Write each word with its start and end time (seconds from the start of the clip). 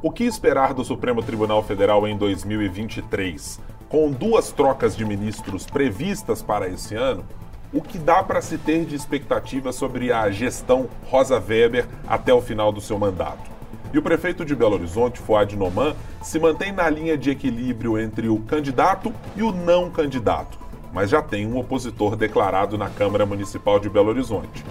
O 0.00 0.12
que 0.12 0.22
esperar 0.22 0.74
do 0.74 0.84
Supremo 0.84 1.20
Tribunal 1.24 1.60
Federal 1.60 2.06
em 2.06 2.16
2023? 2.16 3.58
Com 3.88 4.12
duas 4.12 4.52
trocas 4.52 4.96
de 4.96 5.04
ministros 5.04 5.66
previstas 5.66 6.40
para 6.40 6.68
esse 6.68 6.94
ano, 6.94 7.24
o 7.72 7.82
que 7.82 7.98
dá 7.98 8.22
para 8.22 8.40
se 8.40 8.56
ter 8.58 8.84
de 8.84 8.94
expectativa 8.94 9.72
sobre 9.72 10.12
a 10.12 10.30
gestão 10.30 10.88
Rosa 11.06 11.42
Weber 11.44 11.88
até 12.06 12.32
o 12.32 12.40
final 12.40 12.70
do 12.70 12.80
seu 12.80 12.96
mandato? 12.96 13.50
E 13.92 13.98
o 13.98 14.02
prefeito 14.02 14.44
de 14.44 14.54
Belo 14.54 14.74
Horizonte, 14.74 15.18
Fuad 15.18 15.56
Noman, 15.56 15.96
se 16.22 16.38
mantém 16.38 16.70
na 16.70 16.88
linha 16.88 17.18
de 17.18 17.30
equilíbrio 17.30 17.98
entre 17.98 18.28
o 18.28 18.38
candidato 18.38 19.12
e 19.34 19.42
o 19.42 19.50
não 19.50 19.90
candidato, 19.90 20.60
mas 20.92 21.10
já 21.10 21.20
tem 21.20 21.44
um 21.44 21.58
opositor 21.58 22.14
declarado 22.14 22.78
na 22.78 22.88
Câmara 22.88 23.26
Municipal 23.26 23.80
de 23.80 23.90
Belo 23.90 24.10
Horizonte. 24.10 24.64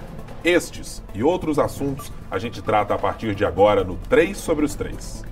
Estes 0.44 1.04
e 1.14 1.24
outros 1.24 1.58
assuntos 1.58 2.12
a 2.30 2.38
gente 2.38 2.62
trata 2.62 2.94
a 2.94 2.98
partir 2.98 3.34
de 3.34 3.44
agora 3.44 3.84
no 3.84 3.98
3 4.10 4.38
sobre 4.38 4.66
os 4.66 4.76
3. 4.76 5.26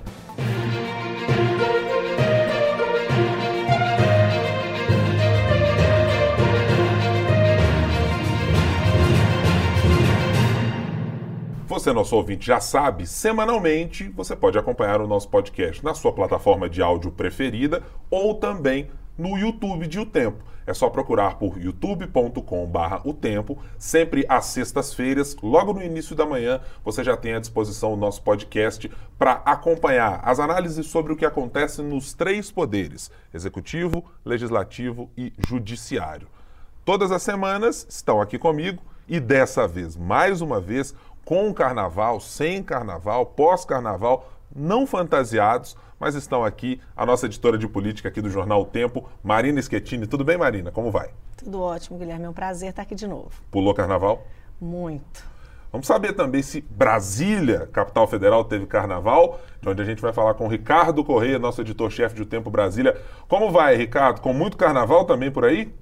Você, 11.66 11.92
nosso 11.92 12.16
ouvinte, 12.16 12.46
já 12.46 12.58
sabe, 12.58 13.06
semanalmente 13.06 14.08
você 14.08 14.34
pode 14.34 14.58
acompanhar 14.58 15.00
o 15.00 15.06
nosso 15.06 15.28
podcast 15.28 15.84
na 15.84 15.94
sua 15.94 16.12
plataforma 16.12 16.68
de 16.68 16.80
áudio 16.80 17.12
preferida 17.12 17.82
ou 18.10 18.34
também 18.34 18.88
no 19.16 19.36
YouTube 19.38 19.86
de 19.86 19.98
O 19.98 20.06
Tempo. 20.06 20.44
É 20.66 20.74
só 20.74 20.90
procurar 20.90 21.38
por 21.38 21.56
youtube.com/barra 21.56 23.00
o 23.04 23.14
tempo. 23.14 23.56
Sempre 23.78 24.26
às 24.28 24.46
sextas-feiras, 24.46 25.36
logo 25.40 25.72
no 25.72 25.82
início 25.82 26.16
da 26.16 26.26
manhã, 26.26 26.60
você 26.84 27.04
já 27.04 27.16
tem 27.16 27.34
à 27.34 27.38
disposição 27.38 27.92
o 27.92 27.96
nosso 27.96 28.20
podcast 28.22 28.90
para 29.16 29.42
acompanhar 29.44 30.20
as 30.24 30.40
análises 30.40 30.86
sobre 30.86 31.12
o 31.12 31.16
que 31.16 31.24
acontece 31.24 31.82
nos 31.82 32.12
três 32.14 32.50
poderes: 32.50 33.12
executivo, 33.32 34.04
legislativo 34.24 35.08
e 35.16 35.32
judiciário. 35.46 36.26
Todas 36.84 37.12
as 37.12 37.22
semanas 37.22 37.86
estão 37.88 38.20
aqui 38.20 38.36
comigo 38.36 38.82
e 39.08 39.20
dessa 39.20 39.68
vez, 39.68 39.96
mais 39.96 40.40
uma 40.40 40.60
vez, 40.60 40.92
com 41.24 41.54
carnaval, 41.54 42.18
sem 42.20 42.60
carnaval, 42.60 43.26
pós-carnaval, 43.26 44.32
não 44.54 44.84
fantasiados 44.84 45.76
mas 45.98 46.14
estão 46.14 46.44
aqui 46.44 46.80
a 46.96 47.06
nossa 47.06 47.26
editora 47.26 47.56
de 47.56 47.66
política 47.66 48.08
aqui 48.08 48.20
do 48.20 48.30
Jornal 48.30 48.62
o 48.62 48.66
Tempo, 48.66 49.08
Marina 49.22 49.60
Schettini. 49.60 50.06
Tudo 50.06 50.24
bem, 50.24 50.36
Marina? 50.36 50.70
Como 50.70 50.90
vai? 50.90 51.10
Tudo 51.36 51.60
ótimo, 51.60 51.98
Guilherme. 51.98 52.24
É 52.26 52.28
um 52.28 52.34
prazer 52.34 52.70
estar 52.70 52.82
aqui 52.82 52.94
de 52.94 53.06
novo. 53.06 53.30
Pulou 53.50 53.74
carnaval? 53.74 54.26
Muito. 54.60 55.24
Vamos 55.72 55.86
saber 55.86 56.14
também 56.14 56.42
se 56.42 56.60
Brasília, 56.60 57.66
capital 57.66 58.06
federal, 58.06 58.44
teve 58.44 58.66
carnaval, 58.66 59.40
de 59.60 59.68
onde 59.68 59.82
a 59.82 59.84
gente 59.84 60.00
vai 60.00 60.12
falar 60.12 60.34
com 60.34 60.48
Ricardo 60.48 61.04
Correia, 61.04 61.38
nosso 61.38 61.60
editor-chefe 61.60 62.14
de 62.14 62.22
O 62.22 62.26
Tempo 62.26 62.50
Brasília. 62.50 62.98
Como 63.28 63.50
vai, 63.50 63.76
Ricardo? 63.76 64.20
Com 64.20 64.32
muito 64.32 64.56
carnaval 64.56 65.04
também 65.04 65.30
por 65.30 65.44
aí? 65.44 65.74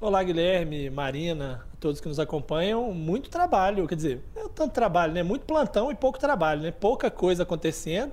Olá, 0.00 0.22
Guilherme, 0.22 0.90
Marina, 0.90 1.64
todos 1.80 2.00
que 2.00 2.08
nos 2.08 2.20
acompanham. 2.20 2.92
Muito 2.92 3.30
trabalho, 3.30 3.86
quer 3.88 3.94
dizer, 3.94 4.20
não 4.34 4.46
é 4.46 4.48
tanto 4.48 4.72
trabalho, 4.72 5.12
né? 5.12 5.22
Muito 5.22 5.46
plantão 5.46 5.90
e 5.90 5.94
pouco 5.94 6.18
trabalho, 6.18 6.60
né? 6.60 6.70
Pouca 6.70 7.10
coisa 7.10 7.44
acontecendo 7.44 8.12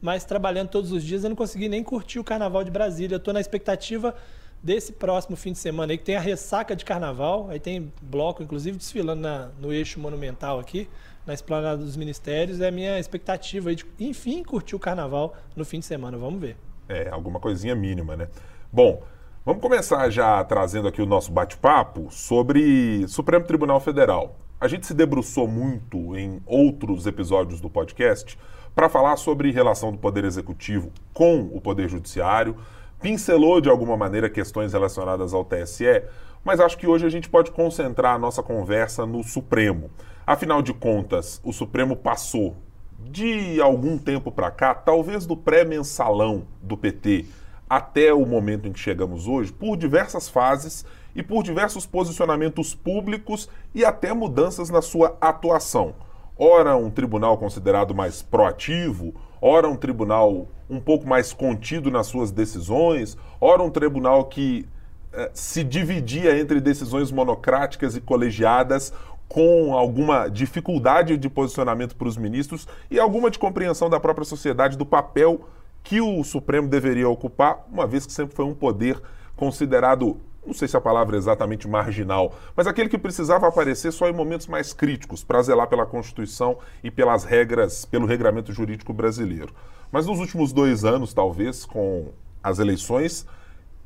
mas 0.00 0.24
trabalhando 0.24 0.68
todos 0.68 0.92
os 0.92 1.02
dias 1.02 1.24
eu 1.24 1.30
não 1.30 1.36
consegui 1.36 1.68
nem 1.68 1.82
curtir 1.82 2.18
o 2.18 2.24
carnaval 2.24 2.62
de 2.62 2.70
Brasília. 2.70 3.14
Eu 3.14 3.18
estou 3.18 3.32
na 3.32 3.40
expectativa 3.40 4.14
desse 4.62 4.92
próximo 4.92 5.36
fim 5.36 5.52
de 5.52 5.58
semana 5.58 5.92
aí, 5.92 5.98
que 5.98 6.04
tem 6.04 6.16
a 6.16 6.20
ressaca 6.20 6.74
de 6.74 6.84
carnaval, 6.84 7.48
aí 7.50 7.60
tem 7.60 7.92
bloco, 8.02 8.42
inclusive, 8.42 8.76
desfilando 8.76 9.22
na, 9.22 9.48
no 9.60 9.72
eixo 9.72 10.00
monumental 10.00 10.58
aqui, 10.58 10.88
na 11.24 11.34
esplanada 11.34 11.78
dos 11.78 11.96
ministérios. 11.96 12.60
É 12.60 12.68
a 12.68 12.72
minha 12.72 12.98
expectativa 12.98 13.70
aí 13.70 13.76
de, 13.76 13.86
enfim, 14.00 14.42
curtir 14.42 14.74
o 14.74 14.78
carnaval 14.78 15.36
no 15.54 15.64
fim 15.64 15.78
de 15.78 15.86
semana. 15.86 16.16
Vamos 16.16 16.40
ver. 16.40 16.56
É, 16.88 17.08
alguma 17.08 17.40
coisinha 17.40 17.74
mínima, 17.74 18.16
né? 18.16 18.28
Bom, 18.72 19.02
vamos 19.44 19.62
começar 19.62 20.08
já 20.10 20.42
trazendo 20.44 20.88
aqui 20.88 21.00
o 21.00 21.06
nosso 21.06 21.32
bate-papo 21.32 22.08
sobre 22.10 23.06
Supremo 23.08 23.44
Tribunal 23.44 23.80
Federal. 23.80 24.36
A 24.60 24.68
gente 24.68 24.86
se 24.86 24.94
debruçou 24.94 25.46
muito 25.46 26.16
em 26.16 26.40
outros 26.46 27.06
episódios 27.06 27.60
do 27.60 27.68
podcast 27.68 28.38
para 28.76 28.90
falar 28.90 29.16
sobre 29.16 29.50
relação 29.50 29.90
do 29.90 29.96
Poder 29.96 30.26
Executivo 30.26 30.92
com 31.14 31.48
o 31.50 31.62
Poder 31.62 31.88
Judiciário, 31.88 32.58
pincelou 33.00 33.58
de 33.58 33.70
alguma 33.70 33.96
maneira 33.96 34.28
questões 34.28 34.74
relacionadas 34.74 35.32
ao 35.32 35.46
TSE, 35.46 36.02
mas 36.44 36.60
acho 36.60 36.76
que 36.76 36.86
hoje 36.86 37.06
a 37.06 37.08
gente 37.08 37.26
pode 37.26 37.50
concentrar 37.52 38.14
a 38.14 38.18
nossa 38.18 38.42
conversa 38.42 39.06
no 39.06 39.24
Supremo. 39.24 39.90
Afinal 40.26 40.60
de 40.60 40.74
contas, 40.74 41.40
o 41.42 41.54
Supremo 41.54 41.96
passou 41.96 42.54
de 42.98 43.58
algum 43.62 43.96
tempo 43.96 44.30
para 44.30 44.50
cá, 44.50 44.74
talvez 44.74 45.24
do 45.24 45.38
pré-mensalão 45.38 46.46
do 46.60 46.76
PT 46.76 47.24
até 47.70 48.12
o 48.12 48.26
momento 48.26 48.68
em 48.68 48.72
que 48.72 48.78
chegamos 48.78 49.26
hoje, 49.26 49.54
por 49.54 49.78
diversas 49.78 50.28
fases 50.28 50.84
e 51.14 51.22
por 51.22 51.42
diversos 51.42 51.86
posicionamentos 51.86 52.74
públicos 52.74 53.48
e 53.74 53.86
até 53.86 54.12
mudanças 54.12 54.68
na 54.68 54.82
sua 54.82 55.16
atuação 55.18 55.94
ora 56.38 56.76
um 56.76 56.90
tribunal 56.90 57.38
considerado 57.38 57.94
mais 57.94 58.22
proativo, 58.22 59.14
ora 59.40 59.68
um 59.68 59.76
tribunal 59.76 60.48
um 60.68 60.80
pouco 60.80 61.06
mais 61.06 61.32
contido 61.32 61.90
nas 61.90 62.06
suas 62.06 62.30
decisões, 62.30 63.16
ora 63.40 63.62
um 63.62 63.70
tribunal 63.70 64.24
que 64.24 64.66
eh, 65.12 65.30
se 65.32 65.64
dividia 65.64 66.38
entre 66.38 66.60
decisões 66.60 67.10
monocráticas 67.10 67.96
e 67.96 68.00
colegiadas 68.00 68.92
com 69.28 69.74
alguma 69.74 70.28
dificuldade 70.28 71.16
de 71.16 71.28
posicionamento 71.28 71.96
para 71.96 72.08
os 72.08 72.16
ministros 72.16 72.66
e 72.90 72.98
alguma 72.98 73.30
de 73.30 73.38
compreensão 73.38 73.88
da 73.88 73.98
própria 73.98 74.24
sociedade 74.24 74.76
do 74.76 74.86
papel 74.86 75.48
que 75.82 76.00
o 76.00 76.22
Supremo 76.24 76.68
deveria 76.68 77.08
ocupar, 77.08 77.64
uma 77.70 77.86
vez 77.86 78.04
que 78.04 78.12
sempre 78.12 78.34
foi 78.34 78.44
um 78.44 78.54
poder 78.54 79.00
considerado 79.36 80.20
não 80.46 80.54
sei 80.54 80.68
se 80.68 80.76
a 80.76 80.80
palavra 80.80 81.16
é 81.16 81.18
exatamente 81.18 81.68
marginal, 81.68 82.34
mas 82.54 82.66
aquele 82.66 82.88
que 82.88 82.96
precisava 82.96 83.48
aparecer 83.48 83.92
só 83.92 84.08
em 84.08 84.12
momentos 84.12 84.46
mais 84.46 84.72
críticos, 84.72 85.24
para 85.24 85.42
zelar 85.42 85.68
pela 85.68 85.84
Constituição 85.84 86.58
e 86.82 86.90
pelas 86.90 87.24
regras, 87.24 87.84
pelo 87.84 88.06
regramento 88.06 88.52
jurídico 88.52 88.92
brasileiro. 88.92 89.52
Mas 89.90 90.06
nos 90.06 90.18
últimos 90.18 90.52
dois 90.52 90.84
anos, 90.84 91.12
talvez, 91.12 91.64
com 91.64 92.12
as 92.42 92.58
eleições, 92.58 93.26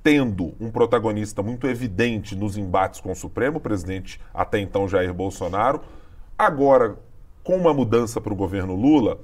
tendo 0.02 0.54
um 0.60 0.70
protagonista 0.70 1.42
muito 1.42 1.66
evidente 1.66 2.34
nos 2.34 2.56
embates 2.56 3.00
com 3.00 3.12
o 3.12 3.16
Supremo, 3.16 3.58
o 3.58 3.60
presidente 3.60 4.20
até 4.32 4.58
então 4.58 4.88
Jair 4.88 5.12
Bolsonaro, 5.12 5.80
agora 6.38 6.96
com 7.42 7.56
uma 7.56 7.72
mudança 7.72 8.20
para 8.20 8.32
o 8.32 8.36
governo 8.36 8.74
Lula, 8.74 9.18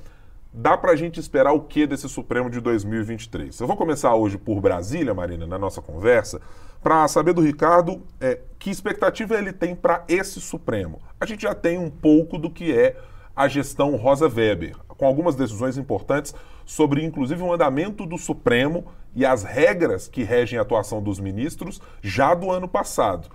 dá 0.57 0.75
para 0.75 0.93
a 0.93 0.97
gente 0.97 1.21
esperar 1.21 1.53
o 1.53 1.61
que 1.61 1.87
desse 1.87 2.09
Supremo 2.09 2.49
de 2.49 2.61
2023? 2.61 3.61
Eu 3.61 3.67
vou 3.67 3.77
começar 3.77 4.15
hoje 4.15 4.39
por 4.39 4.59
Brasília, 4.59 5.13
Marina, 5.13 5.47
na 5.47 5.59
nossa 5.59 5.83
conversa, 5.83 6.41
para 6.83 7.07
saber 7.09 7.35
do 7.35 7.43
Ricardo 7.43 8.03
é, 8.19 8.41
que 8.59 8.71
expectativa 8.71 9.37
ele 9.37 9.53
tem 9.53 9.75
para 9.75 10.03
esse 10.09 10.41
Supremo. 10.41 10.99
A 11.21 11.27
gente 11.27 11.43
já 11.43 11.55
tem 11.55 11.77
um 11.77 11.91
pouco 11.91 12.39
do 12.39 12.51
que 12.51 12.73
é 12.73 12.97
a 13.35 13.47
gestão 13.49 13.97
Rosa 13.97 14.29
Weber, 14.29 14.75
com 14.89 15.05
algumas 15.05 15.37
decisões 15.37 15.77
importantes 15.77 16.35
sobre, 16.65 17.05
inclusive, 17.05 17.43
o 17.43 17.53
andamento 17.53 18.07
do 18.07 18.17
Supremo 18.17 18.87
e 19.15 19.27
as 19.27 19.45
regras 19.45 20.09
que 20.09 20.23
regem 20.23 20.59
a 20.59 20.63
atuação 20.63 21.03
dos 21.03 21.21
ministros 21.21 21.83
já 22.03 22.33
do 22.33 22.51
ano 22.51 22.67
passado. 22.67 23.29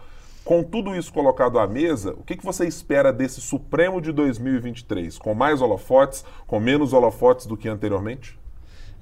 Com 0.44 0.63
tudo 0.63 0.96
isso 0.96 1.13
colocado 1.13 1.59
à 1.59 1.68
mesa, 1.68 2.13
o 2.13 2.24
que, 2.24 2.35
que 2.35 2.44
você 2.44 2.68
espera 2.68 3.13
desse 3.13 3.40
Supremo 3.40 4.02
de 4.02 4.12
2023? 4.12 5.18
Com 5.19 5.35
mais 5.35 5.62
holofotes, 5.62 6.25
com 6.47 6.59
menos 6.59 6.94
holofotes 6.94 7.46
do 7.46 7.56
que 7.56 7.69
anteriormente? 7.69 8.40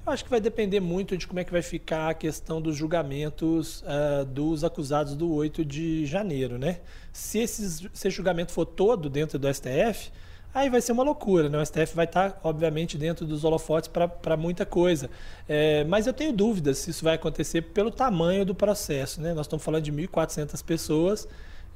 Eu 0.06 0.12
acho 0.12 0.24
que 0.24 0.30
vai 0.30 0.40
depender 0.40 0.80
muito 0.80 1.16
de 1.16 1.26
como 1.26 1.40
é 1.40 1.44
que 1.44 1.52
vai 1.52 1.62
ficar 1.62 2.10
a 2.10 2.14
questão 2.14 2.60
dos 2.60 2.76
julgamentos 2.76 3.82
uh, 3.82 4.24
dos 4.24 4.64
acusados 4.64 5.14
do 5.14 5.32
8 5.32 5.64
de 5.64 6.04
janeiro, 6.06 6.58
né? 6.58 6.80
Se 7.12 7.46
se 7.46 7.88
esse 7.92 8.10
julgamento 8.10 8.52
for 8.52 8.64
todo 8.64 9.08
dentro 9.08 9.38
do 9.38 9.52
STF, 9.52 10.10
aí 10.54 10.68
vai 10.68 10.80
ser 10.80 10.92
uma 10.92 11.02
loucura, 11.02 11.48
né? 11.48 11.58
O 11.58 11.64
STF 11.64 11.94
vai 11.94 12.04
estar, 12.04 12.38
obviamente, 12.42 12.98
dentro 12.98 13.26
dos 13.26 13.44
holofotes 13.44 13.88
para 13.88 14.36
muita 14.36 14.66
coisa. 14.66 15.10
É, 15.48 15.84
mas 15.84 16.06
eu 16.06 16.12
tenho 16.12 16.32
dúvidas 16.32 16.78
se 16.78 16.90
isso 16.90 17.04
vai 17.04 17.14
acontecer 17.14 17.62
pelo 17.62 17.90
tamanho 17.90 18.44
do 18.44 18.54
processo, 18.54 19.20
né? 19.20 19.32
Nós 19.32 19.46
estamos 19.46 19.64
falando 19.64 19.84
de 19.84 19.92
1.400 19.92 20.62
pessoas, 20.64 21.28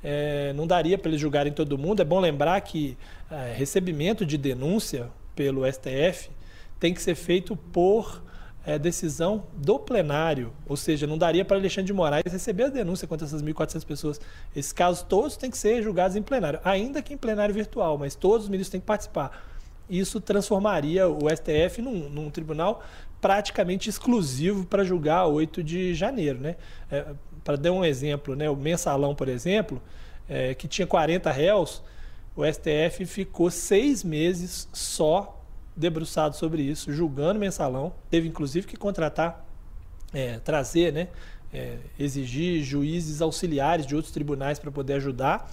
é, 0.02 0.52
não 0.52 0.66
daria 0.66 0.98
para 0.98 1.08
eles 1.08 1.20
julgarem 1.20 1.52
todo 1.52 1.78
mundo. 1.78 2.00
É 2.00 2.04
bom 2.04 2.20
lembrar 2.20 2.60
que 2.60 2.98
é, 3.30 3.54
recebimento 3.54 4.26
de 4.26 4.36
denúncia 4.36 5.08
pelo 5.34 5.64
STF 5.70 6.30
tem 6.78 6.92
que 6.92 7.00
ser 7.02 7.14
feito 7.14 7.56
por 7.56 8.22
é, 8.66 8.78
decisão 8.78 9.44
do 9.54 9.78
plenário. 9.78 10.52
Ou 10.66 10.76
seja, 10.76 11.06
não 11.06 11.18
daria 11.18 11.44
para 11.44 11.56
Alexandre 11.56 11.86
de 11.86 11.92
Moraes 11.92 12.24
receber 12.26 12.64
a 12.64 12.68
denúncia 12.68 13.06
contra 13.06 13.26
essas 13.26 13.42
1.400 13.42 13.84
pessoas. 13.84 14.20
Esses 14.54 14.72
casos 14.72 15.02
todos 15.02 15.36
têm 15.36 15.50
que 15.50 15.58
ser 15.58 15.82
julgados 15.82 16.16
em 16.16 16.22
plenário, 16.22 16.60
ainda 16.64 17.02
que 17.02 17.12
em 17.14 17.16
plenário 17.16 17.54
virtual, 17.54 17.98
mas 17.98 18.14
todos 18.14 18.44
os 18.44 18.48
ministros 18.48 18.70
têm 18.70 18.80
que 18.80 18.86
participar. 18.86 19.44
Isso 19.88 20.20
transformaria 20.20 21.06
o 21.08 21.28
STF 21.28 21.82
num, 21.82 22.08
num 22.08 22.30
tribunal 22.30 22.82
praticamente 23.20 23.88
exclusivo 23.88 24.64
para 24.64 24.82
julgar 24.84 25.26
8 25.26 25.62
de 25.62 25.94
janeiro. 25.94 26.40
Né? 26.40 26.56
É, 26.90 27.06
para 27.42 27.56
dar 27.56 27.72
um 27.72 27.84
exemplo, 27.84 28.34
né, 28.34 28.48
o 28.48 28.56
mensalão, 28.56 29.14
por 29.14 29.28
exemplo, 29.28 29.80
é, 30.28 30.54
que 30.54 30.66
tinha 30.66 30.86
40 30.86 31.30
réus, 31.30 31.82
o 32.34 32.42
STF 32.44 33.04
ficou 33.06 33.50
seis 33.50 34.02
meses 34.02 34.68
só 34.72 35.43
debruçado 35.76 36.36
sobre 36.36 36.62
isso, 36.62 36.92
julgando 36.92 37.38
mensalão. 37.38 37.92
Teve 38.10 38.28
inclusive 38.28 38.66
que 38.66 38.76
contratar, 38.76 39.44
é, 40.12 40.38
trazer, 40.38 40.92
né, 40.92 41.08
é, 41.52 41.78
exigir 41.98 42.62
juízes 42.62 43.20
auxiliares 43.20 43.86
de 43.86 43.94
outros 43.94 44.12
tribunais 44.12 44.58
para 44.58 44.70
poder 44.70 44.94
ajudar. 44.94 45.50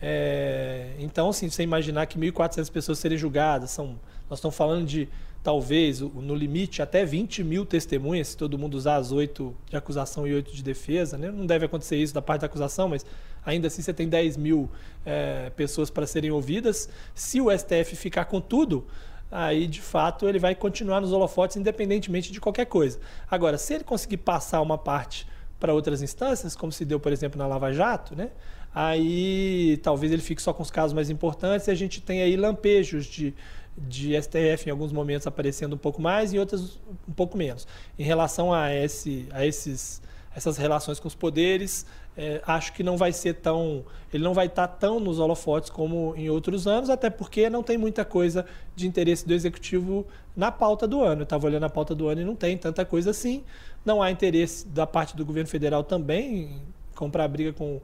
É, 0.00 0.92
então, 0.98 1.30
assim, 1.30 1.48
você 1.48 1.62
imaginar 1.62 2.06
que 2.06 2.18
1.400 2.18 2.70
pessoas 2.70 2.98
serem 2.98 3.16
julgadas, 3.16 3.70
são, 3.70 3.98
nós 4.28 4.38
estamos 4.38 4.56
falando 4.56 4.86
de 4.86 5.08
talvez, 5.44 6.00
no 6.00 6.34
limite, 6.34 6.80
até 6.80 7.04
20 7.04 7.44
mil 7.44 7.66
testemunhas, 7.66 8.28
se 8.28 8.36
todo 8.36 8.58
mundo 8.58 8.74
usar 8.74 8.96
as 8.96 9.12
oito 9.12 9.54
de 9.68 9.76
acusação 9.76 10.26
e 10.26 10.32
oito 10.32 10.50
de 10.54 10.62
defesa. 10.62 11.18
Né? 11.18 11.30
Não 11.30 11.44
deve 11.44 11.66
acontecer 11.66 11.98
isso 11.98 12.14
da 12.14 12.22
parte 12.22 12.40
da 12.40 12.46
acusação, 12.46 12.88
mas 12.88 13.04
ainda 13.44 13.66
assim 13.66 13.82
você 13.82 13.92
tem 13.92 14.08
10 14.08 14.38
mil 14.38 14.70
é, 15.04 15.50
pessoas 15.50 15.90
para 15.90 16.06
serem 16.06 16.30
ouvidas. 16.30 16.88
Se 17.14 17.42
o 17.42 17.50
STF 17.50 17.94
ficar 17.94 18.24
com 18.24 18.40
tudo, 18.40 18.86
aí 19.34 19.66
de 19.66 19.80
fato 19.80 20.28
ele 20.28 20.38
vai 20.38 20.54
continuar 20.54 21.00
nos 21.00 21.12
holofotes 21.12 21.56
independentemente 21.56 22.30
de 22.30 22.40
qualquer 22.40 22.66
coisa. 22.66 23.00
Agora, 23.28 23.58
se 23.58 23.74
ele 23.74 23.84
conseguir 23.84 24.18
passar 24.18 24.60
uma 24.60 24.78
parte 24.78 25.26
para 25.58 25.74
outras 25.74 26.02
instâncias, 26.02 26.54
como 26.54 26.70
se 26.70 26.84
deu, 26.84 27.00
por 27.00 27.12
exemplo, 27.12 27.36
na 27.36 27.46
Lava 27.46 27.72
Jato, 27.72 28.14
né? 28.14 28.30
aí 28.72 29.78
talvez 29.82 30.12
ele 30.12 30.22
fique 30.22 30.42
só 30.42 30.52
com 30.52 30.62
os 30.62 30.70
casos 30.70 30.92
mais 30.92 31.10
importantes 31.10 31.66
e 31.66 31.70
a 31.70 31.74
gente 31.74 32.00
tem 32.00 32.22
aí 32.22 32.36
lampejos 32.36 33.06
de 33.06 33.34
de 33.76 34.14
STF 34.20 34.68
em 34.68 34.70
alguns 34.70 34.92
momentos 34.92 35.26
aparecendo 35.26 35.74
um 35.74 35.78
pouco 35.78 36.00
mais 36.00 36.32
e 36.32 36.38
outros 36.38 36.80
um 37.08 37.12
pouco 37.12 37.36
menos. 37.36 37.66
Em 37.98 38.04
relação 38.04 38.52
a, 38.52 38.72
esse, 38.72 39.26
a 39.32 39.44
esses, 39.44 40.00
essas 40.34 40.56
relações 40.56 41.00
com 41.00 41.08
os 41.08 41.14
poderes, 41.16 41.84
é, 42.16 42.40
acho 42.46 42.72
que 42.72 42.82
não 42.82 42.96
vai 42.96 43.12
ser 43.12 43.34
tão. 43.34 43.84
Ele 44.12 44.22
não 44.22 44.32
vai 44.32 44.46
estar 44.46 44.68
tão 44.68 45.00
nos 45.00 45.18
holofotes 45.18 45.68
como 45.68 46.14
em 46.16 46.30
outros 46.30 46.66
anos, 46.66 46.88
até 46.88 47.10
porque 47.10 47.50
não 47.50 47.62
tem 47.62 47.76
muita 47.76 48.04
coisa 48.04 48.46
de 48.76 48.86
interesse 48.86 49.26
do 49.26 49.34
executivo 49.34 50.06
na 50.36 50.52
pauta 50.52 50.86
do 50.86 51.02
ano. 51.02 51.22
Eu 51.22 51.24
estava 51.24 51.46
olhando 51.46 51.64
a 51.64 51.70
pauta 51.70 51.94
do 51.94 52.06
ano 52.08 52.20
e 52.20 52.24
não 52.24 52.36
tem 52.36 52.56
tanta 52.56 52.84
coisa 52.84 53.10
assim. 53.10 53.42
Não 53.84 54.00
há 54.00 54.10
interesse 54.10 54.66
da 54.68 54.86
parte 54.86 55.16
do 55.16 55.24
governo 55.24 55.48
federal 55.48 55.82
também 55.82 56.42
em 56.42 56.62
comprar 56.94 57.26
briga 57.26 57.52
com, 57.52 57.80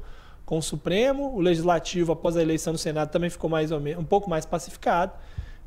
com 0.46 0.58
o 0.58 0.62
Supremo. 0.62 1.34
O 1.34 1.40
Legislativo, 1.40 2.12
após 2.12 2.36
a 2.36 2.42
eleição 2.42 2.72
no 2.72 2.78
Senado, 2.78 3.10
também 3.10 3.30
ficou 3.30 3.50
mais 3.50 3.72
ou 3.72 3.80
menos, 3.80 4.00
um 4.00 4.06
pouco 4.06 4.30
mais 4.30 4.46
pacificado. 4.46 5.12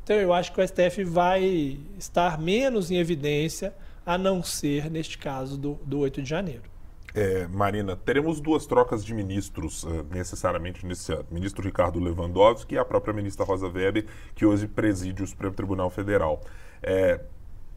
Então 0.02 0.16
eu 0.16 0.32
acho 0.32 0.52
que 0.52 0.60
o 0.60 0.66
STF 0.66 1.04
vai 1.04 1.78
estar 1.98 2.38
menos 2.38 2.90
em 2.90 2.96
evidência, 2.96 3.74
a 4.06 4.16
não 4.18 4.42
ser 4.42 4.90
neste 4.90 5.16
caso 5.16 5.56
do, 5.56 5.78
do 5.84 5.98
8 5.98 6.22
de 6.22 6.28
janeiro. 6.28 6.73
É, 7.14 7.46
Marina, 7.46 7.94
teremos 7.94 8.40
duas 8.40 8.66
trocas 8.66 9.04
de 9.04 9.14
ministros 9.14 9.84
uh, 9.84 10.04
necessariamente 10.10 10.84
ano. 10.84 11.24
O 11.30 11.34
ministro 11.34 11.62
Ricardo 11.62 12.00
Lewandowski 12.00 12.74
e 12.74 12.78
a 12.78 12.84
própria 12.84 13.14
ministra 13.14 13.44
Rosa 13.44 13.68
Weber, 13.68 14.06
que 14.34 14.44
hoje 14.44 14.66
preside 14.66 15.22
o 15.22 15.26
Supremo 15.26 15.54
Tribunal 15.54 15.88
Federal. 15.90 16.40
É, 16.82 17.20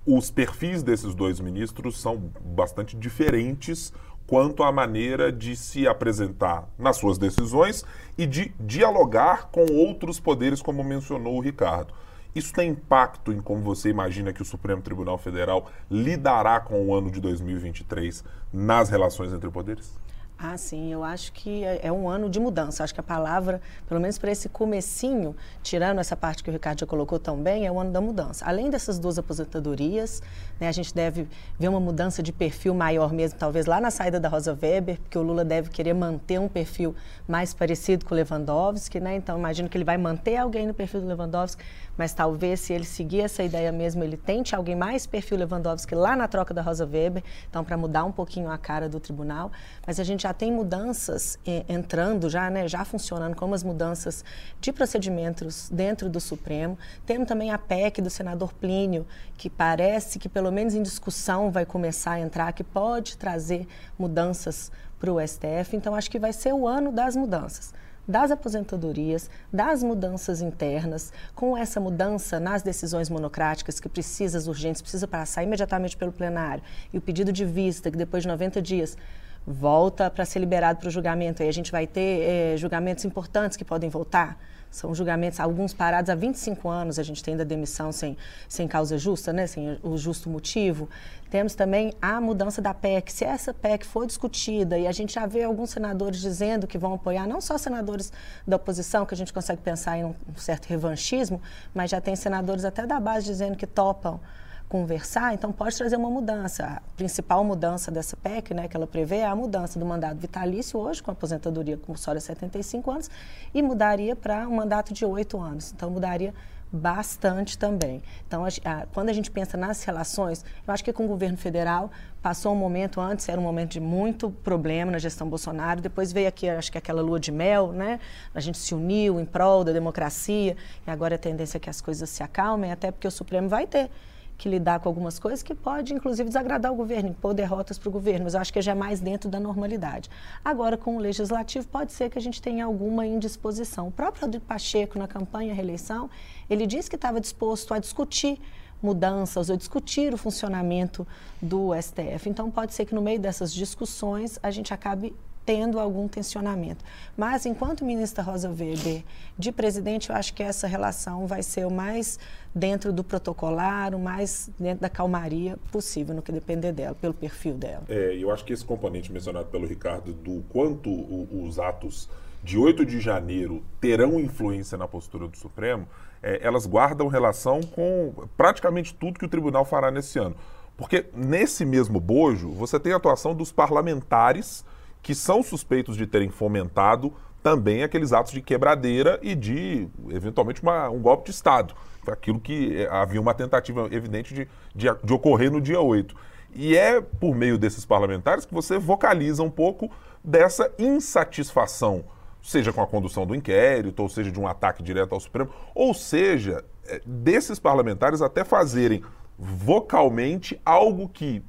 os 0.07 0.31
perfis 0.31 0.81
desses 0.81 1.13
dois 1.13 1.39
ministros 1.39 2.01
são 2.01 2.17
bastante 2.41 2.95
diferentes 2.95 3.93
quanto 4.25 4.63
à 4.63 4.71
maneira 4.71 5.31
de 5.31 5.55
se 5.55 5.87
apresentar 5.87 6.67
nas 6.77 6.97
suas 6.97 7.19
decisões 7.19 7.85
e 8.17 8.25
de 8.25 8.51
dialogar 8.59 9.49
com 9.51 9.65
outros 9.71 10.19
poderes, 10.19 10.63
como 10.63 10.83
mencionou 10.83 11.35
o 11.35 11.41
Ricardo. 11.41 11.93
Isso 12.37 12.53
tem 12.53 12.69
impacto 12.69 13.33
em 13.33 13.41
como 13.41 13.63
você 13.63 13.89
imagina 13.89 14.31
que 14.31 14.43
o 14.43 14.45
Supremo 14.45 14.79
Tribunal 14.79 15.17
Federal 15.17 15.71
lidará 15.89 16.59
com 16.59 16.85
o 16.85 16.93
ano 16.93 17.09
de 17.09 17.19
2023 17.19 18.23
nas 18.53 18.91
relações 18.91 19.33
entre 19.33 19.49
poderes? 19.49 19.97
Ah, 20.37 20.55
sim, 20.55 20.93
eu 20.93 21.03
acho 21.03 21.33
que 21.33 21.63
é, 21.63 21.87
é 21.87 21.91
um 21.91 22.07
ano 22.07 22.29
de 22.29 22.39
mudança. 22.39 22.83
Acho 22.83 22.93
que 22.93 22.99
a 22.99 23.03
palavra, 23.03 23.59
pelo 23.87 23.99
menos 23.99 24.19
para 24.19 24.29
esse 24.29 24.47
comecinho, 24.47 25.35
tirando 25.63 25.97
essa 25.97 26.15
parte 26.15 26.43
que 26.43 26.49
o 26.51 26.53
Ricardo 26.53 26.81
já 26.81 26.85
colocou 26.85 27.17
tão 27.17 27.41
bem, 27.41 27.65
é 27.65 27.71
o 27.71 27.79
ano 27.79 27.91
da 27.91 27.99
mudança. 27.99 28.45
Além 28.45 28.69
dessas 28.69 28.99
duas 28.99 29.17
aposentadorias, 29.17 30.21
né, 30.59 30.67
a 30.67 30.71
gente 30.71 30.93
deve 30.93 31.27
ver 31.59 31.67
uma 31.67 31.79
mudança 31.79 32.21
de 32.21 32.31
perfil 32.31 32.73
maior 32.73 33.13
mesmo, 33.13 33.37
talvez 33.37 33.65
lá 33.65 33.79
na 33.79 33.91
saída 33.91 34.19
da 34.19 34.29
Rosa 34.29 34.57
Weber, 34.59 34.99
porque 34.99 35.17
o 35.17 35.21
Lula 35.21 35.43
deve 35.45 35.69
querer 35.69 35.93
manter 35.93 36.39
um 36.39 36.47
perfil 36.47 36.95
mais 37.27 37.53
parecido 37.53 38.05
com 38.05 38.13
o 38.13 38.17
Lewandowski, 38.17 38.99
né? 38.99 39.15
Então, 39.15 39.37
imagino 39.37 39.69
que 39.69 39.77
ele 39.77 39.83
vai 39.83 39.97
manter 39.97 40.37
alguém 40.37 40.65
no 40.65 40.73
perfil 40.73 41.01
do 41.01 41.07
Lewandowski, 41.07 41.63
mas 41.97 42.13
talvez 42.13 42.59
se 42.59 42.73
ele 42.73 42.85
seguir 42.85 43.21
essa 43.21 43.43
ideia 43.43 43.71
mesmo, 43.71 44.03
ele 44.03 44.15
tente 44.15 44.55
alguém 44.55 44.75
mais 44.75 45.05
perfil 45.05 45.37
Lewandowski 45.37 45.95
lá 45.95 46.15
na 46.15 46.27
troca 46.27 46.53
da 46.53 46.61
Rosa 46.61 46.85
Weber, 46.85 47.23
então 47.49 47.63
para 47.63 47.75
mudar 47.75 48.03
um 48.03 48.11
pouquinho 48.11 48.49
a 48.49 48.57
cara 48.57 48.87
do 48.87 48.99
tribunal, 48.99 49.51
mas 49.85 49.99
a 49.99 50.03
gente 50.03 50.23
já 50.23 50.33
tem 50.33 50.51
mudanças 50.51 51.39
eh, 51.45 51.65
entrando, 51.67 52.29
já, 52.29 52.49
né, 52.49 52.67
já 52.67 52.85
funcionando, 52.85 53.35
como 53.35 53.55
as 53.55 53.63
mudanças 53.63 54.23
de 54.61 54.71
procedimentos 54.71 55.69
dentro 55.69 56.09
do 56.09 56.19
Supremo. 56.19 56.77
Temos 57.05 57.27
também 57.27 57.51
a 57.51 57.57
PEC 57.57 58.01
do 58.01 58.09
senador 58.09 58.53
Plínio, 58.53 59.05
que 59.37 59.49
parece 59.49 60.19
que, 60.19 60.29
pelo 60.29 60.46
menos 60.51 60.73
em 60.73 60.81
discussão, 60.81 61.51
vai 61.51 61.65
começar 61.65 62.13
a 62.13 62.19
entrar, 62.19 62.51
que 62.53 62.63
pode 62.63 63.17
trazer 63.17 63.67
mudanças 63.97 64.71
para 64.99 65.11
o 65.11 65.19
STF. 65.25 65.75
Então, 65.75 65.95
acho 65.95 66.09
que 66.09 66.19
vai 66.19 66.33
ser 66.33 66.53
o 66.53 66.67
ano 66.67 66.91
das 66.91 67.15
mudanças 67.15 67.73
das 68.07 68.31
aposentadorias, 68.31 69.29
das 69.51 69.83
mudanças 69.83 70.41
internas, 70.41 71.11
com 71.35 71.57
essa 71.57 71.79
mudança 71.79 72.39
nas 72.39 72.61
decisões 72.61 73.09
monocráticas 73.09 73.79
que 73.79 73.89
precisas 73.89 74.47
urgentes, 74.47 74.81
precisa 74.81 75.07
passar 75.07 75.43
imediatamente 75.43 75.97
pelo 75.97 76.13
plenário, 76.13 76.63
e 76.93 76.97
o 76.97 77.01
pedido 77.01 77.33
de 77.33 77.43
vista, 77.43 77.91
que 77.91 77.97
depois 77.97 78.23
de 78.23 78.29
90 78.29 78.61
dias 78.61 78.97
volta 79.45 80.09
para 80.09 80.25
ser 80.25 80.39
liberado 80.39 80.79
para 80.79 80.87
o 80.87 80.91
julgamento. 80.91 81.43
Aí 81.43 81.49
a 81.49 81.53
gente 81.53 81.71
vai 81.71 81.85
ter 81.85 82.21
é, 82.21 82.57
julgamentos 82.57 83.03
importantes 83.05 83.57
que 83.57 83.65
podem 83.65 83.89
voltar. 83.89 84.37
São 84.77 84.93
julgamentos, 84.93 85.39
alguns 85.39 85.73
parados 85.73 86.07
há 86.07 86.13
25 86.13 86.69
anos, 86.69 86.99
a 86.99 87.03
gente 87.03 87.23
tem 87.23 87.35
da 87.35 87.43
demissão 87.43 87.91
sem, 87.91 88.15
sem 88.47 88.67
causa 88.67 88.95
justa, 88.95 89.33
né? 89.33 89.47
sem 89.47 89.79
o 89.81 89.97
justo 89.97 90.29
motivo. 90.29 90.87
Temos 91.31 91.55
também 91.55 91.95
a 91.99 92.21
mudança 92.21 92.61
da 92.61 92.75
PEC. 92.75 93.11
Se 93.11 93.25
essa 93.25 93.51
PEC 93.51 93.83
for 93.83 94.05
discutida, 94.05 94.77
e 94.77 94.85
a 94.85 94.91
gente 94.91 95.15
já 95.15 95.25
vê 95.25 95.41
alguns 95.41 95.71
senadores 95.71 96.21
dizendo 96.21 96.67
que 96.67 96.77
vão 96.77 96.93
apoiar, 96.93 97.25
não 97.25 97.41
só 97.41 97.57
senadores 97.57 98.13
da 98.47 98.57
oposição, 98.57 99.03
que 99.03 99.15
a 99.15 99.17
gente 99.17 99.33
consegue 99.33 99.63
pensar 99.63 99.97
em 99.97 100.05
um 100.05 100.13
certo 100.35 100.67
revanchismo, 100.67 101.41
mas 101.73 101.89
já 101.89 101.99
tem 101.99 102.15
senadores 102.15 102.63
até 102.63 102.85
da 102.85 102.99
base 102.99 103.25
dizendo 103.25 103.57
que 103.57 103.65
topam 103.65 104.19
conversar, 104.69 105.33
então 105.33 105.51
pode 105.51 105.77
trazer 105.77 105.95
uma 105.95 106.09
mudança. 106.09 106.65
A 106.65 106.81
principal 106.95 107.43
mudança 107.43 107.89
dessa 107.89 108.17
PEC, 108.17 108.53
né, 108.53 108.67
que 108.67 108.75
ela 108.75 108.87
prevê, 108.87 109.17
é 109.17 109.25
a 109.25 109.35
mudança 109.35 109.79
do 109.79 109.85
mandato 109.85 110.17
vitalício 110.17 110.79
hoje, 110.79 111.01
com 111.01 111.09
aposentadoria 111.11 111.77
compulsória 111.77 112.19
75 112.19 112.91
anos, 112.91 113.09
e 113.53 113.61
mudaria 113.61 114.15
para 114.15 114.47
um 114.47 114.55
mandato 114.55 114.93
de 114.93 115.05
8 115.05 115.39
anos. 115.39 115.71
Então 115.71 115.89
mudaria 115.89 116.33
bastante 116.71 117.57
também. 117.57 118.03
Então, 118.27 118.43
a, 118.43 118.47
a, 118.65 118.85
quando 118.87 119.07
a 119.09 119.13
gente 119.13 119.31
pensa 119.31 119.55
nas 119.55 119.83
relações, 119.83 120.43
eu 120.67 120.73
acho 120.73 120.83
que 120.83 120.91
com 120.91 121.05
o 121.05 121.07
governo 121.07 121.37
federal 121.37 121.89
passou 122.21 122.51
um 122.51 122.57
momento 122.57 122.99
antes, 122.99 123.29
era 123.29 123.39
um 123.39 123.43
momento 123.43 123.71
de 123.71 123.79
muito 123.79 124.29
problema 124.29 124.91
na 124.91 124.99
gestão 124.99 125.29
Bolsonaro, 125.29 125.79
depois 125.79 126.11
veio 126.11 126.27
aqui, 126.27 126.49
acho 126.49 126.69
que 126.69 126.77
aquela 126.77 127.01
lua 127.01 127.21
de 127.21 127.31
mel, 127.31 127.71
né? 127.71 128.01
A 128.35 128.41
gente 128.41 128.57
se 128.57 128.75
uniu 128.75 129.17
em 129.17 129.25
prol 129.25 129.63
da 129.63 129.71
democracia, 129.71 130.57
e 130.85 130.91
agora 130.91 131.15
a 131.15 131.17
tendência 131.17 131.57
é 131.57 131.59
que 131.59 131.69
as 131.69 131.79
coisas 131.79 132.09
se 132.09 132.21
acalmem, 132.21 132.69
até 132.69 132.91
porque 132.91 133.07
o 133.07 133.11
Supremo 133.11 133.47
vai 133.47 133.65
ter 133.65 133.89
que 134.37 134.47
lidar 134.47 134.79
com 134.79 134.87
algumas 134.87 135.17
coisas 135.17 135.41
que 135.41 135.55
pode, 135.55 135.93
inclusive, 135.93 136.29
desagradar 136.29 136.71
o 136.71 136.75
governo, 136.75 137.09
impor 137.09 137.33
derrotas 137.33 137.77
para 137.77 137.89
o 137.89 137.91
governo, 137.91 138.25
mas 138.25 138.35
eu 138.35 138.39
acho 138.39 138.53
que 138.53 138.61
já 138.61 138.73
é 138.73 138.75
mais 138.75 138.99
dentro 138.99 139.29
da 139.29 139.39
normalidade. 139.39 140.09
Agora, 140.45 140.77
com 140.77 140.95
o 140.95 140.99
legislativo, 140.99 141.67
pode 141.67 141.91
ser 141.91 142.09
que 142.09 142.17
a 142.17 142.21
gente 142.21 142.41
tenha 142.41 142.65
alguma 142.65 143.05
indisposição. 143.05 143.87
O 143.87 143.91
próprio 143.91 144.23
Rodrigo 144.23 144.45
Pacheco, 144.45 144.99
na 144.99 145.07
campanha 145.07 145.53
à 145.53 145.55
reeleição, 145.55 146.09
ele 146.49 146.67
disse 146.67 146.89
que 146.89 146.95
estava 146.95 147.19
disposto 147.19 147.73
a 147.73 147.79
discutir 147.79 148.39
mudanças 148.81 149.49
ou 149.49 149.57
discutir 149.57 150.13
o 150.13 150.17
funcionamento 150.17 151.05
do 151.41 151.71
STF. 151.73 152.29
Então, 152.29 152.51
pode 152.51 152.73
ser 152.73 152.85
que 152.85 152.93
no 152.93 153.01
meio 153.01 153.19
dessas 153.19 153.51
discussões 153.51 154.37
a 154.43 154.51
gente 154.51 154.71
acabe 154.73 155.15
tendo 155.47 155.79
algum 155.79 156.09
tensionamento. 156.09 156.83
Mas, 157.15 157.45
enquanto 157.45 157.85
ministra 157.85 158.21
Rosa 158.21 158.49
Weber 158.49 159.01
de 159.37 159.49
presidente, 159.49 160.09
eu 160.09 160.15
acho 160.17 160.33
que 160.33 160.43
essa 160.43 160.67
relação 160.67 161.25
vai 161.25 161.41
ser 161.41 161.65
o 161.65 161.71
mais 161.71 162.19
dentro 162.53 162.91
do 162.91 163.01
protocolar, 163.01 163.95
o 163.95 163.99
mais 163.99 164.51
dentro 164.59 164.81
da 164.81 164.89
calmaria 164.89 165.57
possível, 165.71 166.13
no 166.13 166.21
que 166.21 166.33
depender 166.33 166.73
dela, 166.73 166.93
pelo 166.95 167.13
perfil 167.13 167.53
dela. 167.53 167.83
É, 167.87 168.13
eu 168.19 168.29
acho 168.29 168.43
que 168.43 168.51
esse 168.51 168.65
componente 168.65 169.09
mencionado 169.09 169.45
pelo 169.45 169.65
Ricardo, 169.65 170.11
do 170.11 170.43
quanto 170.49 170.89
o, 170.89 171.45
os 171.45 171.57
atos 171.59 172.09
de 172.43 172.57
8 172.57 172.85
de 172.85 172.99
janeiro 172.99 173.63
terão 173.79 174.19
influência 174.19 174.77
na 174.77 174.87
postura 174.87 175.29
do 175.29 175.37
Supremo, 175.37 175.87
é, 176.21 176.45
elas 176.45 176.65
guardam 176.65 177.07
relação 177.07 177.61
com 177.61 178.13
praticamente 178.35 178.93
tudo 178.93 179.17
que 179.17 179.25
o 179.25 179.29
tribunal 179.29 179.63
fará 179.63 179.89
nesse 179.89 180.19
ano. 180.19 180.35
Porque 180.75 181.05
nesse 181.13 181.63
mesmo 181.63 182.01
bojo, 182.01 182.49
você 182.51 182.77
tem 182.77 182.91
a 182.91 182.97
atuação 182.97 183.33
dos 183.33 183.49
parlamentares 183.49 184.65
que 185.01 185.15
são 185.15 185.41
suspeitos 185.41 185.95
de 185.95 186.05
terem 186.05 186.29
fomentado 186.29 187.13
também 187.41 187.83
aqueles 187.83 188.11
atos 188.11 188.33
de 188.33 188.41
quebradeira 188.41 189.19
e 189.21 189.33
de, 189.33 189.87
eventualmente, 190.09 190.61
uma, 190.61 190.89
um 190.89 190.99
golpe 190.99 191.25
de 191.25 191.31
Estado. 191.31 191.73
Aquilo 192.05 192.39
que 192.39 192.81
eh, 192.81 192.89
havia 192.89 193.21
uma 193.21 193.33
tentativa 193.33 193.87
evidente 193.91 194.33
de, 194.33 194.47
de, 194.75 194.87
de 195.03 195.13
ocorrer 195.13 195.51
no 195.51 195.61
dia 195.61 195.79
8. 195.79 196.15
E 196.53 196.75
é 196.75 196.99
por 197.01 197.35
meio 197.35 197.57
desses 197.57 197.85
parlamentares 197.85 198.45
que 198.45 198.53
você 198.53 198.77
vocaliza 198.77 199.43
um 199.43 199.49
pouco 199.49 199.89
dessa 200.23 200.71
insatisfação, 200.77 202.03
seja 202.41 202.73
com 202.73 202.81
a 202.81 202.87
condução 202.87 203.25
do 203.25 203.35
inquérito, 203.35 204.01
ou 204.01 204.09
seja 204.09 204.31
de 204.31 204.39
um 204.39 204.47
ataque 204.47 204.81
direto 204.83 205.13
ao 205.13 205.19
Supremo, 205.19 205.49
ou 205.75 205.93
seja, 205.93 206.63
é, 206.85 207.01
desses 207.05 207.59
parlamentares 207.59 208.21
até 208.21 208.43
fazerem 208.43 209.03
vocalmente 209.37 210.59
algo 210.65 211.07
que 211.07 211.43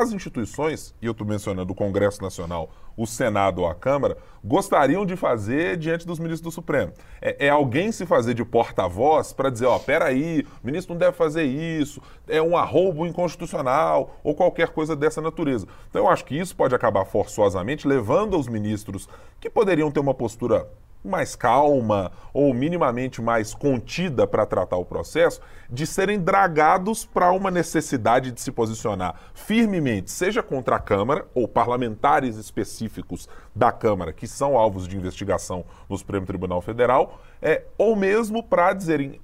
as 0.00 0.12
instituições, 0.12 0.94
e 1.00 1.06
eu 1.06 1.12
estou 1.12 1.26
mencionando 1.26 1.72
o 1.72 1.76
Congresso 1.76 2.20
Nacional, 2.20 2.70
o 2.96 3.06
Senado 3.06 3.60
ou 3.60 3.68
a 3.68 3.74
Câmara, 3.74 4.16
gostariam 4.42 5.06
de 5.06 5.16
fazer 5.16 5.76
diante 5.76 6.06
dos 6.06 6.18
ministros 6.18 6.40
do 6.42 6.50
Supremo. 6.50 6.92
É, 7.22 7.46
é 7.46 7.48
alguém 7.50 7.92
se 7.92 8.04
fazer 8.04 8.34
de 8.34 8.44
porta-voz 8.44 9.32
para 9.32 9.50
dizer, 9.50 9.66
ó, 9.66 9.78
peraí, 9.78 10.46
o 10.62 10.66
ministro 10.66 10.94
não 10.94 10.98
deve 10.98 11.16
fazer 11.16 11.44
isso, 11.44 12.00
é 12.26 12.42
um 12.42 12.56
arroubo 12.56 13.06
inconstitucional 13.06 14.18
ou 14.24 14.34
qualquer 14.34 14.68
coisa 14.70 14.96
dessa 14.96 15.20
natureza. 15.20 15.66
Então 15.88 16.02
eu 16.02 16.08
acho 16.08 16.24
que 16.24 16.38
isso 16.38 16.56
pode 16.56 16.74
acabar 16.74 17.04
forçosamente 17.04 17.86
levando 17.86 18.38
os 18.38 18.48
ministros 18.48 19.08
que 19.40 19.48
poderiam 19.48 19.90
ter 19.90 20.00
uma 20.00 20.14
postura 20.14 20.68
mais 21.04 21.36
calma 21.36 22.10
ou 22.32 22.54
minimamente 22.54 23.20
mais 23.20 23.54
contida 23.54 24.26
para 24.26 24.46
tratar 24.46 24.76
o 24.76 24.84
processo, 24.84 25.40
de 25.70 25.86
serem 25.86 26.18
dragados 26.18 27.04
para 27.04 27.30
uma 27.32 27.50
necessidade 27.50 28.32
de 28.32 28.40
se 28.40 28.50
posicionar 28.50 29.14
firmemente, 29.34 30.10
seja 30.10 30.42
contra 30.42 30.76
a 30.76 30.80
Câmara 30.80 31.26
ou 31.34 31.46
parlamentares 31.46 32.36
específicos 32.36 33.28
da 33.54 33.70
Câmara 33.70 34.12
que 34.12 34.26
são 34.26 34.56
alvos 34.56 34.88
de 34.88 34.96
investigação 34.96 35.64
no 35.88 35.98
Supremo 35.98 36.26
Tribunal 36.26 36.60
Federal, 36.62 37.20
é, 37.42 37.64
ou 37.76 37.94
mesmo 37.94 38.42
para 38.42 38.72
dizerem 38.72 39.20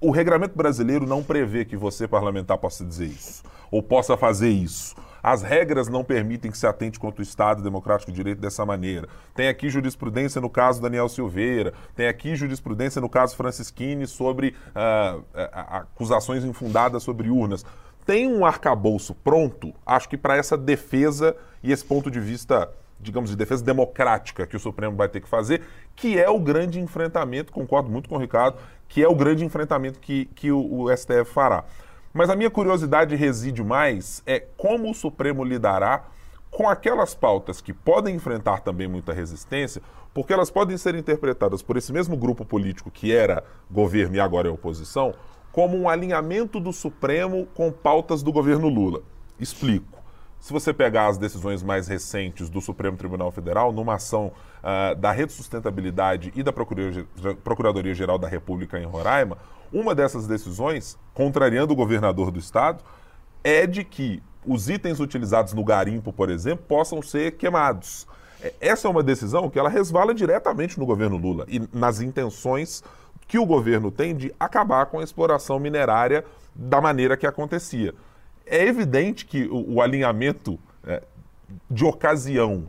o 0.00 0.10
regramento 0.10 0.56
brasileiro 0.56 1.06
não 1.06 1.22
prevê 1.22 1.64
que 1.64 1.76
você, 1.76 2.08
parlamentar, 2.08 2.56
possa 2.56 2.84
dizer 2.84 3.06
isso, 3.06 3.42
ou 3.70 3.82
possa 3.82 4.16
fazer 4.16 4.48
isso. 4.48 4.96
As 5.22 5.42
regras 5.42 5.88
não 5.88 6.02
permitem 6.02 6.50
que 6.50 6.58
se 6.58 6.66
atente 6.66 6.98
contra 6.98 7.20
o 7.20 7.22
Estado 7.22 7.62
Democrático 7.62 8.10
de 8.10 8.16
Direito 8.16 8.40
dessa 8.40 8.64
maneira. 8.64 9.08
Tem 9.34 9.48
aqui 9.48 9.68
jurisprudência 9.68 10.40
no 10.40 10.50
caso 10.50 10.80
Daniel 10.80 11.08
Silveira, 11.08 11.72
tem 11.94 12.08
aqui 12.08 12.34
jurisprudência 12.34 13.00
no 13.00 13.08
caso 13.08 13.36
Francisquini 13.36 14.06
sobre 14.06 14.54
uh, 14.68 15.24
acusações 15.34 16.44
infundadas 16.44 17.02
sobre 17.02 17.30
urnas. 17.30 17.64
Tem 18.06 18.26
um 18.26 18.44
arcabouço 18.44 19.14
pronto, 19.14 19.74
acho 19.84 20.08
que 20.08 20.16
para 20.16 20.36
essa 20.36 20.56
defesa 20.56 21.36
e 21.62 21.70
esse 21.70 21.84
ponto 21.84 22.10
de 22.10 22.18
vista 22.18 22.70
digamos, 23.00 23.30
de 23.30 23.36
defesa 23.36 23.64
democrática 23.64 24.46
que 24.46 24.56
o 24.56 24.60
Supremo 24.60 24.96
vai 24.96 25.08
ter 25.08 25.20
que 25.20 25.28
fazer, 25.28 25.62
que 25.96 26.18
é 26.18 26.28
o 26.28 26.38
grande 26.38 26.78
enfrentamento, 26.78 27.52
concordo 27.52 27.90
muito 27.90 28.08
com 28.08 28.16
o 28.16 28.18
Ricardo, 28.18 28.58
que 28.88 29.02
é 29.02 29.08
o 29.08 29.14
grande 29.14 29.44
enfrentamento 29.44 29.98
que, 29.98 30.26
que 30.34 30.52
o, 30.52 30.82
o 30.82 30.96
STF 30.96 31.24
fará. 31.32 31.64
Mas 32.12 32.28
a 32.28 32.36
minha 32.36 32.50
curiosidade 32.50 33.14
reside 33.14 33.62
mais 33.62 34.22
é 34.26 34.40
como 34.40 34.90
o 34.90 34.94
Supremo 34.94 35.44
lidará 35.44 36.04
com 36.50 36.68
aquelas 36.68 37.14
pautas 37.14 37.60
que 37.60 37.72
podem 37.72 38.16
enfrentar 38.16 38.60
também 38.60 38.88
muita 38.88 39.12
resistência, 39.12 39.80
porque 40.12 40.32
elas 40.32 40.50
podem 40.50 40.76
ser 40.76 40.96
interpretadas 40.96 41.62
por 41.62 41.76
esse 41.76 41.92
mesmo 41.92 42.16
grupo 42.16 42.44
político 42.44 42.90
que 42.90 43.14
era 43.14 43.44
governo 43.70 44.16
e 44.16 44.20
agora 44.20 44.48
é 44.48 44.50
oposição, 44.50 45.14
como 45.52 45.76
um 45.76 45.88
alinhamento 45.88 46.58
do 46.58 46.72
Supremo 46.72 47.46
com 47.54 47.70
pautas 47.70 48.22
do 48.22 48.32
governo 48.32 48.68
Lula. 48.68 49.02
Explico. 49.38 50.00
Se 50.40 50.52
você 50.52 50.72
pegar 50.72 51.08
as 51.08 51.18
decisões 51.18 51.62
mais 51.62 51.86
recentes 51.86 52.48
do 52.48 52.60
Supremo 52.60 52.96
Tribunal 52.96 53.30
Federal, 53.30 53.72
numa 53.72 53.94
ação 53.94 54.32
uh, 54.62 54.94
da 54.96 55.12
Rede 55.12 55.32
Sustentabilidade 55.32 56.32
e 56.34 56.42
da 56.42 56.52
Procuradoria-Geral 56.52 58.18
da 58.18 58.26
República 58.26 58.78
em 58.78 58.86
Roraima, 58.86 59.36
uma 59.72 59.94
dessas 59.94 60.26
decisões, 60.26 60.98
contrariando 61.14 61.72
o 61.72 61.76
governador 61.76 62.30
do 62.30 62.38
estado, 62.38 62.82
é 63.42 63.66
de 63.66 63.84
que 63.84 64.22
os 64.46 64.68
itens 64.68 65.00
utilizados 65.00 65.52
no 65.52 65.64
garimpo, 65.64 66.12
por 66.12 66.30
exemplo, 66.30 66.64
possam 66.66 67.02
ser 67.02 67.32
queimados. 67.32 68.06
É, 68.42 68.52
essa 68.60 68.88
é 68.88 68.90
uma 68.90 69.02
decisão 69.02 69.50
que 69.50 69.58
ela 69.58 69.68
resvala 69.68 70.14
diretamente 70.14 70.78
no 70.78 70.86
governo 70.86 71.16
Lula 71.16 71.44
e 71.48 71.60
nas 71.72 72.00
intenções 72.00 72.82
que 73.28 73.38
o 73.38 73.46
governo 73.46 73.90
tem 73.90 74.16
de 74.16 74.34
acabar 74.40 74.86
com 74.86 74.98
a 74.98 75.04
exploração 75.04 75.58
minerária 75.58 76.24
da 76.54 76.80
maneira 76.80 77.16
que 77.16 77.26
acontecia 77.26 77.94
é 78.50 78.66
evidente 78.66 79.24
que 79.24 79.44
o, 79.44 79.74
o 79.74 79.80
alinhamento 79.80 80.58
é, 80.84 81.02
de 81.70 81.84
ocasião 81.84 82.64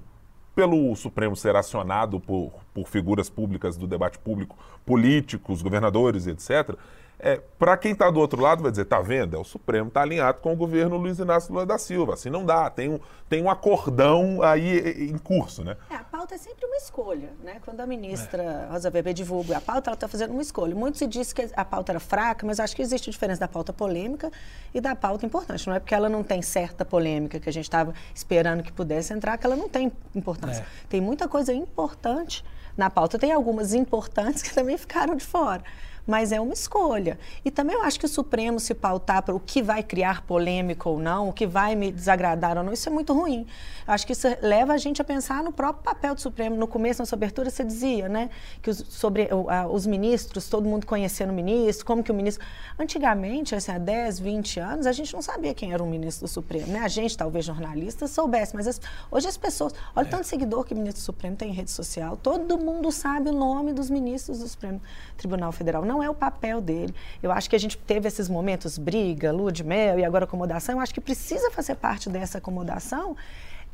pelo 0.61 0.95
Supremo 0.95 1.35
ser 1.35 1.55
acionado 1.55 2.19
por, 2.19 2.51
por 2.71 2.87
figuras 2.87 3.27
públicas 3.29 3.75
do 3.75 3.87
debate 3.87 4.19
público, 4.19 4.55
políticos, 4.85 5.63
governadores, 5.63 6.27
etc., 6.27 6.77
é, 7.23 7.39
para 7.59 7.77
quem 7.77 7.91
está 7.91 8.09
do 8.09 8.19
outro 8.19 8.41
lado 8.41 8.63
vai 8.63 8.71
dizer, 8.71 8.85
tá 8.85 8.99
vendo? 8.99 9.37
É 9.37 9.39
o 9.39 9.43
Supremo 9.43 9.89
está 9.89 10.01
alinhado 10.01 10.39
com 10.39 10.53
o 10.53 10.55
governo 10.55 10.97
Luiz 10.97 11.19
Inácio 11.19 11.53
Lula 11.53 11.67
da 11.67 11.77
Silva. 11.77 12.15
Assim 12.15 12.31
não 12.31 12.43
dá, 12.43 12.67
tem 12.69 12.89
um, 12.89 12.99
tem 13.29 13.43
um 13.43 13.49
acordão 13.49 14.41
aí 14.41 15.07
em 15.07 15.17
curso, 15.19 15.63
né? 15.63 15.77
É, 15.91 15.95
a 15.95 16.03
pauta 16.03 16.33
é 16.33 16.37
sempre 16.39 16.65
uma 16.65 16.75
escolha, 16.75 17.29
né? 17.43 17.61
Quando 17.63 17.79
a 17.79 17.85
ministra 17.85 18.41
é. 18.41 18.71
Rosa 18.71 18.89
Weber 18.89 19.13
divulga 19.13 19.57
a 19.57 19.61
pauta, 19.61 19.91
ela 19.91 19.95
está 19.95 20.07
fazendo 20.07 20.31
uma 20.31 20.41
escolha. 20.41 20.75
Muito 20.75 20.97
se 20.97 21.05
diz 21.05 21.31
que 21.31 21.47
a 21.55 21.63
pauta 21.63 21.91
era 21.91 21.99
fraca, 21.99 22.45
mas 22.45 22.59
acho 22.59 22.75
que 22.75 22.81
existe 22.81 23.11
diferença 23.11 23.41
da 23.41 23.47
pauta 23.47 23.71
polêmica 23.71 24.31
e 24.73 24.81
da 24.81 24.95
pauta 24.95 25.23
importante. 25.23 25.67
Não 25.67 25.75
é 25.75 25.79
porque 25.79 25.93
ela 25.93 26.09
não 26.09 26.23
tem 26.23 26.41
certa 26.41 26.83
polêmica 26.83 27.39
que 27.39 27.47
a 27.47 27.53
gente 27.53 27.65
estava 27.65 27.93
esperando 28.15 28.63
que 28.63 28.71
pudesse 28.71 29.13
entrar, 29.13 29.37
que 29.37 29.45
ela 29.45 29.55
não 29.55 29.69
tem 29.69 29.91
importância. 30.15 30.63
É. 30.63 30.87
Tem 30.89 30.99
muita 30.99 31.27
coisa 31.27 31.53
importante 31.53 32.43
na 32.75 32.89
pauta. 32.89 33.19
Tem 33.19 33.31
algumas 33.31 33.75
importantes 33.75 34.41
que 34.43 34.51
também 34.51 34.75
ficaram 34.75 35.15
de 35.15 35.23
fora 35.23 35.61
mas 36.05 36.31
é 36.31 36.39
uma 36.39 36.53
escolha. 36.53 37.19
E 37.43 37.51
também 37.51 37.75
eu 37.75 37.83
acho 37.83 37.99
que 37.99 38.05
o 38.05 38.09
Supremo 38.09 38.59
se 38.59 38.73
pautar 38.73 39.23
para 39.23 39.35
o 39.35 39.39
que 39.39 39.61
vai 39.61 39.83
criar 39.83 40.23
polêmica 40.23 40.87
ou 40.89 40.99
não, 40.99 41.29
o 41.29 41.33
que 41.33 41.47
vai 41.47 41.75
me 41.75 41.91
desagradar 41.91 42.57
ou 42.57 42.63
não, 42.63 42.73
isso 42.73 42.87
é 42.89 42.91
muito 42.91 43.13
ruim. 43.13 43.45
Eu 43.87 43.93
acho 43.93 44.05
que 44.05 44.13
isso 44.13 44.27
leva 44.41 44.73
a 44.73 44.77
gente 44.77 45.01
a 45.01 45.05
pensar 45.05 45.43
no 45.43 45.51
próprio 45.51 45.83
papel 45.83 46.15
do 46.15 46.21
Supremo. 46.21 46.55
No 46.55 46.67
começo, 46.67 47.01
na 47.01 47.05
sua 47.05 47.15
abertura, 47.15 47.49
você 47.49 47.63
dizia, 47.63 48.07
né, 48.07 48.29
que 48.61 48.69
os, 48.69 48.77
sobre 48.89 49.29
os 49.69 49.85
ministros, 49.85 50.47
todo 50.47 50.67
mundo 50.67 50.85
conhecendo 50.85 51.31
o 51.31 51.33
ministro, 51.33 51.85
como 51.85 52.03
que 52.03 52.11
o 52.11 52.15
ministro... 52.15 52.45
Antigamente, 52.77 53.53
assim, 53.53 53.71
há 53.71 53.77
10, 53.77 54.19
20 54.19 54.59
anos, 54.59 54.87
a 54.87 54.91
gente 54.91 55.13
não 55.13 55.21
sabia 55.21 55.53
quem 55.53 55.73
era 55.73 55.83
o 55.83 55.87
ministro 55.87 56.25
do 56.25 56.29
Supremo, 56.29 56.67
né? 56.67 56.79
A 56.79 56.87
gente, 56.87 57.17
talvez 57.17 57.45
jornalistas, 57.45 58.11
soubesse, 58.11 58.55
mas 58.55 58.67
as, 58.67 58.81
hoje 59.09 59.27
as 59.27 59.37
pessoas... 59.37 59.73
Olha 59.95 60.05
é. 60.05 60.09
tanto 60.09 60.25
seguidor 60.25 60.63
que 60.63 60.73
o 60.73 60.77
ministro 60.77 61.01
do 61.01 61.05
Supremo 61.05 61.35
tem 61.35 61.49
em 61.49 61.53
rede 61.53 61.71
social. 61.71 62.17
Todo 62.17 62.57
mundo 62.57 62.91
sabe 62.91 63.29
o 63.29 63.33
nome 63.33 63.73
dos 63.73 63.89
ministros 63.89 64.39
do 64.39 64.47
Supremo 64.47 64.81
Tribunal 65.17 65.51
Federal 65.51 65.85
não 65.91 66.01
é 66.01 66.09
o 66.09 66.15
papel 66.15 66.61
dele. 66.61 66.95
Eu 67.21 67.31
acho 67.31 67.49
que 67.49 67.55
a 67.55 67.59
gente 67.59 67.77
teve 67.77 68.07
esses 68.07 68.29
momentos, 68.29 68.77
briga, 68.77 69.31
lua 69.31 69.51
de 69.51 69.63
mel 69.63 69.99
e 69.99 70.05
agora 70.05 70.23
acomodação. 70.23 70.75
Eu 70.75 70.81
acho 70.81 70.93
que 70.93 71.01
precisa 71.01 71.51
fazer 71.51 71.75
parte 71.75 72.09
dessa 72.09 72.37
acomodação 72.37 73.17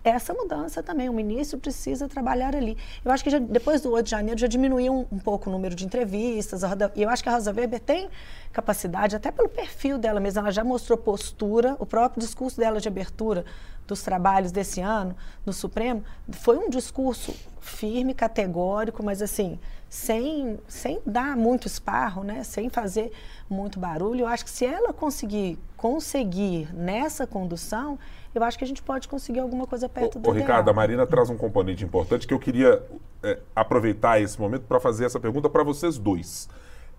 essa 0.04 0.34
mudança 0.34 0.82
também. 0.82 1.10
O 1.10 1.14
ministro 1.14 1.60
precisa 1.60 2.08
trabalhar 2.08 2.56
ali. 2.56 2.78
Eu 3.04 3.12
acho 3.12 3.24
que 3.24 3.30
já, 3.30 3.40
depois 3.40 3.82
do 3.82 3.92
8 3.92 4.06
de 4.06 4.12
janeiro 4.12 4.40
já 4.40 4.48
diminuiu 4.48 4.94
um, 4.94 5.06
um 5.12 5.20
pouco 5.20 5.50
o 5.50 5.54
número 5.54 5.76
de 5.76 5.86
entrevistas. 5.86 6.62
E 6.96 7.02
eu 7.02 7.10
acho 7.10 7.22
que 7.22 7.30
a 7.30 7.34
Rosa 7.34 7.52
Weber 7.52 7.80
tem 7.80 8.10
capacidade, 8.54 9.16
até 9.16 9.32
pelo 9.32 9.50
perfil 9.50 9.98
dela 9.98 10.20
mesma, 10.20 10.42
ela 10.42 10.52
já 10.52 10.64
mostrou 10.64 10.98
postura, 10.98 11.76
o 11.80 11.86
próprio 11.86 12.22
discurso 12.22 12.58
dela 12.58 12.80
de 12.80 12.88
abertura 12.88 13.46
dos 13.86 14.02
trabalhos 14.02 14.52
desse 14.52 14.82
ano 14.82 15.16
no 15.46 15.54
Supremo 15.54 16.04
foi 16.32 16.58
um 16.58 16.70
discurso 16.70 17.34
firme, 17.60 18.14
categórico, 18.14 19.04
mas 19.04 19.22
assim, 19.22 19.60
sem, 19.90 20.60
sem 20.68 21.00
dar 21.06 21.38
muito 21.38 21.68
esparro, 21.68 22.24
né? 22.24 22.44
sem 22.44 22.70
fazer 22.70 23.12
muito 23.50 23.80
barulho. 23.80 24.22
Eu 24.22 24.28
acho 24.28 24.44
que 24.44 24.52
se 24.52 24.66
ela 24.66 24.94
conseguir 24.94 25.58
conseguir 25.76 26.74
nessa 26.74 27.28
condução, 27.28 28.00
eu 28.34 28.44
acho 28.44 28.58
que 28.58 28.64
a 28.64 28.68
gente 28.68 28.82
pode 28.82 29.08
conseguir 29.08 29.40
alguma 29.40 29.68
coisa 29.68 29.88
perto 29.88 30.18
ô, 30.18 30.22
do 30.22 30.30
ô, 30.30 30.32
Ricardo, 30.32 30.70
a 30.70 30.74
Marina 30.74 31.06
traz 31.06 31.30
um 31.30 31.38
componente 31.38 31.84
importante 31.84 32.28
que 32.28 32.34
eu 32.34 32.40
queria 32.40 32.84
é, 33.24 33.40
aproveitar 33.56 34.22
esse 34.22 34.40
momento 34.40 34.64
para 34.64 34.80
fazer 34.80 35.06
essa 35.06 35.20
pergunta 35.20 35.50
para 35.50 35.64
vocês 35.64 35.98
dois. 35.98 36.50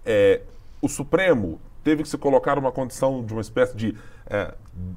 É, 0.06 0.40
o 0.80 0.88
Supremo 0.88 1.60
teve 1.82 2.02
que 2.02 2.08
se 2.08 2.18
colocar 2.18 2.56
numa 2.56 2.72
condição 2.72 3.24
de 3.24 3.32
uma 3.32 3.40
espécie 3.40 3.76
de 3.76 3.96
é, 4.26 4.54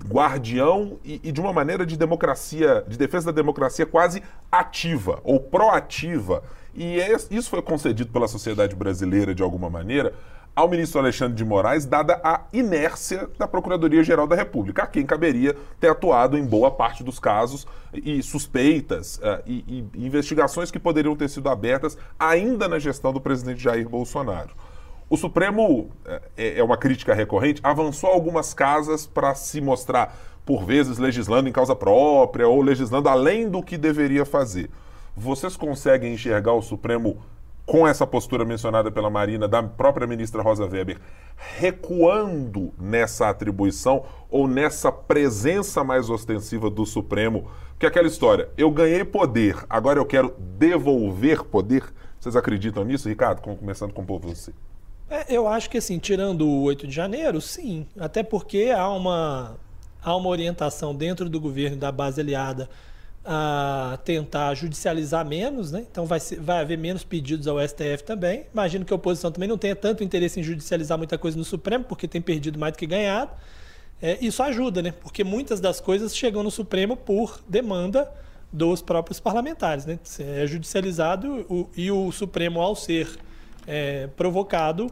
guardião 0.08 1.00
e, 1.04 1.22
e, 1.24 1.32
de 1.32 1.40
uma 1.40 1.54
maneira 1.54 1.86
de 1.86 1.98
democracia, 1.98 2.84
de 2.88 2.98
defesa 2.98 3.28
da 3.28 3.32
democracia 3.32 3.86
quase 3.86 4.22
ativa 4.52 5.20
ou 5.24 5.40
proativa. 5.40 6.44
E 6.74 6.98
isso 7.30 7.50
foi 7.50 7.62
concedido 7.62 8.12
pela 8.12 8.28
sociedade 8.28 8.76
brasileira 8.76 9.36
de 9.36 9.44
alguma 9.44 9.70
maneira 9.70 10.14
ao 10.56 10.68
ministro 10.68 11.00
Alexandre 11.00 11.36
de 11.36 11.46
Moraes, 11.46 11.86
dada 11.86 12.20
a 12.24 12.42
inércia 12.52 13.30
da 13.38 13.48
Procuradoria-Geral 13.48 14.28
da 14.28 14.36
República, 14.36 14.84
a 14.84 14.88
quem 14.88 15.06
caberia 15.06 15.56
ter 15.80 15.88
atuado 15.88 16.38
em 16.38 16.46
boa 16.46 16.70
parte 16.70 17.04
dos 17.04 17.20
casos 17.20 17.66
e 17.94 18.22
suspeitas 18.22 19.18
uh, 19.18 19.42
e, 19.46 19.88
e 19.96 20.06
investigações 20.06 20.70
que 20.70 20.80
poderiam 20.80 21.16
ter 21.16 21.30
sido 21.30 21.48
abertas 21.48 21.98
ainda 22.20 22.68
na 22.68 22.80
gestão 22.80 23.14
do 23.14 23.22
presidente 23.22 23.64
Jair 23.64 23.88
Bolsonaro. 23.88 24.52
O 25.10 25.18
Supremo, 25.18 25.90
é, 26.38 26.60
é 26.60 26.64
uma 26.64 26.78
crítica 26.78 27.14
recorrente, 27.14 27.62
avançou 27.64 28.10
algumas 28.10 28.54
casas 28.54 29.06
para 29.06 29.36
se 29.36 29.60
mostrar, 29.60 30.18
por 30.46 30.66
vezes, 30.66 30.98
legislando 30.98 31.50
em 31.50 31.52
causa 31.52 31.76
própria 31.76 32.48
ou 32.48 32.62
legislando 32.62 33.10
além 33.10 33.50
do 33.50 33.62
que 33.62 33.78
deveria 33.78 34.26
fazer. 34.26 34.70
Vocês 35.16 35.58
conseguem 35.58 36.14
enxergar 36.14 36.54
o 36.54 36.62
Supremo 36.62 37.18
com 37.66 37.88
essa 37.88 38.08
postura 38.08 38.44
mencionada 38.44 38.92
pela 38.92 39.10
Marina, 39.10 39.48
da 39.48 39.62
própria 39.62 40.08
ministra 40.08 40.42
Rosa 40.42 40.66
Weber, 40.66 41.00
recuando 41.58 42.74
nessa 42.78 43.30
atribuição 43.30 44.04
ou 44.30 44.48
nessa 44.48 44.92
presença 44.92 45.84
mais 45.84 46.10
ostensiva 46.10 46.70
do 46.70 46.86
Supremo? 46.86 47.50
Que 47.80 47.86
é 47.86 47.90
aquela 47.90 48.08
história, 48.08 48.50
eu 48.58 48.70
ganhei 48.72 49.04
poder, 49.04 49.56
agora 49.70 50.00
eu 50.00 50.06
quero 50.06 50.36
devolver 50.38 51.44
poder. 51.44 51.84
Vocês 52.20 52.36
acreditam 52.36 52.84
nisso, 52.84 53.10
Ricardo? 53.10 53.42
Começando 53.42 53.94
com 53.94 54.04
o 54.04 54.20
você. 54.20 54.54
É, 55.10 55.26
eu 55.30 55.48
acho 55.48 55.70
que 55.70 55.78
assim, 55.78 55.98
tirando 55.98 56.48
o 56.48 56.64
8 56.64 56.88
de 56.88 56.94
janeiro, 56.94 57.42
sim. 57.42 57.86
Até 58.00 58.22
porque 58.24 58.72
há 58.76 58.88
uma, 58.90 59.58
há 60.02 60.16
uma 60.16 60.30
orientação 60.30 60.96
dentro 60.96 61.30
do 61.30 61.40
governo 61.40 61.78
da 61.78 61.92
base 61.92 62.22
aliada 62.22 62.70
a 63.24 64.00
tentar 64.04 64.54
judicializar 64.56 65.26
menos, 65.26 65.72
né? 65.72 65.86
Então 65.90 66.06
vai, 66.06 66.20
ser, 66.20 66.40
vai 66.40 66.62
haver 66.62 66.78
menos 66.78 67.04
pedidos 67.04 67.48
ao 67.48 67.58
STF 67.60 68.04
também. 68.04 68.46
Imagino 68.52 68.84
que 68.84 68.92
a 68.92 68.96
oposição 68.96 69.32
também 69.32 69.48
não 69.48 69.58
tenha 69.58 69.76
tanto 69.76 70.04
interesse 70.04 70.40
em 70.40 70.44
judicializar 70.44 70.98
muita 70.98 71.18
coisa 71.18 71.38
no 71.38 71.44
Supremo, 71.44 71.84
porque 71.84 72.08
tem 72.08 72.22
perdido 72.22 72.58
mais 72.58 72.74
do 72.74 72.78
que 72.78 72.88
ganhado. 72.88 73.32
É, 74.02 74.18
isso 74.20 74.42
ajuda, 74.42 74.82
né? 74.82 74.92
Porque 74.92 75.24
muitas 75.24 75.60
das 75.60 75.80
coisas 75.80 76.16
chegam 76.16 76.42
no 76.42 76.50
Supremo 76.50 76.98
por 76.98 77.40
demanda 77.48 78.12
dos 78.52 78.82
próprios 78.82 79.20
parlamentares, 79.20 79.86
né? 79.86 80.00
É 80.20 80.48
judicializado 80.48 81.46
o, 81.48 81.70
e 81.78 81.92
o 81.92 82.12
Supremo, 82.12 82.60
ao 82.60 82.76
ser 82.76 83.08
é, 83.68 84.08
provocado, 84.18 84.92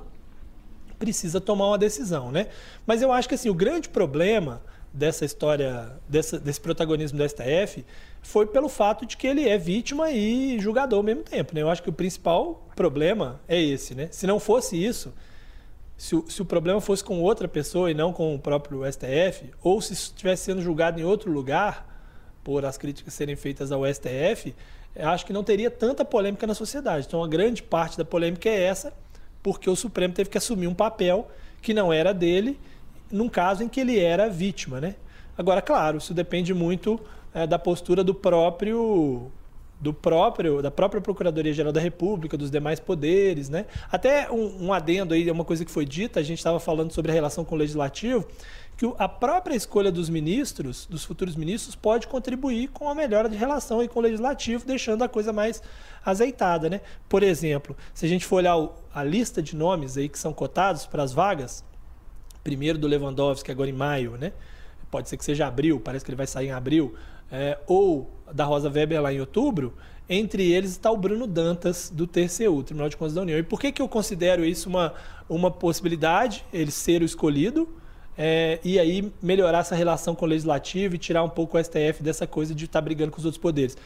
precisa 0.99 1.41
tomar 1.41 1.67
uma 1.67 1.77
decisão, 1.77 2.31
né? 2.31 2.47
Mas 2.85 3.01
eu 3.01 3.11
acho 3.11 3.27
que 3.27 3.33
assim 3.33 3.49
o 3.49 3.53
grande 3.55 3.89
problema 3.89 4.61
dessa 4.91 5.23
história, 5.23 5.91
dessa, 6.07 6.39
desse 6.39 6.59
protagonismo 6.59 7.17
do 7.17 7.27
STF, 7.27 7.85
foi 8.21 8.47
pelo 8.47 8.67
fato 8.67 9.05
de 9.05 9.15
que 9.15 9.27
ele 9.27 9.47
é 9.47 9.57
vítima 9.57 10.11
e 10.11 10.59
julgador 10.59 10.97
ao 10.97 11.03
mesmo 11.03 11.23
tempo. 11.23 11.53
Né? 11.53 11.61
Eu 11.61 11.69
acho 11.69 11.83
que 11.83 11.89
o 11.89 11.93
principal 11.93 12.67
problema 12.75 13.39
é 13.47 13.61
esse. 13.61 13.93
Né? 13.93 14.09
Se 14.11 14.25
não 14.25 14.39
fosse 14.39 14.83
isso, 14.83 15.13
se 15.95 16.15
o, 16.15 16.25
se 16.27 16.41
o 16.41 16.45
problema 16.45 16.81
fosse 16.81 17.03
com 17.03 17.21
outra 17.21 17.47
pessoa 17.47 17.91
e 17.91 17.93
não 17.93 18.11
com 18.11 18.33
o 18.33 18.39
próprio 18.39 18.81
STF, 18.91 19.51
ou 19.61 19.81
se 19.81 19.93
estivesse 19.93 20.43
sendo 20.43 20.61
julgado 20.61 20.99
em 20.99 21.03
outro 21.03 21.31
lugar, 21.31 21.87
por 22.43 22.65
as 22.65 22.77
críticas 22.77 23.13
serem 23.13 23.35
feitas 23.35 23.71
ao 23.71 23.83
STF, 23.85 24.55
acho 24.95 25.25
que 25.25 25.33
não 25.33 25.43
teria 25.43 25.69
tanta 25.69 26.03
polêmica 26.03 26.47
na 26.47 26.53
sociedade. 26.53 27.05
Então, 27.05 27.23
a 27.23 27.27
grande 27.27 27.61
parte 27.61 27.97
da 27.97 28.05
polêmica 28.05 28.49
é 28.49 28.63
essa, 28.63 28.93
porque 29.43 29.69
o 29.69 29.75
Supremo 29.75 30.13
teve 30.13 30.29
que 30.29 30.37
assumir 30.37 30.67
um 30.67 30.73
papel 30.73 31.29
que 31.61 31.73
não 31.73 31.91
era 31.91 32.13
dele 32.13 32.59
num 33.11 33.29
caso 33.29 33.63
em 33.63 33.67
que 33.67 33.79
ele 33.79 33.99
era 33.99 34.29
vítima, 34.29 34.79
né? 34.79 34.95
Agora, 35.37 35.61
claro, 35.61 35.97
isso 35.97 36.13
depende 36.13 36.53
muito 36.53 36.99
é, 37.33 37.47
da 37.47 37.57
postura 37.57 38.03
do 38.03 38.13
próprio 38.13 39.31
do 39.79 39.93
próprio 39.93 40.61
da 40.61 40.69
própria 40.69 40.99
Procuradoria 40.99 41.53
Geral 41.53 41.71
da 41.71 41.79
República, 41.79 42.35
dos 42.35 42.51
demais 42.51 42.79
poderes, 42.79 43.47
né? 43.47 43.65
Até 43.89 44.29
um, 44.29 44.65
um 44.65 44.73
adendo 44.73 45.13
aí, 45.13 45.27
é 45.27 45.31
uma 45.31 45.45
coisa 45.45 45.63
que 45.63 45.71
foi 45.71 45.85
dita, 45.85 46.19
a 46.19 46.23
gente 46.23 46.39
estava 46.39 46.59
falando 46.59 46.91
sobre 46.91 47.11
a 47.11 47.13
relação 47.13 47.45
com 47.45 47.55
o 47.55 47.57
legislativo, 47.57 48.27
que 48.75 48.85
a 48.97 49.07
própria 49.07 49.55
escolha 49.55 49.91
dos 49.91 50.09
ministros, 50.09 50.85
dos 50.85 51.05
futuros 51.05 51.35
ministros, 51.35 51.75
pode 51.75 52.07
contribuir 52.07 52.67
com 52.69 52.89
a 52.89 52.95
melhora 52.95 53.29
de 53.29 53.37
relação 53.37 53.79
aí 53.79 53.87
com 53.87 53.99
o 53.99 54.01
legislativo, 54.01 54.65
deixando 54.65 55.03
a 55.03 55.07
coisa 55.07 55.31
mais 55.31 55.61
azeitada, 56.03 56.69
né? 56.69 56.81
Por 57.07 57.23
exemplo, 57.23 57.75
se 57.93 58.05
a 58.05 58.09
gente 58.09 58.25
for 58.25 58.37
olhar 58.37 58.55
a 58.93 59.03
lista 59.03 59.41
de 59.41 59.55
nomes 59.55 59.97
aí 59.97 60.09
que 60.09 60.19
são 60.19 60.33
cotados 60.33 60.85
para 60.85 61.03
as 61.03 61.13
vagas, 61.13 61.63
primeiro 62.43 62.77
do 62.77 62.87
Lewandowski, 62.87 63.51
agora 63.51 63.69
em 63.69 63.73
maio, 63.73 64.17
né? 64.17 64.33
Pode 64.89 65.07
ser 65.07 65.17
que 65.17 65.25
seja 65.25 65.47
abril, 65.47 65.79
parece 65.79 66.03
que 66.03 66.11
ele 66.11 66.17
vai 66.17 66.27
sair 66.27 66.47
em 66.47 66.51
abril, 66.51 66.95
é, 67.31 67.57
ou 67.67 68.09
da 68.33 68.43
Rosa 68.43 68.69
Weber 68.69 69.01
lá 69.01 69.13
em 69.13 69.19
outubro. 69.19 69.73
Entre 70.09 70.51
eles 70.51 70.71
está 70.71 70.89
o 70.91 70.97
Bruno 70.97 71.27
Dantas, 71.27 71.91
do 71.93 72.07
TCU, 72.07 72.63
Tribunal 72.63 72.89
de 72.89 72.97
Contas 72.97 73.13
da 73.13 73.21
União. 73.21 73.37
E 73.37 73.43
por 73.43 73.59
que, 73.59 73.71
que 73.71 73.81
eu 73.81 73.87
considero 73.87 74.43
isso 74.43 74.67
uma, 74.67 74.93
uma 75.29 75.51
possibilidade, 75.51 76.43
ele 76.51 76.71
ser 76.71 77.03
o 77.03 77.05
escolhido, 77.05 77.69
é, 78.17 78.59
e 78.63 78.79
aí 78.79 79.13
melhorar 79.21 79.59
essa 79.59 79.75
relação 79.75 80.15
com 80.15 80.25
o 80.25 80.27
Legislativo 80.27 80.95
e 80.95 80.97
tirar 80.97 81.23
um 81.23 81.29
pouco 81.29 81.57
o 81.57 81.63
STF 81.63 82.01
dessa 82.01 82.25
coisa 82.25 82.55
de 82.55 82.65
estar 82.65 82.79
tá 82.79 82.83
brigando 82.83 83.11
com 83.11 83.19
os 83.19 83.25
outros 83.25 83.41
poderes? 83.41 83.77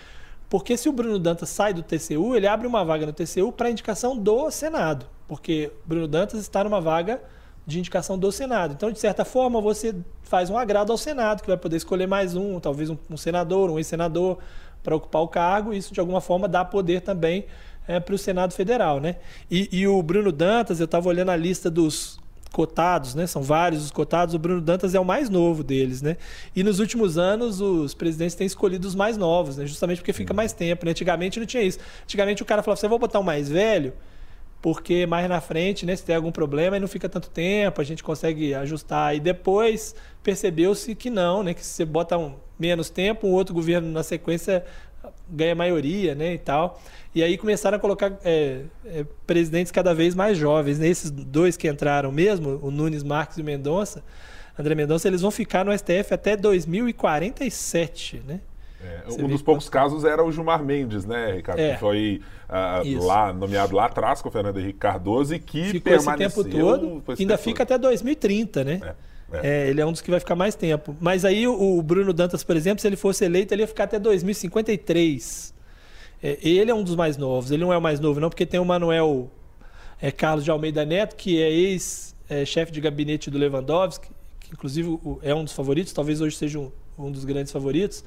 Porque 0.49 0.77
se 0.77 0.87
o 0.87 0.93
Bruno 0.93 1.19
Dantas 1.19 1.49
sai 1.49 1.73
do 1.73 1.83
TCU, 1.83 2.35
ele 2.35 2.47
abre 2.47 2.67
uma 2.67 2.85
vaga 2.85 3.05
no 3.05 3.11
TCU 3.11 3.51
para 3.51 3.69
indicação 3.69 4.17
do 4.17 4.49
Senado. 4.49 5.05
Porque 5.27 5.71
Bruno 5.85 6.07
Dantas 6.07 6.39
está 6.39 6.63
numa 6.63 6.79
vaga 6.79 7.21
de 7.65 7.79
indicação 7.79 8.17
do 8.17 8.31
Senado. 8.31 8.73
Então, 8.73 8.91
de 8.91 8.99
certa 8.99 9.23
forma, 9.23 9.61
você 9.61 9.95
faz 10.23 10.49
um 10.49 10.57
agrado 10.57 10.91
ao 10.91 10.97
Senado, 10.97 11.41
que 11.41 11.47
vai 11.47 11.57
poder 11.57 11.77
escolher 11.77 12.07
mais 12.07 12.35
um, 12.35 12.59
talvez 12.59 12.89
um, 12.89 12.97
um 13.09 13.17
senador, 13.17 13.69
um 13.69 13.77
ex-senador, 13.77 14.37
para 14.83 14.95
ocupar 14.95 15.21
o 15.21 15.27
cargo. 15.27 15.73
Isso, 15.73 15.93
de 15.93 15.99
alguma 15.99 16.19
forma, 16.19 16.47
dá 16.47 16.65
poder 16.65 17.01
também 17.01 17.45
é, 17.87 17.99
para 17.99 18.13
o 18.13 18.17
Senado 18.17 18.53
Federal. 18.53 18.99
Né? 18.99 19.15
E, 19.49 19.69
e 19.71 19.87
o 19.87 20.01
Bruno 20.03 20.31
Dantas, 20.31 20.79
eu 20.79 20.85
estava 20.85 21.07
olhando 21.07 21.29
a 21.29 21.35
lista 21.35 21.69
dos 21.71 22.19
cotados, 22.51 23.15
né? 23.15 23.25
São 23.25 23.41
vários 23.41 23.83
os 23.83 23.91
cotados. 23.91 24.35
O 24.35 24.39
Bruno 24.39 24.61
Dantas 24.61 24.93
é 24.93 24.99
o 24.99 25.03
mais 25.03 25.27
novo 25.27 25.63
deles, 25.63 26.03
né? 26.03 26.17
E 26.55 26.63
nos 26.63 26.79
últimos 26.79 27.17
anos 27.17 27.59
os 27.59 27.95
presidentes 27.95 28.35
têm 28.35 28.45
escolhido 28.45 28.87
os 28.87 28.93
mais 28.93 29.17
novos, 29.17 29.57
né? 29.57 29.65
Justamente 29.65 29.97
porque 29.97 30.13
fica 30.13 30.33
mais 30.35 30.53
tempo. 30.53 30.85
Né? 30.85 30.91
Antigamente 30.91 31.39
não 31.39 31.47
tinha 31.47 31.63
isso. 31.63 31.79
Antigamente 32.03 32.43
o 32.43 32.45
cara 32.45 32.61
falava: 32.61 32.79
"Você 32.79 32.87
vai 32.87 32.99
botar 32.99 33.19
o 33.19 33.23
mais 33.23 33.49
velho?" 33.49 33.91
Porque 34.63 35.05
mais 35.05 35.27
na 35.27 35.41
frente, 35.41 35.85
né, 35.85 35.93
se 35.93 36.05
tem 36.05 36.15
algum 36.15 36.31
problema, 36.31 36.77
aí 36.77 36.79
não 36.79 36.87
fica 36.87 37.09
tanto 37.09 37.29
tempo, 37.29 37.81
a 37.81 37.83
gente 37.83 38.01
consegue 38.01 38.55
ajustar. 38.55 39.13
E 39.13 39.19
depois 39.19 39.93
percebeu-se 40.23 40.95
que 40.95 41.09
não, 41.09 41.43
né, 41.43 41.53
que 41.53 41.59
se 41.59 41.73
você 41.73 41.83
bota 41.83 42.17
um, 42.17 42.35
menos 42.57 42.89
tempo, 42.89 43.27
um 43.27 43.31
outro 43.31 43.53
governo 43.53 43.91
na 43.91 44.03
sequência 44.03 44.63
ganha 45.29 45.53
maioria, 45.53 46.15
né, 46.15 46.33
e 46.35 46.37
tal. 46.37 46.81
E 47.13 47.21
aí 47.21 47.37
começaram 47.37 47.75
a 47.75 47.79
colocar 47.79 48.17
é, 48.23 48.61
é, 48.85 49.05
presidentes 49.27 49.69
cada 49.69 49.93
vez 49.93 50.15
mais 50.15 50.37
jovens. 50.37 50.79
Né? 50.79 50.87
Esses 50.87 51.11
dois 51.11 51.57
que 51.57 51.67
entraram 51.67 52.09
mesmo, 52.09 52.57
o 52.63 52.71
Nunes 52.71 53.03
Marques 53.03 53.37
e 53.37 53.41
o 53.41 53.43
Mendonça, 53.43 54.01
André 54.57 54.75
Mendonça, 54.75 55.09
eles 55.09 55.19
vão 55.19 55.29
ficar 55.29 55.65
no 55.65 55.77
STF 55.77 56.13
até 56.13 56.37
2047, 56.37 58.23
né? 58.25 58.39
É, 58.83 59.23
um 59.23 59.27
dos 59.27 59.41
poucos 59.41 59.69
casos 59.69 60.03
era 60.03 60.23
o 60.23 60.31
Gilmar 60.31 60.63
Mendes, 60.63 61.05
né, 61.05 61.31
Ricardo? 61.31 61.59
É, 61.59 61.73
que 61.73 61.79
foi 61.79 62.21
uh, 62.49 63.05
lá, 63.05 63.31
nomeado 63.31 63.75
lá 63.75 63.85
atrás 63.85 64.21
com 64.21 64.29
o 64.29 64.31
Fernando 64.31 64.59
Henrique 64.59 64.79
Cardoso 64.79 65.33
e 65.33 65.39
que 65.39 65.63
Ficou 65.65 65.93
permaneceu... 65.93 66.27
esse 66.27 66.49
tempo 66.49 66.57
todo, 66.57 67.03
esse 67.13 67.23
ainda 67.23 67.37
tempo 67.37 67.43
fica 67.43 67.65
todo. 67.65 67.75
até 67.75 67.87
2030, 67.87 68.63
né? 68.63 68.81
É, 69.31 69.37
é. 69.37 69.47
é, 69.47 69.69
ele 69.69 69.79
é 69.79 69.85
um 69.85 69.91
dos 69.91 70.01
que 70.01 70.11
vai 70.11 70.19
ficar 70.19 70.35
mais 70.35 70.53
tempo. 70.53 70.95
Mas 70.99 71.23
aí 71.23 71.47
o, 71.47 71.77
o, 71.77 71.81
Bruno 71.81 72.11
Dantas, 72.13 72.43
por 72.43 72.55
exemplo, 72.55 72.81
se 72.81 72.87
ele 72.87 72.97
fosse 72.97 73.23
eleito, 73.23 73.53
ele 73.53 73.63
ia 73.63 73.67
ficar 73.67 73.85
até 73.85 73.97
2053. 73.97 75.53
É, 76.21 76.37
ele 76.41 76.69
é 76.69 76.73
um 76.73 76.83
dos 76.83 76.95
mais 76.95 77.17
novos. 77.17 77.51
Ele 77.51 77.63
não 77.63 77.71
é 77.71 77.77
o 77.77 77.81
mais 77.81 77.99
novo, 77.99 78.19
não, 78.19 78.29
porque 78.29 78.45
tem 78.45 78.59
o 78.59 78.65
Manuel 78.65 79.31
é, 80.01 80.11
Carlos 80.11 80.43
de 80.43 80.51
Almeida 80.51 80.85
Neto, 80.85 81.15
que 81.15 81.41
é 81.41 81.49
ex-chefe 81.49 82.71
de 82.71 82.81
gabinete 82.81 83.31
do 83.31 83.37
Lewandowski, 83.37 84.09
que 84.39 84.51
inclusive 84.51 84.99
é 85.21 85.33
um 85.33 85.43
dos 85.43 85.53
favoritos, 85.53 85.93
talvez 85.93 86.21
hoje 86.21 86.35
seja 86.35 86.59
um, 86.59 86.71
um 86.97 87.11
dos 87.11 87.25
grandes 87.25 87.51
favoritos 87.51 88.03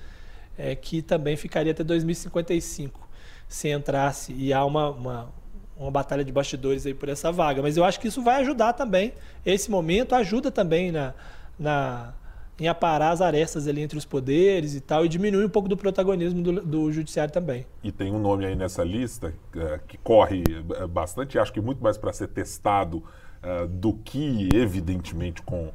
é, 0.58 0.74
que 0.74 1.02
também 1.02 1.36
ficaria 1.36 1.72
até 1.72 1.84
2055 1.84 3.06
se 3.48 3.68
entrasse. 3.68 4.32
E 4.32 4.52
há 4.52 4.64
uma, 4.64 4.90
uma, 4.90 5.32
uma 5.76 5.90
batalha 5.90 6.24
de 6.24 6.32
bastidores 6.32 6.86
aí 6.86 6.94
por 6.94 7.08
essa 7.08 7.30
vaga. 7.30 7.62
Mas 7.62 7.76
eu 7.76 7.84
acho 7.84 8.00
que 8.00 8.08
isso 8.08 8.22
vai 8.22 8.40
ajudar 8.40 8.72
também. 8.72 9.12
Esse 9.44 9.70
momento 9.70 10.14
ajuda 10.14 10.50
também 10.50 10.90
na, 10.90 11.14
na, 11.58 12.14
em 12.58 12.68
aparar 12.68 13.10
as 13.10 13.20
arestas 13.20 13.68
ali 13.68 13.82
entre 13.82 13.98
os 13.98 14.04
poderes 14.04 14.74
e 14.74 14.80
tal, 14.80 15.04
e 15.04 15.08
diminui 15.08 15.44
um 15.44 15.48
pouco 15.48 15.68
do 15.68 15.76
protagonismo 15.76 16.42
do, 16.42 16.60
do 16.60 16.92
judiciário 16.92 17.32
também. 17.32 17.66
E 17.82 17.92
tem 17.92 18.10
um 18.12 18.18
nome 18.18 18.46
aí 18.46 18.56
nessa 18.56 18.82
lista 18.82 19.32
uh, 19.54 19.78
que 19.86 19.98
corre 19.98 20.42
é, 20.76 20.86
bastante, 20.86 21.38
acho 21.38 21.52
que 21.52 21.60
muito 21.60 21.82
mais 21.82 21.98
para 21.98 22.12
ser 22.12 22.28
testado 22.28 22.98
uh, 22.98 23.66
do 23.68 23.92
que, 23.92 24.48
evidentemente, 24.54 25.42
com 25.42 25.70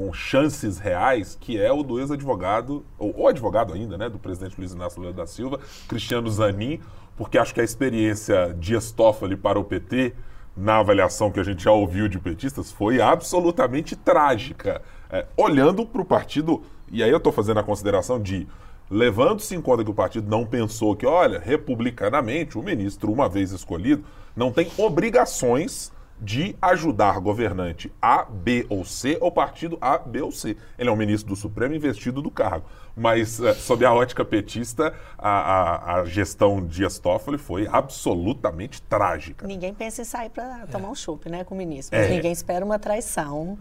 com 0.00 0.14
chances 0.14 0.78
reais, 0.78 1.36
que 1.38 1.60
é 1.60 1.70
o 1.70 1.82
do 1.82 2.00
ex-advogado, 2.00 2.82
ou, 2.98 3.14
ou, 3.18 3.28
advogado 3.28 3.74
ainda, 3.74 3.98
né, 3.98 4.08
do 4.08 4.18
presidente 4.18 4.54
Luiz 4.56 4.72
Inácio 4.72 4.98
Lula 4.98 5.12
da 5.12 5.26
Silva, 5.26 5.60
Cristiano 5.86 6.30
Zanin, 6.30 6.80
porque 7.18 7.36
acho 7.36 7.52
que 7.52 7.60
a 7.60 7.64
experiência 7.64 8.56
Dias 8.58 8.90
Toffoli 8.90 9.36
para 9.36 9.58
o 9.58 9.64
PT, 9.64 10.14
na 10.56 10.78
avaliação 10.78 11.30
que 11.30 11.38
a 11.38 11.42
gente 11.42 11.64
já 11.64 11.70
ouviu 11.70 12.08
de 12.08 12.18
petistas, 12.18 12.72
foi 12.72 12.98
absolutamente 12.98 13.94
trágica. 13.94 14.80
É, 15.10 15.26
olhando 15.36 15.84
para 15.84 16.00
o 16.00 16.04
partido, 16.04 16.62
e 16.90 17.02
aí 17.02 17.10
eu 17.10 17.18
estou 17.18 17.30
fazendo 17.30 17.60
a 17.60 17.62
consideração 17.62 18.18
de 18.18 18.48
levando-se 18.90 19.54
em 19.54 19.60
conta 19.60 19.84
que 19.84 19.90
o 19.90 19.94
partido 19.94 20.30
não 20.30 20.46
pensou 20.46 20.96
que, 20.96 21.04
olha, 21.04 21.38
republicanamente, 21.38 22.56
o 22.56 22.62
ministro, 22.62 23.12
uma 23.12 23.28
vez 23.28 23.52
escolhido, 23.52 24.02
não 24.34 24.50
tem 24.50 24.72
obrigações 24.78 25.92
de 26.20 26.54
ajudar 26.60 27.18
governante 27.18 27.90
A, 28.00 28.24
B 28.24 28.66
ou 28.68 28.84
C 28.84 29.16
ou 29.20 29.32
partido 29.32 29.78
A, 29.80 29.96
B 29.96 30.20
ou 30.20 30.30
C. 30.30 30.56
Ele 30.78 30.88
é 30.88 30.92
um 30.92 30.96
ministro 30.96 31.30
do 31.30 31.36
Supremo 31.36 31.74
investido 31.74 32.20
do 32.20 32.30
cargo. 32.30 32.66
Mas, 32.94 33.40
é, 33.40 33.54
sob 33.54 33.84
a 33.84 33.94
ótica 33.94 34.24
petista, 34.24 34.92
a, 35.16 35.30
a, 35.30 35.94
a, 36.00 36.04
gestão 36.04 36.64
Dias 36.66 36.98
Toffoli 36.98 37.38
foi 37.38 37.66
absolutamente 37.66 38.82
trágica. 38.82 39.46
Ninguém 39.46 39.72
pensa 39.72 40.02
em 40.02 40.04
sair 40.04 40.28
para 40.28 40.66
tomar 40.66 40.90
um 40.90 40.94
chope 40.94 41.30
né, 41.30 41.44
com 41.44 41.54
o 41.54 41.58
ministro. 41.58 41.96
É. 41.98 42.08
ninguém 42.08 42.32
espera 42.32 42.64
uma 42.64 42.78
traição 42.78 43.58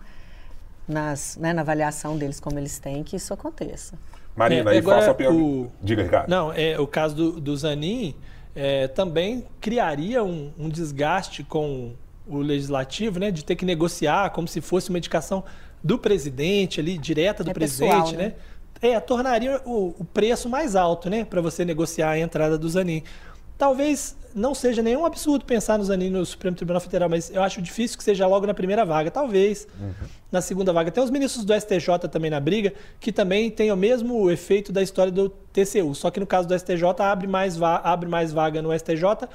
nas, 0.88 1.38
né, 1.38 1.54
na 1.54 1.62
avaliação 1.62 2.18
deles, 2.18 2.40
como 2.40 2.60
eles 2.60 2.80
têm, 2.80 3.04
que 3.04 3.16
isso 3.16 3.34
aconteça. 3.34 3.98
Marina, 4.36 4.72
é, 4.72 4.76
aí 4.76 4.82
faça 4.82 5.12
a 5.12 5.14
pergunta. 5.14 5.70
O... 5.70 5.72
Diga, 5.82 6.04
Ricardo. 6.04 6.30
Não, 6.30 6.52
é, 6.52 6.80
o 6.80 6.88
caso 6.88 7.16
do, 7.16 7.40
do 7.40 7.56
Zanin 7.56 8.16
é, 8.56 8.88
também 8.88 9.46
criaria 9.62 10.24
um, 10.24 10.52
um 10.58 10.68
desgaste 10.68 11.44
com 11.44 11.94
o 12.30 12.38
legislativo, 12.38 13.20
né, 13.20 13.32
de 13.32 13.44
ter 13.44 13.56
que 13.56 13.66
negociar 13.66 14.30
como 14.30 14.48
se 14.48 14.62
fosse 14.62 14.90
uma 14.90 14.98
indicação 14.98 15.44
do 15.84 15.98
presidente 15.98 16.80
ali, 16.80 16.98
direta 16.98 17.44
do 17.44 17.52
é 17.52 17.54
presidente, 17.54 17.92
pessoal, 17.92 18.12
né? 18.14 18.28
né? 18.28 18.34
É, 18.82 19.00
tornaria 19.00 19.62
o, 19.66 19.94
o, 20.00 20.06
preço 20.06 20.48
mais 20.48 20.76
alto, 20.76 21.10
né, 21.10 21.26
para 21.26 21.42
você 21.42 21.66
negociar 21.66 22.12
a 22.12 22.20
entrada 22.20 22.58
do 22.58 22.70
Zanin. 22.70 23.04
Talvez 23.58 24.16
não 24.34 24.56
seja 24.56 24.82
nenhum 24.82 25.06
absurdo 25.06 25.44
pensar 25.44 25.78
nos 25.78 25.90
aninhos 25.90 26.14
no 26.14 26.26
Supremo 26.26 26.56
Tribunal 26.56 26.80
Federal, 26.80 27.10
mas 27.10 27.30
eu 27.30 27.44
acho 27.44 27.62
difícil 27.62 27.98
que 27.98 28.04
seja 28.04 28.26
logo 28.26 28.48
na 28.48 28.54
primeira 28.54 28.86
vaga. 28.86 29.12
Talvez 29.12 29.68
uhum. 29.78 29.92
na 30.32 30.40
segunda 30.40 30.72
vaga. 30.72 30.92
Tem 30.92 31.04
os 31.04 31.10
ministros 31.10 31.44
do 31.44 31.54
STJ 31.54 32.08
também 32.10 32.32
na 32.32 32.40
briga, 32.40 32.74
que 33.02 33.12
também 33.12 33.52
tem 33.52 33.70
o 33.70 33.76
mesmo 33.76 34.32
efeito 34.32 34.72
da 34.72 34.82
história 34.82 35.12
do 35.12 35.30
TCU. 35.30 35.94
Só 35.94 36.10
que 36.10 36.22
no 36.22 36.28
caso 36.28 36.48
do 36.48 36.58
STJ, 36.58 36.84
abre 37.00 37.28
mais, 37.28 37.62
abre 37.62 38.08
mais 38.08 38.32
vaga 38.32 38.62
no 38.62 38.78
STJ 38.78 39.28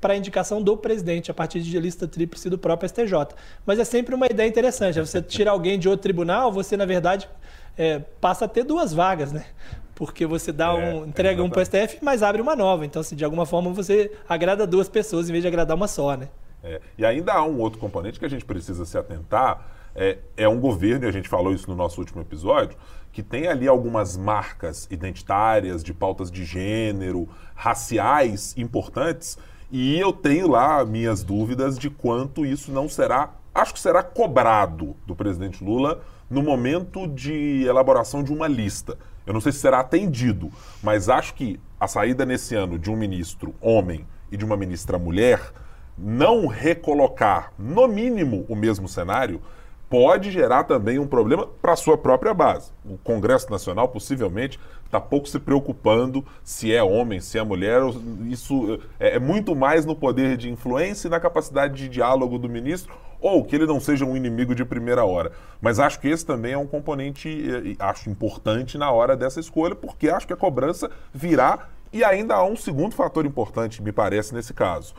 para 0.00 0.16
indicação 0.16 0.62
do 0.62 0.76
presidente, 0.76 1.30
a 1.30 1.34
partir 1.34 1.60
de 1.60 1.78
lista 1.78 2.06
tríplice 2.06 2.48
do 2.48 2.58
próprio 2.58 2.88
STJ. 2.88 3.34
Mas 3.66 3.78
é 3.78 3.84
sempre 3.84 4.14
uma 4.14 4.26
ideia 4.26 4.48
interessante. 4.48 4.98
Você 5.00 5.20
tira 5.20 5.50
alguém 5.50 5.78
de 5.78 5.88
outro 5.88 6.02
tribunal, 6.02 6.52
você, 6.52 6.76
na 6.76 6.86
verdade, 6.86 7.28
é, 7.76 7.98
passa 8.20 8.44
a 8.44 8.48
ter 8.48 8.64
duas 8.64 8.92
vagas, 8.92 9.32
né? 9.32 9.46
Porque 9.94 10.24
você 10.26 10.52
dá 10.52 10.66
é, 10.66 10.94
um, 10.94 11.06
entrega 11.06 11.42
um 11.42 11.50
para 11.50 11.60
o 11.60 11.64
STF, 11.64 11.98
mas 12.02 12.22
abre 12.22 12.40
uma 12.40 12.54
nova. 12.54 12.86
Então, 12.86 13.00
assim, 13.00 13.16
de 13.16 13.24
alguma 13.24 13.44
forma, 13.44 13.72
você 13.72 14.12
agrada 14.28 14.66
duas 14.66 14.88
pessoas 14.88 15.28
em 15.28 15.32
vez 15.32 15.42
de 15.42 15.48
agradar 15.48 15.76
uma 15.76 15.88
só, 15.88 16.16
né? 16.16 16.28
É, 16.62 16.80
e 16.96 17.04
ainda 17.04 17.32
há 17.32 17.44
um 17.44 17.58
outro 17.58 17.78
componente 17.78 18.18
que 18.18 18.24
a 18.24 18.28
gente 18.28 18.44
precisa 18.44 18.84
se 18.84 18.96
atentar. 18.96 19.74
É, 19.94 20.18
é 20.36 20.48
um 20.48 20.60
governo, 20.60 21.06
e 21.06 21.08
a 21.08 21.10
gente 21.10 21.28
falou 21.28 21.52
isso 21.52 21.68
no 21.68 21.74
nosso 21.74 22.00
último 22.00 22.20
episódio, 22.20 22.76
que 23.12 23.22
tem 23.22 23.48
ali 23.48 23.66
algumas 23.66 24.16
marcas 24.16 24.86
identitárias, 24.90 25.82
de 25.82 25.92
pautas 25.92 26.30
de 26.30 26.44
gênero, 26.44 27.28
raciais 27.54 28.56
importantes, 28.56 29.36
e 29.70 29.98
eu 29.98 30.12
tenho 30.12 30.48
lá 30.48 30.84
minhas 30.84 31.22
dúvidas 31.22 31.78
de 31.78 31.90
quanto 31.90 32.46
isso 32.46 32.72
não 32.72 32.88
será, 32.88 33.34
acho 33.54 33.74
que 33.74 33.80
será 33.80 34.02
cobrado 34.02 34.96
do 35.06 35.14
presidente 35.14 35.62
Lula 35.62 36.00
no 36.30 36.42
momento 36.42 37.06
de 37.06 37.64
elaboração 37.64 38.22
de 38.22 38.32
uma 38.32 38.48
lista. 38.48 38.98
Eu 39.26 39.34
não 39.34 39.40
sei 39.40 39.52
se 39.52 39.58
será 39.58 39.80
atendido, 39.80 40.50
mas 40.82 41.08
acho 41.08 41.34
que 41.34 41.60
a 41.78 41.86
saída 41.86 42.24
nesse 42.24 42.54
ano 42.54 42.78
de 42.78 42.90
um 42.90 42.96
ministro 42.96 43.54
homem 43.60 44.06
e 44.32 44.36
de 44.36 44.44
uma 44.44 44.56
ministra 44.56 44.98
mulher 44.98 45.52
não 45.96 46.46
recolocar, 46.46 47.52
no 47.58 47.88
mínimo, 47.88 48.46
o 48.48 48.54
mesmo 48.54 48.88
cenário 48.88 49.40
pode 49.88 50.30
gerar 50.30 50.64
também 50.64 50.98
um 50.98 51.06
problema 51.06 51.46
para 51.46 51.72
a 51.72 51.76
sua 51.76 51.96
própria 51.96 52.34
base. 52.34 52.70
O 52.84 52.98
Congresso 52.98 53.50
Nacional 53.50 53.88
possivelmente 53.88 54.58
está 54.84 55.00
pouco 55.00 55.28
se 55.28 55.38
preocupando 55.38 56.24
se 56.44 56.72
é 56.72 56.82
homem, 56.82 57.20
se 57.20 57.38
é 57.38 57.42
mulher. 57.42 57.82
Isso 58.26 58.78
é, 59.00 59.16
é 59.16 59.18
muito 59.18 59.56
mais 59.56 59.86
no 59.86 59.96
poder 59.96 60.36
de 60.36 60.50
influência 60.50 61.08
e 61.08 61.10
na 61.10 61.18
capacidade 61.18 61.74
de 61.74 61.88
diálogo 61.88 62.38
do 62.38 62.48
ministro, 62.48 62.94
ou 63.20 63.44
que 63.44 63.56
ele 63.56 63.66
não 63.66 63.80
seja 63.80 64.04
um 64.04 64.16
inimigo 64.16 64.54
de 64.54 64.64
primeira 64.64 65.04
hora. 65.04 65.32
Mas 65.60 65.80
acho 65.80 65.98
que 66.00 66.08
esse 66.08 66.24
também 66.24 66.52
é 66.52 66.58
um 66.58 66.66
componente, 66.66 67.76
acho 67.78 68.10
importante 68.10 68.76
na 68.76 68.90
hora 68.90 69.16
dessa 69.16 69.40
escolha, 69.40 69.74
porque 69.74 70.08
acho 70.08 70.26
que 70.26 70.32
a 70.32 70.36
cobrança 70.36 70.90
virá 71.12 71.68
e 71.90 72.04
ainda 72.04 72.34
há 72.34 72.44
um 72.44 72.54
segundo 72.54 72.94
fator 72.94 73.24
importante, 73.24 73.82
me 73.82 73.92
parece, 73.92 74.34
nesse 74.34 74.52
caso 74.52 74.94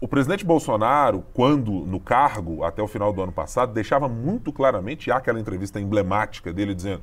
o 0.00 0.06
presidente 0.06 0.44
Bolsonaro, 0.44 1.24
quando 1.32 1.72
no 1.72 1.98
cargo, 1.98 2.62
até 2.62 2.82
o 2.82 2.86
final 2.86 3.12
do 3.12 3.22
ano 3.22 3.32
passado, 3.32 3.72
deixava 3.72 4.08
muito 4.08 4.52
claramente, 4.52 5.10
há 5.10 5.16
aquela 5.16 5.40
entrevista 5.40 5.80
emblemática 5.80 6.52
dele 6.52 6.74
dizendo: 6.74 7.02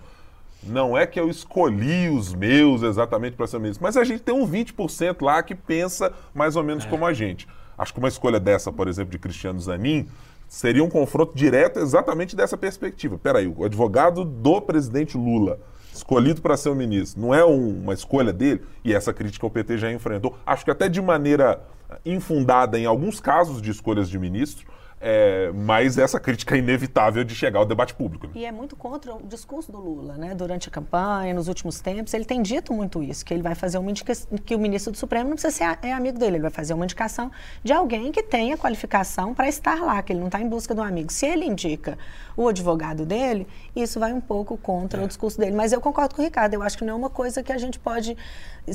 não 0.63 0.97
é 0.97 1.08
que 1.08 1.19
eu 1.19 1.29
escolhi 1.29 2.10
os 2.10 2.34
meus 2.34 2.84
exatamente 2.84 3.36
para 3.36 3.47
ser 3.47 3.60
ministro, 3.60 3.84
mas 3.84 3.97
a 3.97 4.03
gente 4.03 4.21
tem 4.21 4.34
um 4.34 4.47
20% 4.47 5.21
lá 5.21 5.41
que 5.41 5.56
pensa 5.56 6.13
mais 6.34 6.56
ou 6.56 6.63
menos 6.63 6.86
é. 6.86 6.89
como 6.89 7.06
a 7.06 7.13
gente. 7.13 7.47
Acho 7.77 7.93
que 7.93 7.99
uma 7.99 8.08
escolha 8.08 8.39
dessa, 8.39 8.71
por 8.71 8.88
exemplo, 8.88 9.12
de 9.12 9.17
Cristiano 9.17 9.60
Zanin, 9.60 10.08
seria 10.47 10.84
um 10.84 10.89
confronto 10.89 11.36
direto 11.36 11.79
exatamente 11.79 12.36
dessa 12.36 12.56
perspectiva. 12.56 13.17
Peraí, 13.17 13.47
o 13.47 13.65
advogado 13.65 14.23
do 14.23 14.62
presidente 14.62 15.17
Lula, 15.17 15.60
escolhido 15.91 16.41
para 16.43 16.56
ser 16.56 16.69
o 16.69 16.75
ministro, 16.75 17.19
não 17.19 17.34
é 17.34 17.43
um, 17.43 17.82
uma 17.82 17.93
escolha 17.93 18.32
dele? 18.32 18.62
E 18.86 18.93
essa 18.93 19.12
crítica 19.12 19.47
o 19.47 19.49
PT 19.49 19.79
já 19.79 19.91
enfrentou. 19.91 20.38
Acho 20.45 20.63
que 20.63 20.69
até 20.69 20.88
de 20.88 21.01
maneira 21.01 21.60
infundada 22.06 22.79
em 22.79 22.86
alguns 22.86 23.19
casos 23.19 23.62
de 23.62 23.71
escolhas 23.71 24.10
de 24.10 24.17
ministro, 24.17 24.67
é, 25.06 25.52
mas 25.54 25.98
essa 25.98 26.18
crítica 26.18 26.56
é 26.56 26.60
inevitável 26.60 27.26
de 27.26 27.36
chegar 27.36 27.60
ao 27.60 27.66
debate 27.66 27.94
público. 27.94 28.28
Né? 28.28 28.34
E 28.36 28.46
é 28.46 28.52
muito 28.54 28.74
contra 28.74 29.13
o 29.13 29.22
discurso 29.22 29.70
do 29.70 29.78
Lula, 29.78 30.16
né? 30.16 30.34
Durante 30.34 30.70
a 30.70 30.72
campanha, 30.72 31.34
nos 31.34 31.50
últimos 31.50 31.82
tempos, 31.82 32.13
ele 32.13 32.24
tem 32.24 32.42
dito 32.42 32.72
muito 32.72 33.04
isso, 33.04 33.26
que 33.26 33.34
ele 33.34 33.44
vai 33.44 33.54
fazer 33.54 33.78
uma 33.78 33.92
indicação, 33.92 34.38
que 34.46 34.56
o 34.56 34.60
ministro 34.60 34.94
do 34.94 34.98
Supremo 34.98 35.26
não 35.30 35.36
precisa 35.36 35.52
ser 35.52 35.78
é 35.82 35.92
amigo 35.92 36.18
dele, 36.18 36.38
ele 36.38 36.44
vai 36.44 36.52
fazer 36.52 36.74
uma 36.74 36.86
indicação 36.86 37.30
de 37.62 37.74
alguém 37.74 38.13
que 38.13 38.24
tenha 38.24 38.58
qualificação 38.58 39.34
para 39.34 39.50
estar 39.50 39.82
lá, 39.82 40.02
que 40.02 40.13
ele 40.13 40.22
não 40.22 40.28
está 40.28 40.39
em 40.39 40.48
busca 40.48 40.74
de 40.74 40.80
um 40.80 40.84
amigo. 40.84 41.12
Se 41.12 41.26
ele 41.26 41.46
indica 41.46 41.98
o 42.38 42.48
advogado 42.48 43.06
dele, 43.06 43.46
isso 43.76 44.00
vai 44.00 44.13
um 44.13 44.22
pouco 44.22 44.56
contra 44.56 45.02
é. 45.02 45.04
o 45.04 45.08
discurso 45.08 45.38
dele. 45.38 45.54
Mas 45.54 45.74
eu 45.74 45.82
concordo 45.82 46.16
com 46.16 46.22
o 46.22 46.26
Ricardo, 46.26 46.54
eu 46.54 46.63
acho 46.63 46.78
que 46.78 46.86
não 46.86 46.94
é 46.94 46.96
uma 46.96 47.10
coisa 47.10 47.44
que 47.44 47.52
a 47.52 47.58
gente 47.58 47.78
pode 47.78 48.16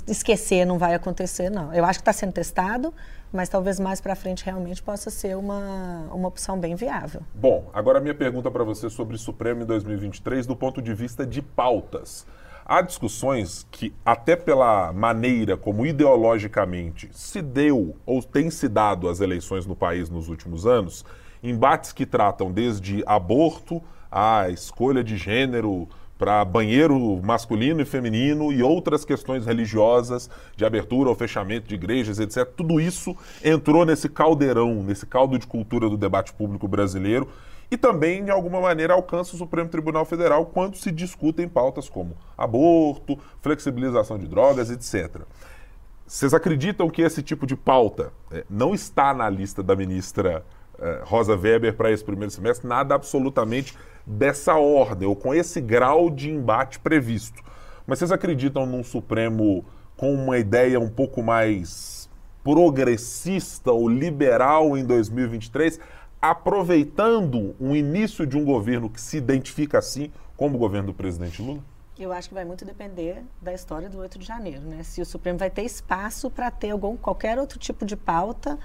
esquecer, 0.06 0.66
não 0.66 0.76
vai 0.76 0.94
acontecer, 0.94 1.48
não. 1.48 1.72
Eu 1.72 1.86
acho 1.86 1.98
que 1.98 2.02
está 2.02 2.12
sendo 2.12 2.32
testado, 2.32 2.92
mas 3.32 3.48
talvez 3.48 3.78
mais 3.78 4.00
para 4.00 4.14
frente 4.14 4.44
realmente 4.44 4.82
possa 4.82 5.10
ser 5.10 5.36
uma, 5.36 6.08
uma 6.12 6.28
opção 6.28 6.58
bem 6.58 6.74
viável. 6.74 7.22
Bom, 7.34 7.70
agora 7.72 7.98
a 7.98 8.00
minha 8.00 8.14
pergunta 8.14 8.50
para 8.50 8.64
você 8.64 8.88
sobre 8.88 9.16
Supremo 9.18 9.62
em 9.62 9.66
2023 9.66 10.46
do 10.46 10.56
ponto 10.56 10.80
de 10.80 10.94
vista 10.94 11.26
de 11.26 11.42
pautas. 11.42 12.26
Há 12.64 12.82
discussões 12.82 13.66
que, 13.70 13.94
até 14.04 14.36
pela 14.36 14.92
maneira 14.92 15.56
como 15.56 15.86
ideologicamente 15.86 17.08
se 17.12 17.40
deu 17.40 17.96
ou 18.04 18.22
tem 18.22 18.50
se 18.50 18.68
dado 18.68 19.08
as 19.08 19.20
eleições 19.20 19.64
no 19.64 19.74
país 19.74 20.10
nos 20.10 20.28
últimos 20.28 20.66
anos, 20.66 21.02
embates 21.42 21.92
que 21.92 22.04
tratam 22.04 22.52
desde 22.52 23.02
aborto 23.06 23.82
a 24.10 24.50
escolha 24.50 25.02
de 25.02 25.16
gênero, 25.16 25.88
para 26.18 26.44
banheiro 26.44 27.20
masculino 27.22 27.80
e 27.80 27.84
feminino 27.84 28.52
e 28.52 28.62
outras 28.62 29.04
questões 29.04 29.46
religiosas 29.46 30.28
de 30.56 30.64
abertura 30.64 31.08
ou 31.08 31.14
fechamento 31.14 31.68
de 31.68 31.76
igrejas, 31.76 32.18
etc. 32.18 32.44
Tudo 32.56 32.80
isso 32.80 33.16
entrou 33.42 33.86
nesse 33.86 34.08
caldeirão, 34.08 34.82
nesse 34.82 35.06
caldo 35.06 35.38
de 35.38 35.46
cultura 35.46 35.88
do 35.88 35.96
debate 35.96 36.32
público 36.32 36.66
brasileiro 36.66 37.28
e 37.70 37.76
também, 37.76 38.24
de 38.24 38.30
alguma 38.30 38.60
maneira, 38.60 38.94
alcança 38.94 39.34
o 39.34 39.38
Supremo 39.38 39.68
Tribunal 39.68 40.04
Federal 40.04 40.46
quando 40.46 40.76
se 40.76 40.90
discutem 40.90 41.46
pautas 41.46 41.88
como 41.88 42.16
aborto, 42.36 43.18
flexibilização 43.42 44.18
de 44.18 44.26
drogas, 44.26 44.70
etc. 44.70 45.22
Vocês 46.06 46.32
acreditam 46.32 46.88
que 46.88 47.02
esse 47.02 47.22
tipo 47.22 47.46
de 47.46 47.54
pauta 47.54 48.10
é, 48.32 48.42
não 48.48 48.74
está 48.74 49.12
na 49.12 49.28
lista 49.28 49.62
da 49.62 49.76
ministra 49.76 50.42
Rosa 51.04 51.36
Weber 51.36 51.74
para 51.74 51.90
esse 51.90 52.04
primeiro 52.04 52.30
semestre? 52.30 52.66
Nada 52.66 52.94
absolutamente 52.94 53.76
dessa 54.06 54.54
ordem, 54.54 55.06
ou 55.06 55.14
com 55.14 55.34
esse 55.34 55.60
grau 55.60 56.08
de 56.08 56.30
embate 56.30 56.78
previsto. 56.78 57.42
Mas 57.86 57.98
vocês 57.98 58.12
acreditam 58.12 58.64
num 58.66 58.82
Supremo 58.82 59.64
com 59.96 60.14
uma 60.14 60.38
ideia 60.38 60.78
um 60.78 60.88
pouco 60.88 61.22
mais 61.22 62.08
progressista 62.42 63.72
ou 63.72 63.88
liberal 63.88 64.76
em 64.76 64.84
2023, 64.84 65.80
aproveitando 66.20 67.54
o 67.58 67.74
início 67.74 68.26
de 68.26 68.38
um 68.38 68.44
governo 68.44 68.88
que 68.88 69.00
se 69.00 69.16
identifica 69.16 69.78
assim 69.78 70.10
como 70.36 70.56
o 70.56 70.58
governo 70.58 70.88
do 70.88 70.94
presidente 70.94 71.42
Lula? 71.42 71.62
Eu 71.98 72.12
acho 72.12 72.28
que 72.28 72.34
vai 72.34 72.44
muito 72.44 72.64
depender 72.64 73.24
da 73.42 73.52
história 73.52 73.90
do 73.90 73.98
8 73.98 74.18
de 74.20 74.24
janeiro, 74.24 74.62
né? 74.62 74.84
Se 74.84 75.02
o 75.02 75.04
Supremo 75.04 75.36
vai 75.36 75.50
ter 75.50 75.62
espaço 75.62 76.30
para 76.30 76.48
ter 76.50 76.70
algum, 76.70 76.96
qualquer 76.96 77.38
outro 77.38 77.58
tipo 77.58 77.84
de 77.84 77.96
pauta 77.96 78.56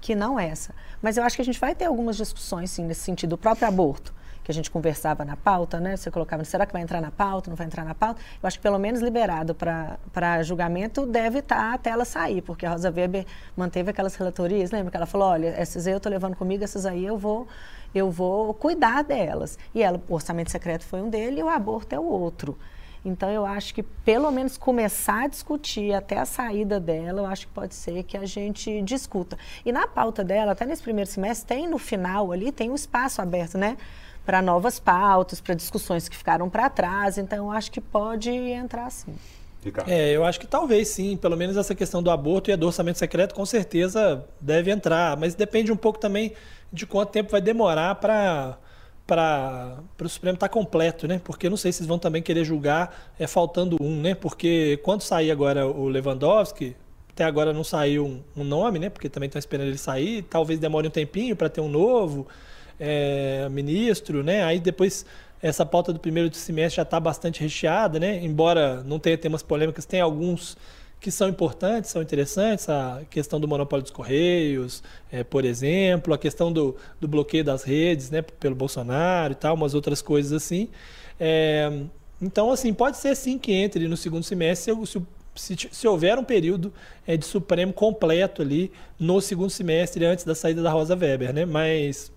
que 0.00 0.14
não 0.14 0.38
essa. 0.38 0.74
Mas 1.02 1.16
eu 1.16 1.24
acho 1.24 1.36
que 1.36 1.42
a 1.42 1.44
gente 1.44 1.60
vai 1.60 1.74
ter 1.74 1.84
algumas 1.84 2.16
discussões, 2.16 2.70
sim, 2.70 2.84
nesse 2.84 3.02
sentido. 3.02 3.34
O 3.34 3.38
próprio 3.38 3.68
aborto 3.68 4.14
que 4.42 4.50
a 4.50 4.54
gente 4.54 4.70
conversava 4.70 5.24
na 5.24 5.36
pauta, 5.36 5.78
né? 5.78 5.96
Você 5.96 6.10
colocava, 6.10 6.44
será 6.44 6.66
que 6.66 6.72
vai 6.72 6.82
entrar 6.82 7.00
na 7.00 7.10
pauta, 7.10 7.50
não 7.50 7.56
vai 7.56 7.66
entrar 7.66 7.84
na 7.84 7.94
pauta? 7.94 8.20
Eu 8.42 8.46
acho 8.46 8.58
que 8.58 8.62
pelo 8.62 8.78
menos 8.78 9.00
liberado 9.00 9.54
para 9.54 10.42
julgamento 10.42 11.06
deve 11.06 11.40
estar 11.40 11.56
tá 11.56 11.74
até 11.74 11.90
ela 11.90 12.04
sair, 12.04 12.42
porque 12.42 12.64
a 12.66 12.70
Rosa 12.70 12.90
Weber 12.90 13.26
manteve 13.56 13.90
aquelas 13.90 14.14
relatorias, 14.14 14.70
lembra 14.70 14.90
que 14.90 14.96
ela 14.96 15.06
falou, 15.06 15.28
olha, 15.28 15.48
essas 15.48 15.86
eu 15.86 15.98
estou 15.98 16.10
levando 16.10 16.36
comigo, 16.36 16.64
essas 16.64 16.86
aí 16.86 17.04
eu 17.04 17.18
vou 17.18 17.46
eu 17.94 18.08
vou 18.10 18.54
cuidar 18.54 19.02
delas. 19.02 19.58
E 19.74 19.82
ela, 19.82 20.00
o 20.08 20.14
orçamento 20.14 20.50
secreto 20.50 20.84
foi 20.84 21.02
um 21.02 21.10
dele 21.10 21.40
e 21.40 21.42
o 21.42 21.48
aborto 21.48 21.94
é 21.94 21.98
o 21.98 22.04
outro. 22.04 22.56
Então 23.04 23.30
eu 23.30 23.46
acho 23.46 23.74
que 23.74 23.82
pelo 23.82 24.30
menos 24.30 24.58
começar 24.58 25.24
a 25.24 25.26
discutir 25.26 25.92
até 25.94 26.18
a 26.18 26.26
saída 26.26 26.78
dela, 26.78 27.22
eu 27.22 27.26
acho 27.26 27.46
que 27.46 27.52
pode 27.52 27.74
ser 27.74 28.02
que 28.02 28.16
a 28.16 28.26
gente 28.26 28.82
discuta. 28.82 29.38
E 29.64 29.72
na 29.72 29.86
pauta 29.86 30.22
dela, 30.22 30.52
até 30.52 30.66
nesse 30.66 30.82
primeiro 30.82 31.08
semestre, 31.08 31.56
tem 31.56 31.68
no 31.68 31.78
final 31.78 32.32
ali, 32.32 32.52
tem 32.52 32.70
um 32.70 32.74
espaço 32.74 33.22
aberto, 33.22 33.56
né? 33.56 33.76
para 34.24 34.42
novas 34.42 34.78
pautas, 34.78 35.40
para 35.40 35.54
discussões 35.54 36.08
que 36.08 36.16
ficaram 36.16 36.48
para 36.48 36.68
trás. 36.68 37.18
Então, 37.18 37.46
eu 37.46 37.50
acho 37.50 37.70
que 37.70 37.80
pode 37.80 38.30
entrar 38.30 38.88
sim. 38.90 39.14
É, 39.86 40.10
eu 40.12 40.24
acho 40.24 40.40
que 40.40 40.46
talvez 40.46 40.88
sim, 40.88 41.16
pelo 41.16 41.36
menos 41.36 41.56
essa 41.56 41.74
questão 41.74 42.02
do 42.02 42.10
aborto 42.10 42.50
e 42.50 42.56
do 42.56 42.66
orçamento 42.66 42.98
secreto 42.98 43.34
com 43.34 43.44
certeza 43.44 44.24
deve 44.40 44.70
entrar, 44.70 45.18
mas 45.18 45.34
depende 45.34 45.70
um 45.70 45.76
pouco 45.76 45.98
também 45.98 46.32
de 46.72 46.86
quanto 46.86 47.10
tempo 47.10 47.30
vai 47.30 47.42
demorar 47.42 47.96
para 47.96 48.56
para 49.10 49.82
o 50.00 50.08
Supremo 50.08 50.34
estar 50.34 50.46
tá 50.46 50.52
completo, 50.52 51.08
né? 51.08 51.20
Porque 51.24 51.46
eu 51.46 51.50
não 51.50 51.56
sei 51.56 51.72
se 51.72 51.80
eles 51.80 51.88
vão 51.88 51.98
também 51.98 52.22
querer 52.22 52.44
julgar 52.44 53.10
é, 53.18 53.26
faltando 53.26 53.76
um, 53.80 54.00
né? 54.00 54.14
Porque 54.14 54.78
quando 54.84 55.00
sair 55.00 55.32
agora 55.32 55.66
o 55.66 55.88
Lewandowski, 55.88 56.76
até 57.10 57.24
agora 57.24 57.52
não 57.52 57.64
saiu 57.64 58.06
um, 58.06 58.22
um 58.36 58.44
nome, 58.44 58.78
né? 58.78 58.88
Porque 58.88 59.08
também 59.08 59.26
estão 59.26 59.40
esperando 59.40 59.66
ele 59.66 59.78
sair, 59.78 60.22
talvez 60.22 60.60
demore 60.60 60.86
um 60.86 60.90
tempinho 60.92 61.34
para 61.34 61.48
ter 61.48 61.60
um 61.60 61.68
novo 61.68 62.28
é, 62.78 63.48
ministro, 63.50 64.22
né? 64.22 64.44
Aí 64.44 64.60
depois 64.60 65.04
essa 65.42 65.66
pauta 65.66 65.92
do 65.92 65.98
primeiro 65.98 66.32
semestre 66.32 66.76
já 66.76 66.82
está 66.82 67.00
bastante 67.00 67.40
recheada, 67.40 67.98
né? 67.98 68.22
Embora 68.22 68.84
não 68.84 69.00
tenha 69.00 69.18
temas 69.18 69.42
polêmicos, 69.42 69.84
tem 69.84 70.00
alguns 70.00 70.56
que 71.00 71.10
são 71.10 71.28
importantes, 71.28 71.90
são 71.90 72.02
interessantes, 72.02 72.68
a 72.68 73.02
questão 73.08 73.40
do 73.40 73.48
monopólio 73.48 73.82
dos 73.82 73.90
Correios, 73.90 74.82
é, 75.10 75.24
por 75.24 75.46
exemplo, 75.46 76.12
a 76.12 76.18
questão 76.18 76.52
do, 76.52 76.76
do 77.00 77.08
bloqueio 77.08 77.42
das 77.42 77.62
redes 77.62 78.10
né, 78.10 78.20
pelo 78.20 78.54
Bolsonaro 78.54 79.32
e 79.32 79.36
tal, 79.36 79.54
umas 79.54 79.72
outras 79.72 80.02
coisas 80.02 80.32
assim. 80.32 80.68
É, 81.18 81.72
então, 82.20 82.52
assim, 82.52 82.74
pode 82.74 82.98
ser 82.98 83.16
sim 83.16 83.38
que 83.38 83.50
entre 83.50 83.88
no 83.88 83.96
segundo 83.96 84.22
semestre 84.22 84.74
se, 84.86 85.02
se, 85.34 85.68
se 85.72 85.88
houver 85.88 86.18
um 86.18 86.24
período 86.24 86.70
é, 87.06 87.16
de 87.16 87.24
Supremo 87.24 87.72
completo 87.72 88.42
ali 88.42 88.70
no 88.98 89.22
segundo 89.22 89.50
semestre, 89.50 90.04
antes 90.04 90.26
da 90.26 90.34
saída 90.34 90.62
da 90.62 90.70
Rosa 90.70 90.94
Weber, 90.94 91.32
né? 91.32 91.46
Mas, 91.46 92.12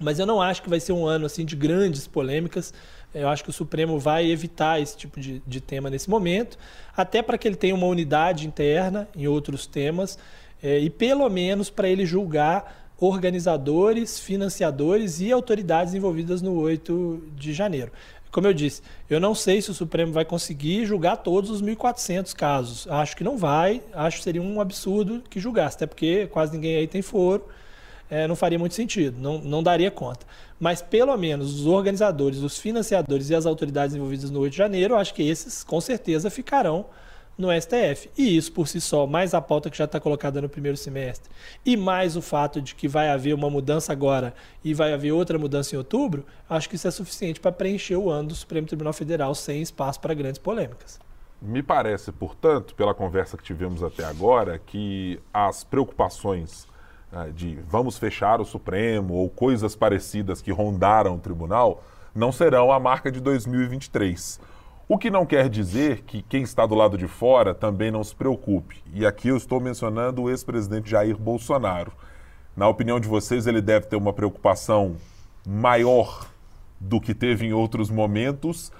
mas 0.00 0.18
eu 0.18 0.24
não 0.24 0.40
acho 0.40 0.62
que 0.62 0.70
vai 0.70 0.80
ser 0.80 0.92
um 0.92 1.06
ano 1.06 1.26
assim 1.26 1.44
de 1.44 1.54
grandes 1.54 2.06
polêmicas. 2.06 2.72
Eu 3.14 3.28
acho 3.28 3.44
que 3.44 3.50
o 3.50 3.52
Supremo 3.52 3.98
vai 3.98 4.30
evitar 4.30 4.80
esse 4.80 4.96
tipo 4.96 5.20
de, 5.20 5.42
de 5.46 5.60
tema 5.60 5.88
nesse 5.88 6.10
momento, 6.10 6.58
até 6.96 7.22
para 7.22 7.38
que 7.38 7.46
ele 7.46 7.56
tenha 7.56 7.74
uma 7.74 7.86
unidade 7.86 8.46
interna 8.46 9.08
em 9.16 9.26
outros 9.26 9.66
temas 9.66 10.18
é, 10.62 10.78
e 10.78 10.90
pelo 10.90 11.28
menos 11.28 11.70
para 11.70 11.88
ele 11.88 12.04
julgar 12.06 12.92
organizadores, 12.98 14.18
financiadores 14.18 15.20
e 15.20 15.30
autoridades 15.30 15.94
envolvidas 15.94 16.40
no 16.40 16.58
8 16.58 17.22
de 17.36 17.52
janeiro. 17.52 17.92
Como 18.30 18.48
eu 18.48 18.52
disse, 18.52 18.82
eu 19.08 19.20
não 19.20 19.32
sei 19.32 19.62
se 19.62 19.70
o 19.70 19.74
Supremo 19.74 20.12
vai 20.12 20.24
conseguir 20.24 20.84
julgar 20.84 21.18
todos 21.18 21.50
os 21.50 21.62
1.400 21.62 22.34
casos. 22.34 22.88
Acho 22.88 23.16
que 23.16 23.22
não 23.22 23.38
vai. 23.38 23.80
Acho 23.92 24.18
que 24.18 24.24
seria 24.24 24.42
um 24.42 24.60
absurdo 24.60 25.22
que 25.30 25.38
julgasse, 25.38 25.76
até 25.76 25.86
porque 25.86 26.26
quase 26.26 26.52
ninguém 26.52 26.76
aí 26.76 26.88
tem 26.88 27.00
foro. 27.00 27.44
É, 28.10 28.28
não 28.28 28.36
faria 28.36 28.58
muito 28.58 28.74
sentido, 28.74 29.18
não, 29.18 29.38
não 29.38 29.62
daria 29.62 29.90
conta. 29.90 30.26
Mas 30.60 30.82
pelo 30.82 31.16
menos 31.16 31.60
os 31.60 31.66
organizadores, 31.66 32.38
os 32.40 32.58
financiadores 32.58 33.30
e 33.30 33.34
as 33.34 33.46
autoridades 33.46 33.96
envolvidas 33.96 34.30
no 34.30 34.40
8 34.40 34.52
de 34.52 34.58
janeiro, 34.58 34.96
acho 34.96 35.14
que 35.14 35.22
esses 35.22 35.64
com 35.64 35.80
certeza 35.80 36.30
ficarão 36.30 36.86
no 37.36 37.48
STF. 37.50 38.10
E 38.16 38.36
isso 38.36 38.52
por 38.52 38.68
si 38.68 38.80
só, 38.80 39.06
mais 39.06 39.34
a 39.34 39.40
pauta 39.40 39.70
que 39.70 39.76
já 39.76 39.84
está 39.84 39.98
colocada 40.00 40.40
no 40.40 40.48
primeiro 40.48 40.76
semestre, 40.76 41.30
e 41.64 41.76
mais 41.76 42.16
o 42.16 42.22
fato 42.22 42.60
de 42.60 42.74
que 42.74 42.88
vai 42.88 43.10
haver 43.10 43.34
uma 43.34 43.50
mudança 43.50 43.92
agora 43.92 44.34
e 44.62 44.72
vai 44.72 44.92
haver 44.92 45.12
outra 45.12 45.38
mudança 45.38 45.74
em 45.74 45.78
outubro, 45.78 46.24
acho 46.48 46.68
que 46.68 46.76
isso 46.76 46.88
é 46.88 46.90
suficiente 46.90 47.40
para 47.40 47.52
preencher 47.52 47.96
o 47.96 48.10
ano 48.10 48.28
do 48.28 48.34
Supremo 48.34 48.66
Tribunal 48.66 48.92
Federal 48.92 49.34
sem 49.34 49.60
espaço 49.60 50.00
para 50.00 50.14
grandes 50.14 50.38
polêmicas. 50.38 50.98
Me 51.42 51.62
parece, 51.62 52.10
portanto, 52.10 52.74
pela 52.74 52.94
conversa 52.94 53.36
que 53.36 53.42
tivemos 53.42 53.82
até 53.82 54.04
agora, 54.04 54.58
que 54.58 55.20
as 55.32 55.62
preocupações 55.62 56.66
de 57.34 57.58
vamos 57.68 57.98
fechar 57.98 58.40
o 58.40 58.44
Supremo 58.44 59.14
ou 59.14 59.28
coisas 59.28 59.76
parecidas 59.76 60.42
que 60.42 60.52
rondaram 60.52 61.14
o 61.14 61.18
tribunal 61.18 61.82
não 62.14 62.30
serão 62.30 62.70
a 62.70 62.78
marca 62.78 63.10
de 63.10 63.20
2023 63.20 64.40
o 64.86 64.98
que 64.98 65.10
não 65.10 65.24
quer 65.24 65.48
dizer 65.48 66.02
que 66.02 66.20
quem 66.20 66.42
está 66.42 66.66
do 66.66 66.74
lado 66.74 66.98
de 66.98 67.08
fora 67.08 67.54
também 67.54 67.90
não 67.90 68.04
se 68.04 68.14
preocupe. 68.14 68.82
E 68.92 69.06
aqui 69.06 69.28
eu 69.28 69.36
estou 69.36 69.58
mencionando 69.58 70.22
o 70.22 70.30
ex-presidente 70.30 70.90
Jair 70.90 71.16
Bolsonaro. 71.16 71.92
Na 72.54 72.68
opinião 72.68 73.00
de 73.00 73.08
vocês, 73.08 73.46
ele 73.46 73.62
deve 73.62 73.86
ter 73.86 73.96
uma 73.96 74.12
preocupação 74.12 74.96
maior 75.46 76.28
do 76.78 77.00
que 77.00 77.14
teve 77.14 77.46
em 77.46 77.52
outros 77.52 77.90
momentos, 77.90 78.70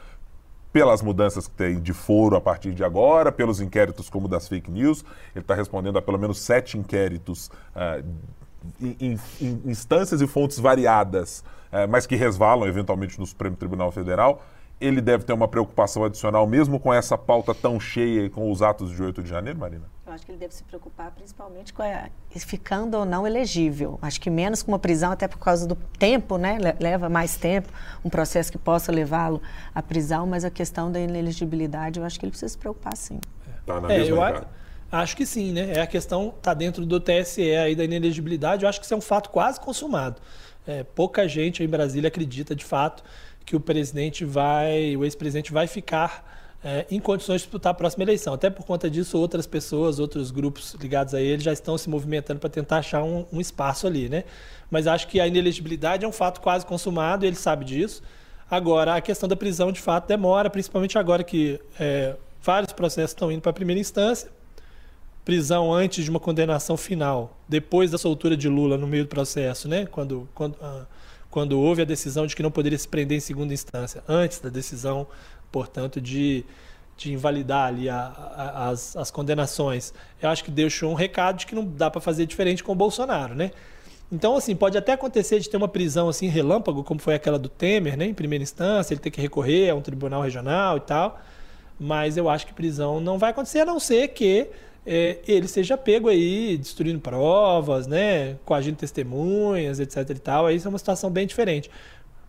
pelas 0.74 1.00
mudanças 1.00 1.46
que 1.46 1.54
tem 1.54 1.80
de 1.80 1.92
foro 1.92 2.34
a 2.34 2.40
partir 2.40 2.74
de 2.74 2.82
agora, 2.82 3.30
pelos 3.30 3.60
inquéritos 3.60 4.10
como 4.10 4.26
das 4.26 4.48
fake 4.48 4.72
news. 4.72 5.04
Ele 5.32 5.44
está 5.44 5.54
respondendo 5.54 5.98
a 5.98 6.02
pelo 6.02 6.18
menos 6.18 6.40
sete 6.40 6.76
inquéritos 6.76 7.48
uh, 7.76 8.04
em, 8.82 9.16
instâncias 9.64 10.20
e 10.20 10.26
fontes 10.26 10.58
variadas, 10.58 11.44
uh, 11.72 11.88
mas 11.88 12.08
que 12.08 12.16
resvalam 12.16 12.66
eventualmente 12.66 13.20
no 13.20 13.24
Supremo 13.24 13.54
Tribunal 13.54 13.92
Federal 13.92 14.42
ele 14.80 15.00
deve 15.00 15.22
ter 15.22 15.32
uma 15.32 15.46
preocupação 15.46 16.02
adicional, 16.04 16.44
mesmo 16.44 16.80
com 16.80 16.92
essa 16.92 17.16
pauta 17.16 17.54
tão 17.54 17.78
cheia 17.78 18.24
e 18.24 18.28
com 18.28 18.50
os 18.50 18.60
atos 18.60 18.90
de 18.90 19.00
8 19.00 19.22
de 19.22 19.28
janeiro, 19.28 19.56
Marina? 19.56 19.93
Acho 20.14 20.24
que 20.24 20.30
ele 20.30 20.38
deve 20.38 20.54
se 20.54 20.62
preocupar 20.62 21.10
principalmente 21.10 21.72
com 21.72 21.82
a, 21.82 22.08
ficando 22.38 22.96
ou 22.96 23.04
não 23.04 23.26
elegível. 23.26 23.98
Acho 24.00 24.20
que 24.20 24.30
menos 24.30 24.62
com 24.62 24.70
uma 24.70 24.78
prisão, 24.78 25.10
até 25.10 25.26
por 25.26 25.38
causa 25.38 25.66
do 25.66 25.74
tempo, 25.98 26.38
né? 26.38 26.58
Leva 26.78 27.08
mais 27.08 27.36
tempo, 27.36 27.68
um 28.04 28.08
processo 28.08 28.52
que 28.52 28.58
possa 28.58 28.92
levá-lo 28.92 29.42
à 29.74 29.82
prisão, 29.82 30.24
mas 30.24 30.44
a 30.44 30.50
questão 30.50 30.90
da 30.90 31.00
inelegibilidade, 31.00 31.98
eu 31.98 32.06
acho 32.06 32.18
que 32.18 32.24
ele 32.24 32.30
precisa 32.30 32.50
se 32.50 32.58
preocupar 32.58 32.96
sim. 32.96 33.18
Tá 33.66 33.80
na 33.80 33.92
é, 33.92 33.98
mesma 33.98 34.14
eu 34.14 34.22
acho, 34.22 34.44
acho 34.92 35.16
que 35.16 35.26
sim, 35.26 35.52
né? 35.52 35.72
É 35.72 35.80
a 35.80 35.86
questão, 35.86 36.32
está 36.36 36.54
dentro 36.54 36.86
do 36.86 37.00
TSE 37.00 37.56
aí 37.56 37.74
da 37.74 37.82
inelegibilidade, 37.82 38.62
eu 38.62 38.68
acho 38.68 38.78
que 38.78 38.84
isso 38.84 38.94
é 38.94 38.96
um 38.96 39.00
fato 39.00 39.30
quase 39.30 39.58
consumado. 39.58 40.22
É, 40.64 40.84
pouca 40.84 41.26
gente 41.26 41.62
em 41.62 41.68
Brasília 41.68 42.06
acredita 42.06 42.54
de 42.54 42.64
fato 42.64 43.02
que 43.44 43.56
o 43.56 43.60
presidente 43.60 44.24
vai, 44.24 44.96
o 44.96 45.04
ex-presidente 45.04 45.52
vai 45.52 45.66
ficar 45.66 46.33
é, 46.64 46.86
em 46.90 46.98
condições 46.98 47.42
de 47.42 47.46
disputar 47.46 47.72
a 47.72 47.74
próxima 47.74 48.04
eleição. 48.04 48.32
Até 48.32 48.48
por 48.48 48.64
conta 48.64 48.88
disso, 48.88 49.18
outras 49.18 49.46
pessoas, 49.46 49.98
outros 49.98 50.30
grupos 50.30 50.74
ligados 50.80 51.12
a 51.12 51.20
ele 51.20 51.42
já 51.42 51.52
estão 51.52 51.76
se 51.76 51.90
movimentando 51.90 52.40
para 52.40 52.48
tentar 52.48 52.78
achar 52.78 53.02
um, 53.02 53.26
um, 53.30 53.40
espaço 53.40 53.86
ali, 53.86 54.08
né? 54.08 54.24
Mas 54.70 54.86
acho 54.86 55.06
que 55.06 55.20
a 55.20 55.26
inelegibilidade 55.26 56.06
é 56.06 56.08
um 56.08 56.12
fato 56.12 56.40
quase 56.40 56.64
consumado, 56.64 57.26
ele 57.26 57.36
sabe 57.36 57.66
disso. 57.66 58.02
Agora, 58.50 58.96
a 58.96 59.00
questão 59.02 59.28
da 59.28 59.36
prisão, 59.36 59.70
de 59.70 59.80
fato, 59.80 60.08
demora, 60.08 60.48
principalmente 60.48 60.96
agora 60.96 61.22
que 61.22 61.60
é, 61.78 62.16
vários 62.42 62.72
processos 62.72 63.10
estão 63.10 63.30
indo 63.30 63.42
para 63.42 63.50
a 63.50 63.54
primeira 63.54 63.80
instância. 63.80 64.30
Prisão 65.22 65.72
antes 65.72 66.04
de 66.04 66.10
uma 66.10 66.20
condenação 66.20 66.76
final, 66.76 67.38
depois 67.48 67.90
da 67.90 67.98
soltura 67.98 68.36
de 68.36 68.48
Lula 68.48 68.78
no 68.78 68.86
meio 68.86 69.04
do 69.04 69.08
processo, 69.08 69.68
né? 69.68 69.86
Quando, 69.86 70.28
quando 70.34 70.56
ah, 70.60 70.84
quando 71.34 71.58
houve 71.58 71.82
a 71.82 71.84
decisão 71.84 72.28
de 72.28 72.36
que 72.36 72.44
não 72.44 72.50
poderia 72.52 72.78
se 72.78 72.86
prender 72.86 73.18
em 73.18 73.20
segunda 73.20 73.52
instância, 73.52 74.04
antes 74.06 74.38
da 74.38 74.48
decisão, 74.48 75.04
portanto, 75.54 76.00
de, 76.00 76.44
de 76.96 77.12
invalidar 77.12 77.68
ali 77.68 77.88
a, 77.88 77.96
a, 77.96 78.68
as, 78.70 78.96
as 78.96 79.08
condenações. 79.08 79.94
Eu 80.20 80.28
acho 80.28 80.42
que 80.42 80.50
deixou 80.50 80.90
um 80.90 80.94
recado 80.94 81.38
de 81.38 81.46
que 81.46 81.54
não 81.54 81.64
dá 81.64 81.88
para 81.88 82.00
fazer 82.00 82.26
diferente 82.26 82.64
com 82.64 82.72
o 82.72 82.74
Bolsonaro, 82.74 83.36
né? 83.36 83.52
Então, 84.10 84.36
assim, 84.36 84.56
pode 84.56 84.76
até 84.76 84.94
acontecer 84.94 85.38
de 85.38 85.48
ter 85.48 85.56
uma 85.56 85.68
prisão 85.68 86.08
assim 86.08 86.26
relâmpago, 86.26 86.82
como 86.82 86.98
foi 86.98 87.14
aquela 87.14 87.38
do 87.38 87.48
Temer, 87.48 87.96
né? 87.96 88.04
Em 88.04 88.14
primeira 88.14 88.42
instância, 88.42 88.92
ele 88.94 89.00
ter 89.00 89.12
que 89.12 89.20
recorrer 89.20 89.70
a 89.70 89.76
um 89.76 89.80
tribunal 89.80 90.22
regional 90.22 90.76
e 90.76 90.80
tal. 90.80 91.20
Mas 91.78 92.16
eu 92.16 92.28
acho 92.28 92.48
que 92.48 92.52
prisão 92.52 92.98
não 92.98 93.16
vai 93.16 93.30
acontecer, 93.30 93.60
a 93.60 93.64
não 93.64 93.78
ser 93.78 94.08
que 94.08 94.48
é, 94.84 95.18
ele 95.28 95.46
seja 95.46 95.76
pego 95.76 96.08
aí 96.08 96.58
destruindo 96.58 96.98
provas, 96.98 97.86
né, 97.86 98.36
coagindo 98.44 98.76
testemunhas, 98.76 99.78
etc 99.78 100.10
e 100.10 100.14
tal, 100.18 100.46
aí 100.46 100.56
isso 100.56 100.66
é 100.66 100.70
uma 100.70 100.78
situação 100.78 101.10
bem 101.10 101.26
diferente. 101.26 101.70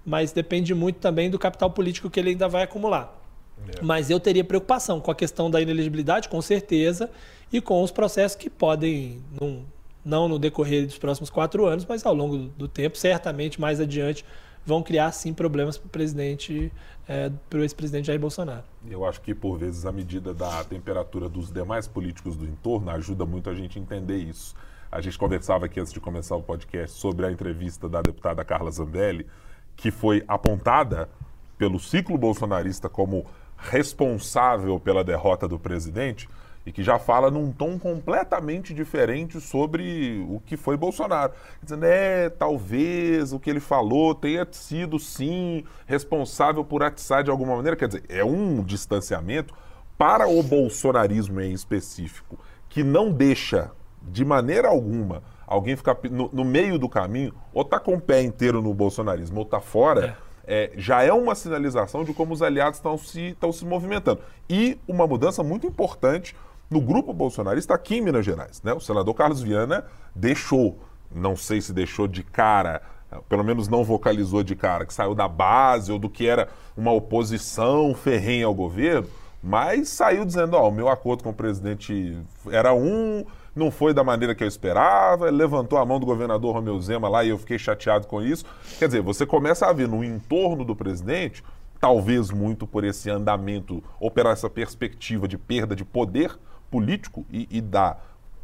Mas 0.05 0.31
depende 0.31 0.73
muito 0.75 0.97
também 0.97 1.29
do 1.29 1.39
capital 1.39 1.69
político 1.71 2.09
que 2.09 2.19
ele 2.19 2.31
ainda 2.31 2.47
vai 2.47 2.63
acumular. 2.63 3.21
É. 3.67 3.81
Mas 3.81 4.09
eu 4.09 4.19
teria 4.19 4.43
preocupação 4.43 4.99
com 4.99 5.09
a 5.09 5.15
questão 5.15 5.49
da 5.49 5.61
inelegibilidade, 5.61 6.29
com 6.29 6.41
certeza, 6.41 7.09
e 7.51 7.59
com 7.59 7.81
os 7.81 7.91
processos 7.91 8.35
que 8.35 8.49
podem, 8.49 9.21
num, 9.39 9.63
não 10.03 10.27
no 10.27 10.37
decorrer 10.37 10.85
dos 10.85 10.97
próximos 10.97 11.29
quatro 11.29 11.65
anos, 11.65 11.85
mas 11.85 12.05
ao 12.05 12.13
longo 12.13 12.37
do, 12.37 12.47
do 12.49 12.67
tempo, 12.67 12.97
certamente 12.97 13.59
mais 13.59 13.79
adiante, 13.79 14.23
vão 14.65 14.81
criar 14.81 15.11
sim 15.11 15.33
problemas 15.33 15.77
para 15.77 15.87
o 15.87 15.89
presidente, 15.89 16.71
é, 17.07 17.31
para 17.49 17.59
o 17.59 17.61
ex-presidente 17.61 18.07
Jair 18.07 18.19
Bolsonaro. 18.19 18.63
Eu 18.89 19.05
acho 19.05 19.21
que 19.21 19.33
por 19.33 19.57
vezes 19.57 19.85
a 19.85 19.91
medida 19.91 20.33
da 20.33 20.63
temperatura 20.63 21.29
dos 21.29 21.51
demais 21.51 21.87
políticos 21.87 22.35
do 22.35 22.45
entorno 22.45 22.89
ajuda 22.89 23.25
muito 23.25 23.49
a 23.49 23.53
gente 23.53 23.77
a 23.77 23.81
entender 23.81 24.17
isso. 24.17 24.55
A 24.91 25.01
gente 25.01 25.17
conversava 25.17 25.65
aqui 25.65 25.79
antes 25.79 25.93
de 25.93 25.99
começar 25.99 26.35
o 26.35 26.41
podcast 26.41 26.97
sobre 26.97 27.25
a 27.25 27.31
entrevista 27.31 27.87
da 27.87 28.01
deputada 28.01 28.43
Carla 28.43 28.71
Zambelli, 28.71 29.27
que 29.75 29.91
foi 29.91 30.23
apontada 30.27 31.09
pelo 31.57 31.79
ciclo 31.79 32.17
bolsonarista 32.17 32.89
como 32.89 33.25
responsável 33.57 34.79
pela 34.79 35.03
derrota 35.03 35.47
do 35.47 35.57
presidente 35.57 36.27
e 36.65 36.71
que 36.71 36.83
já 36.83 36.97
fala 36.97 37.29
num 37.29 37.51
tom 37.51 37.77
completamente 37.77 38.73
diferente 38.73 39.39
sobre 39.39 40.25
o 40.27 40.41
que 40.45 40.57
foi 40.57 40.75
Bolsonaro. 40.75 41.31
Dizendo, 41.61 41.85
é, 41.85 42.29
talvez 42.29 43.31
o 43.31 43.39
que 43.39 43.49
ele 43.49 43.59
falou 43.59 44.15
tenha 44.15 44.47
sido, 44.49 44.97
sim, 44.97 45.63
responsável 45.85 46.65
por 46.65 46.81
atiçar 46.81 47.23
de 47.23 47.29
alguma 47.29 47.55
maneira. 47.55 47.75
Quer 47.75 47.87
dizer, 47.87 48.03
é 48.09 48.25
um 48.25 48.63
distanciamento 48.63 49.53
para 49.97 50.27
o 50.27 50.41
bolsonarismo 50.41 51.39
em 51.39 51.53
específico, 51.53 52.37
que 52.67 52.83
não 52.83 53.11
deixa, 53.11 53.71
de 54.01 54.25
maneira 54.25 54.67
alguma, 54.67 55.21
alguém 55.47 55.75
ficar 55.75 55.97
no, 56.09 56.29
no 56.31 56.43
meio 56.43 56.77
do 56.77 56.89
caminho, 56.89 57.33
ou 57.53 57.63
tá 57.63 57.79
com 57.79 57.95
o 57.95 58.01
pé 58.01 58.21
inteiro 58.21 58.61
no 58.61 58.73
bolsonarismo, 58.73 59.39
ou 59.39 59.45
tá 59.45 59.59
fora. 59.59 60.17
É. 60.21 60.25
É, 60.47 60.71
já 60.77 61.01
é 61.01 61.11
uma 61.11 61.33
sinalização 61.33 62.03
de 62.03 62.13
como 62.13 62.31
os 62.31 62.43
aliados 62.43 62.77
estão 62.77 62.95
se, 62.99 63.35
se 63.51 63.65
movimentando. 63.65 64.21
E 64.47 64.77
uma 64.87 65.07
mudança 65.07 65.41
muito 65.41 65.65
importante 65.65 66.35
no 66.69 66.79
grupo 66.79 67.11
bolsonarista 67.13 67.73
aqui 67.73 67.95
em 67.95 68.01
Minas 68.01 68.23
Gerais. 68.23 68.61
Né? 68.61 68.71
O 68.71 68.79
senador 68.79 69.15
Carlos 69.15 69.41
Viana 69.41 69.85
deixou, 70.13 70.77
não 71.11 71.35
sei 71.35 71.61
se 71.61 71.73
deixou 71.73 72.07
de 72.07 72.21
cara, 72.21 72.83
pelo 73.29 73.43
menos 73.43 73.67
não 73.67 73.83
vocalizou 73.83 74.43
de 74.43 74.55
cara, 74.55 74.85
que 74.85 74.93
saiu 74.93 75.15
da 75.15 75.27
base 75.27 75.91
ou 75.91 75.99
do 75.99 76.09
que 76.09 76.27
era 76.27 76.49
uma 76.75 76.91
oposição 76.91 77.93
ferrenha 77.93 78.45
ao 78.45 78.53
governo, 78.53 79.07
mas 79.41 79.89
saiu 79.89 80.25
dizendo: 80.25 80.55
Ó, 80.55 80.63
oh, 80.63 80.69
o 80.69 80.71
meu 80.71 80.89
acordo 80.89 81.23
com 81.23 81.29
o 81.29 81.33
presidente 81.33 82.17
era 82.51 82.73
um, 82.73 83.23
não 83.55 83.71
foi 83.71 83.93
da 83.93 84.03
maneira 84.03 84.35
que 84.35 84.43
eu 84.43 84.47
esperava, 84.47 85.29
levantou 85.29 85.79
a 85.79 85.85
mão 85.85 85.99
do 85.99 86.05
governador 86.05 86.53
Romeu 86.53 86.79
Zema 86.81 87.07
lá 87.07 87.23
e 87.23 87.29
eu 87.29 87.37
fiquei 87.37 87.57
chateado 87.57 88.05
com 88.05 88.21
isso. 88.21 88.45
Quer 88.77 88.87
dizer, 88.87 89.01
você 89.01 89.25
começa 89.25 89.65
a 89.65 89.73
ver 89.73 89.87
no 89.87 90.03
entorno 90.03 90.65
do 90.65 90.75
presidente, 90.75 91.43
talvez 91.79 92.31
muito 92.31 92.67
por 92.67 92.83
esse 92.83 93.09
andamento 93.09 93.81
ou 93.99 94.11
por 94.11 94.25
essa 94.25 94.49
perspectiva 94.49 95.27
de 95.27 95.37
perda 95.37 95.75
de 95.75 95.85
poder 95.85 96.37
político 96.69 97.25
e, 97.31 97.47
e 97.49 97.61
dá 97.61 97.97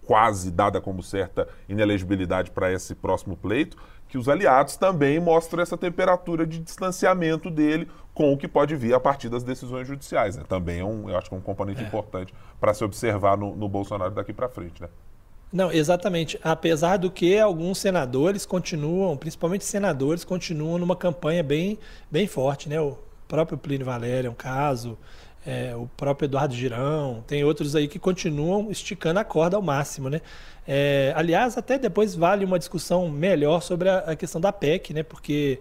quase 0.03 0.49
dada 0.51 0.81
como 0.81 1.03
certa 1.03 1.47
inelegibilidade 1.67 2.51
para 2.51 2.71
esse 2.71 2.95
próximo 2.95 3.35
pleito, 3.35 3.77
que 4.11 4.17
os 4.17 4.27
aliados 4.27 4.75
também 4.75 5.21
mostram 5.21 5.63
essa 5.63 5.77
temperatura 5.77 6.45
de 6.45 6.59
distanciamento 6.59 7.49
dele 7.49 7.87
com 8.13 8.33
o 8.33 8.37
que 8.37 8.45
pode 8.45 8.75
vir 8.75 8.93
a 8.93 8.99
partir 8.99 9.29
das 9.29 9.41
decisões 9.41 9.87
judiciais. 9.87 10.35
Né? 10.35 10.43
Também 10.49 10.81
é 10.81 10.83
um, 10.83 11.09
eu 11.09 11.17
acho 11.17 11.29
que 11.29 11.33
é 11.33 11.37
um 11.37 11.41
componente 11.41 11.81
é. 11.81 11.87
importante 11.87 12.33
para 12.59 12.73
se 12.73 12.83
observar 12.83 13.37
no, 13.37 13.55
no 13.55 13.69
Bolsonaro 13.69 14.11
daqui 14.11 14.33
para 14.33 14.49
frente. 14.49 14.81
Né? 14.81 14.89
Não, 15.53 15.71
exatamente. 15.71 16.37
Apesar 16.43 16.97
do 16.97 17.09
que 17.09 17.39
alguns 17.39 17.77
senadores 17.77 18.45
continuam, 18.45 19.15
principalmente 19.15 19.63
senadores, 19.63 20.25
continuam 20.25 20.77
numa 20.77 20.95
campanha 20.97 21.41
bem, 21.41 21.79
bem 22.11 22.27
forte, 22.27 22.67
né? 22.67 22.81
O 22.81 22.97
próprio 23.29 23.57
Plínio 23.57 23.85
Valério 23.85 24.27
é 24.27 24.29
um 24.29 24.35
caso, 24.35 24.97
é, 25.45 25.75
o 25.75 25.87
próprio 25.97 26.27
Eduardo 26.27 26.53
Girão, 26.53 27.23
tem 27.25 27.43
outros 27.43 27.75
aí 27.75 27.87
que 27.87 27.97
continuam 27.97 28.69
esticando 28.69 29.19
a 29.19 29.23
corda 29.23 29.55
ao 29.55 29.61
máximo, 29.61 30.09
né? 30.09 30.21
É, 30.67 31.11
aliás, 31.15 31.57
até 31.57 31.79
depois 31.79 32.13
vale 32.15 32.45
uma 32.45 32.59
discussão 32.59 33.09
melhor 33.09 33.61
sobre 33.61 33.89
a, 33.89 33.99
a, 33.99 34.15
questão 34.15 34.39
da 34.39 34.53
PEC, 34.53 34.93
né? 34.93 35.03
Porque 35.03 35.59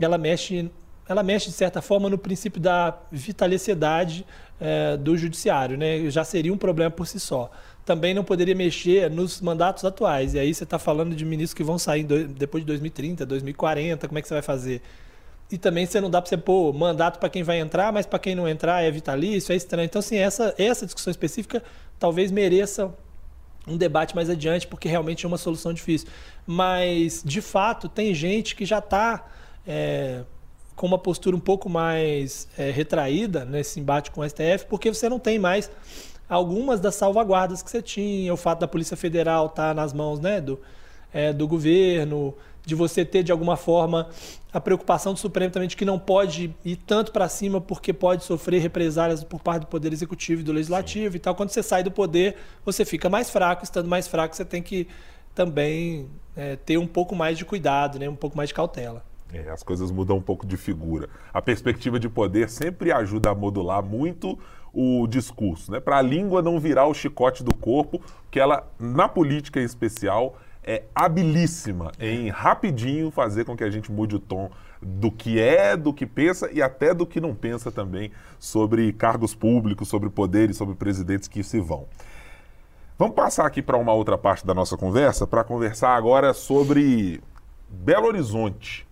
ela 0.00 0.16
mexe, 0.16 0.70
ela 1.06 1.22
mexe 1.22 1.50
de 1.50 1.52
certa 1.52 1.82
forma 1.82 2.08
no 2.08 2.16
princípio 2.16 2.60
da 2.60 2.98
vitaliciedade 3.10 4.24
é, 4.58 4.96
do 4.96 5.16
judiciário, 5.16 5.76
né? 5.76 6.08
Já 6.08 6.24
seria 6.24 6.52
um 6.52 6.56
problema 6.56 6.90
por 6.90 7.06
si 7.06 7.20
só. 7.20 7.50
Também 7.84 8.14
não 8.14 8.24
poderia 8.24 8.54
mexer 8.54 9.10
nos 9.10 9.42
mandatos 9.42 9.84
atuais. 9.84 10.32
E 10.32 10.38
aí 10.38 10.54
você 10.54 10.64
está 10.64 10.78
falando 10.78 11.14
de 11.14 11.24
ministros 11.26 11.54
que 11.54 11.64
vão 11.64 11.78
sair 11.78 12.04
do, 12.04 12.28
depois 12.28 12.62
de 12.62 12.66
2030, 12.68 13.26
2040, 13.26 14.08
como 14.08 14.18
é 14.18 14.22
que 14.22 14.28
você 14.28 14.34
vai 14.34 14.42
fazer? 14.42 14.80
E 15.52 15.58
também 15.58 15.84
você 15.84 16.00
não 16.00 16.08
dá 16.08 16.20
para 16.20 16.30
você 16.30 16.36
pôr 16.38 16.72
mandato 16.72 17.18
para 17.18 17.28
quem 17.28 17.42
vai 17.42 17.60
entrar, 17.60 17.92
mas 17.92 18.06
para 18.06 18.18
quem 18.18 18.34
não 18.34 18.48
entrar 18.48 18.82
é 18.82 18.90
vitalício, 18.90 19.52
é 19.52 19.56
estranho. 19.56 19.84
Então, 19.84 20.00
assim, 20.00 20.16
essa, 20.16 20.54
essa 20.56 20.86
discussão 20.86 21.10
específica 21.10 21.62
talvez 21.98 22.32
mereça 22.32 22.92
um 23.68 23.76
debate 23.76 24.16
mais 24.16 24.28
adiante, 24.30 24.66
porque 24.66 24.88
realmente 24.88 25.24
é 25.24 25.28
uma 25.28 25.36
solução 25.36 25.72
difícil. 25.72 26.08
Mas, 26.46 27.22
de 27.24 27.40
fato, 27.40 27.88
tem 27.88 28.14
gente 28.14 28.56
que 28.56 28.64
já 28.64 28.78
está 28.78 29.28
é, 29.66 30.22
com 30.74 30.86
uma 30.86 30.98
postura 30.98 31.36
um 31.36 31.40
pouco 31.40 31.68
mais 31.68 32.48
é, 32.56 32.70
retraída 32.70 33.44
nesse 33.44 33.78
embate 33.78 34.10
com 34.10 34.20
o 34.20 34.28
STF, 34.28 34.66
porque 34.68 34.92
você 34.92 35.08
não 35.08 35.18
tem 35.18 35.38
mais 35.38 35.70
algumas 36.28 36.80
das 36.80 36.94
salvaguardas 36.94 37.62
que 37.62 37.70
você 37.70 37.82
tinha, 37.82 38.32
o 38.32 38.36
fato 38.36 38.60
da 38.60 38.68
Polícia 38.68 38.96
Federal 38.96 39.46
estar 39.46 39.68
tá 39.68 39.74
nas 39.74 39.92
mãos 39.92 40.18
né, 40.18 40.40
do, 40.40 40.58
é, 41.12 41.32
do 41.32 41.46
governo, 41.46 42.34
de 42.64 42.74
você 42.74 43.04
ter 43.04 43.22
de 43.22 43.32
alguma 43.32 43.56
forma 43.56 44.08
a 44.52 44.60
preocupação 44.60 45.14
do 45.14 45.18
Supremo 45.18 45.50
também 45.50 45.68
de 45.68 45.76
que 45.76 45.84
não 45.84 45.98
pode 45.98 46.54
ir 46.64 46.76
tanto 46.76 47.10
para 47.10 47.28
cima 47.28 47.60
porque 47.60 47.92
pode 47.92 48.24
sofrer 48.24 48.60
represálias 48.60 49.24
por 49.24 49.40
parte 49.40 49.62
do 49.62 49.66
Poder 49.66 49.92
Executivo 49.92 50.42
e 50.42 50.44
do 50.44 50.52
Legislativo 50.52 51.12
Sim. 51.12 51.16
e 51.16 51.20
tal. 51.20 51.34
Quando 51.34 51.50
você 51.50 51.62
sai 51.62 51.82
do 51.82 51.90
poder, 51.90 52.36
você 52.64 52.84
fica 52.84 53.08
mais 53.08 53.30
fraco. 53.30 53.64
Estando 53.64 53.88
mais 53.88 54.06
fraco, 54.06 54.36
você 54.36 54.44
tem 54.44 54.62
que 54.62 54.86
também 55.34 56.06
é, 56.36 56.56
ter 56.56 56.76
um 56.76 56.86
pouco 56.86 57.16
mais 57.16 57.38
de 57.38 57.44
cuidado, 57.44 57.98
né? 57.98 58.08
um 58.08 58.16
pouco 58.16 58.36
mais 58.36 58.50
de 58.50 58.54
cautela. 58.54 59.02
É, 59.32 59.48
as 59.50 59.62
coisas 59.62 59.90
mudam 59.90 60.18
um 60.18 60.22
pouco 60.22 60.46
de 60.46 60.58
figura. 60.58 61.08
A 61.32 61.40
perspectiva 61.40 61.98
de 61.98 62.08
poder 62.08 62.50
sempre 62.50 62.92
ajuda 62.92 63.30
a 63.30 63.34
modular 63.34 63.82
muito 63.82 64.38
o 64.74 65.06
discurso, 65.06 65.70
né? 65.72 65.80
para 65.80 65.98
a 65.98 66.02
língua 66.02 66.42
não 66.42 66.58
virar 66.60 66.86
o 66.86 66.94
chicote 66.94 67.42
do 67.42 67.54
corpo, 67.54 68.00
que 68.30 68.38
ela, 68.38 68.70
na 68.78 69.08
política 69.08 69.60
em 69.60 69.64
especial, 69.64 70.36
é 70.62 70.84
habilíssima 70.94 71.90
em 71.98 72.28
rapidinho 72.28 73.10
fazer 73.10 73.44
com 73.44 73.56
que 73.56 73.64
a 73.64 73.70
gente 73.70 73.90
mude 73.90 74.16
o 74.16 74.20
tom 74.20 74.50
do 74.80 75.10
que 75.10 75.40
é, 75.40 75.76
do 75.76 75.92
que 75.92 76.06
pensa 76.06 76.50
e 76.52 76.62
até 76.62 76.94
do 76.94 77.06
que 77.06 77.20
não 77.20 77.34
pensa 77.34 77.70
também 77.70 78.10
sobre 78.38 78.92
cargos 78.92 79.34
públicos, 79.34 79.88
sobre 79.88 80.08
poderes, 80.10 80.56
sobre 80.56 80.74
presidentes 80.74 81.28
que 81.28 81.42
se 81.42 81.60
vão. 81.60 81.86
Vamos 82.98 83.16
passar 83.16 83.46
aqui 83.46 83.60
para 83.60 83.76
uma 83.76 83.92
outra 83.92 84.16
parte 84.16 84.46
da 84.46 84.54
nossa 84.54 84.76
conversa, 84.76 85.26
para 85.26 85.42
conversar 85.42 85.96
agora 85.96 86.32
sobre 86.32 87.20
Belo 87.68 88.06
Horizonte. 88.06 88.86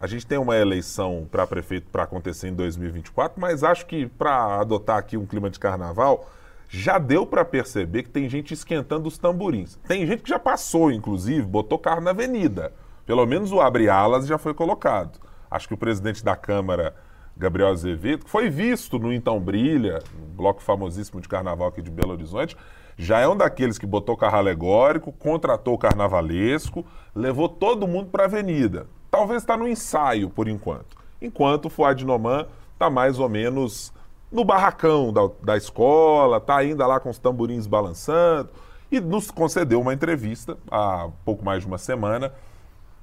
A 0.00 0.06
gente 0.08 0.26
tem 0.26 0.38
uma 0.38 0.56
eleição 0.56 1.28
para 1.30 1.46
prefeito 1.46 1.88
para 1.90 2.02
acontecer 2.02 2.48
em 2.48 2.54
2024, 2.54 3.40
mas 3.40 3.62
acho 3.62 3.86
que 3.86 4.06
para 4.06 4.60
adotar 4.60 4.98
aqui 4.98 5.16
um 5.16 5.26
clima 5.26 5.48
de 5.48 5.60
carnaval, 5.60 6.28
já 6.74 6.96
deu 6.96 7.26
para 7.26 7.44
perceber 7.44 8.02
que 8.02 8.08
tem 8.08 8.30
gente 8.30 8.54
esquentando 8.54 9.06
os 9.06 9.18
tamborins. 9.18 9.78
Tem 9.86 10.06
gente 10.06 10.22
que 10.22 10.30
já 10.30 10.38
passou, 10.38 10.90
inclusive, 10.90 11.42
botou 11.42 11.78
carro 11.78 12.00
na 12.00 12.12
avenida. 12.12 12.72
Pelo 13.04 13.26
menos 13.26 13.52
o 13.52 13.60
abre-alas 13.60 14.26
já 14.26 14.38
foi 14.38 14.54
colocado. 14.54 15.20
Acho 15.50 15.68
que 15.68 15.74
o 15.74 15.76
presidente 15.76 16.24
da 16.24 16.34
Câmara, 16.34 16.94
Gabriel 17.36 17.68
Azevedo, 17.68 18.24
que 18.24 18.30
foi 18.30 18.48
visto 18.48 18.98
no 18.98 19.12
Então 19.12 19.38
Brilha, 19.38 19.98
um 20.18 20.34
bloco 20.34 20.62
famosíssimo 20.62 21.20
de 21.20 21.28
carnaval 21.28 21.68
aqui 21.68 21.82
de 21.82 21.90
Belo 21.90 22.12
Horizonte, 22.12 22.56
já 22.96 23.18
é 23.18 23.28
um 23.28 23.36
daqueles 23.36 23.76
que 23.76 23.84
botou 23.84 24.16
carro 24.16 24.38
alegórico, 24.38 25.12
contratou 25.12 25.74
o 25.74 25.78
carnavalesco, 25.78 26.86
levou 27.14 27.50
todo 27.50 27.86
mundo 27.86 28.08
para 28.08 28.22
a 28.22 28.26
avenida. 28.26 28.86
Talvez 29.10 29.42
está 29.42 29.58
no 29.58 29.68
ensaio 29.68 30.30
por 30.30 30.48
enquanto. 30.48 30.96
Enquanto 31.20 31.66
o 31.66 31.70
Fuad 31.70 32.02
Noman 32.02 32.46
está 32.72 32.88
mais 32.88 33.18
ou 33.18 33.28
menos 33.28 33.92
no 34.32 34.44
barracão 34.44 35.12
da, 35.12 35.28
da 35.42 35.56
escola, 35.56 36.40
tá 36.40 36.56
ainda 36.56 36.86
lá 36.86 36.98
com 36.98 37.10
os 37.10 37.18
tamborins 37.18 37.66
balançando, 37.66 38.50
e 38.90 38.98
nos 39.00 39.30
concedeu 39.30 39.80
uma 39.80 39.92
entrevista 39.92 40.56
há 40.70 41.08
pouco 41.24 41.44
mais 41.44 41.62
de 41.62 41.66
uma 41.66 41.78
semana 41.78 42.32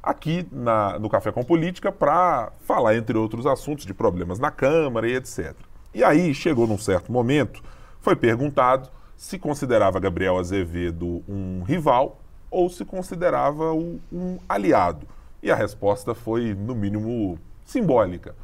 aqui 0.02 0.48
na, 0.52 0.98
no 0.98 1.10
Café 1.10 1.32
com 1.32 1.44
Política 1.44 1.92
para 1.92 2.52
falar, 2.62 2.96
entre 2.96 3.18
outros 3.18 3.46
assuntos, 3.46 3.86
de 3.86 3.94
problemas 3.94 4.40
na 4.40 4.50
Câmara 4.50 5.08
e 5.08 5.16
etc. 5.16 5.56
E 5.94 6.04
aí 6.04 6.34
chegou 6.34 6.68
num 6.68 6.78
certo 6.78 7.12
momento, 7.12 7.64
foi 8.02 8.16
perguntado 8.16 8.90
se 9.16 9.38
considerava 9.38 10.00
Gabriel 10.00 10.38
Azevedo 10.38 11.22
um 11.28 11.62
rival 11.64 12.22
ou 12.50 12.70
se 12.70 12.86
considerava 12.86 13.74
um 13.74 14.40
aliado. 14.48 15.06
E 15.44 15.52
a 15.52 15.56
resposta 15.56 16.16
foi, 16.16 16.54
no 16.54 16.74
mínimo, 16.74 17.38
simbólica. 17.66 18.36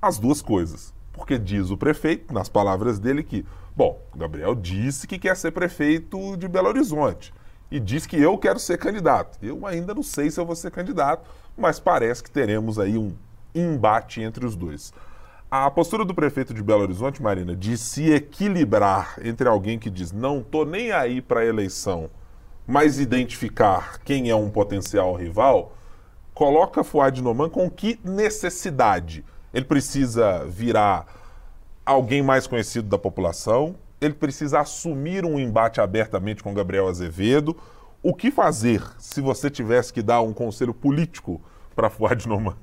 As 0.00 0.18
duas 0.18 0.42
coisas. 0.42 0.94
Porque 1.18 1.36
diz 1.36 1.68
o 1.70 1.76
prefeito, 1.76 2.32
nas 2.32 2.48
palavras 2.48 3.00
dele, 3.00 3.24
que, 3.24 3.44
bom, 3.76 4.00
Gabriel 4.16 4.54
disse 4.54 5.04
que 5.04 5.18
quer 5.18 5.36
ser 5.36 5.50
prefeito 5.50 6.36
de 6.36 6.46
Belo 6.46 6.68
Horizonte 6.68 7.34
e 7.70 7.80
diz 7.80 8.06
que 8.06 8.16
eu 8.16 8.38
quero 8.38 8.58
ser 8.60 8.78
candidato. 8.78 9.36
Eu 9.42 9.66
ainda 9.66 9.92
não 9.92 10.02
sei 10.02 10.30
se 10.30 10.38
eu 10.38 10.46
vou 10.46 10.54
ser 10.54 10.70
candidato, 10.70 11.28
mas 11.56 11.80
parece 11.80 12.22
que 12.22 12.30
teremos 12.30 12.78
aí 12.78 12.96
um 12.96 13.14
embate 13.52 14.22
entre 14.22 14.46
os 14.46 14.54
dois. 14.54 14.92
A 15.50 15.68
postura 15.68 16.04
do 16.04 16.14
prefeito 16.14 16.54
de 16.54 16.62
Belo 16.62 16.82
Horizonte, 16.82 17.20
Marina, 17.20 17.56
de 17.56 17.76
se 17.76 18.12
equilibrar 18.12 19.18
entre 19.20 19.48
alguém 19.48 19.76
que 19.76 19.90
diz 19.90 20.12
não 20.12 20.40
tô 20.40 20.64
nem 20.64 20.92
aí 20.92 21.20
para 21.20 21.40
a 21.40 21.46
eleição, 21.46 22.08
mas 22.64 23.00
identificar 23.00 23.98
quem 24.04 24.30
é 24.30 24.36
um 24.36 24.50
potencial 24.50 25.14
rival, 25.16 25.72
coloca 26.32 26.84
Fuad 26.84 27.20
Noman 27.20 27.50
com 27.50 27.68
que 27.68 27.98
necessidade? 28.04 29.24
Ele 29.52 29.64
precisa 29.64 30.44
virar 30.46 31.06
alguém 31.84 32.22
mais 32.22 32.46
conhecido 32.46 32.88
da 32.88 32.98
população, 32.98 33.76
ele 34.00 34.14
precisa 34.14 34.60
assumir 34.60 35.24
um 35.24 35.38
embate 35.38 35.80
abertamente 35.80 36.42
com 36.42 36.54
Gabriel 36.54 36.88
Azevedo. 36.88 37.56
O 38.02 38.14
que 38.14 38.30
fazer 38.30 38.82
se 38.98 39.20
você 39.20 39.50
tivesse 39.50 39.92
que 39.92 40.02
dar 40.02 40.20
um 40.20 40.32
conselho 40.32 40.72
político 40.72 41.40
para 41.74 41.90
Fuad 41.90 42.28
Noman? 42.28 42.56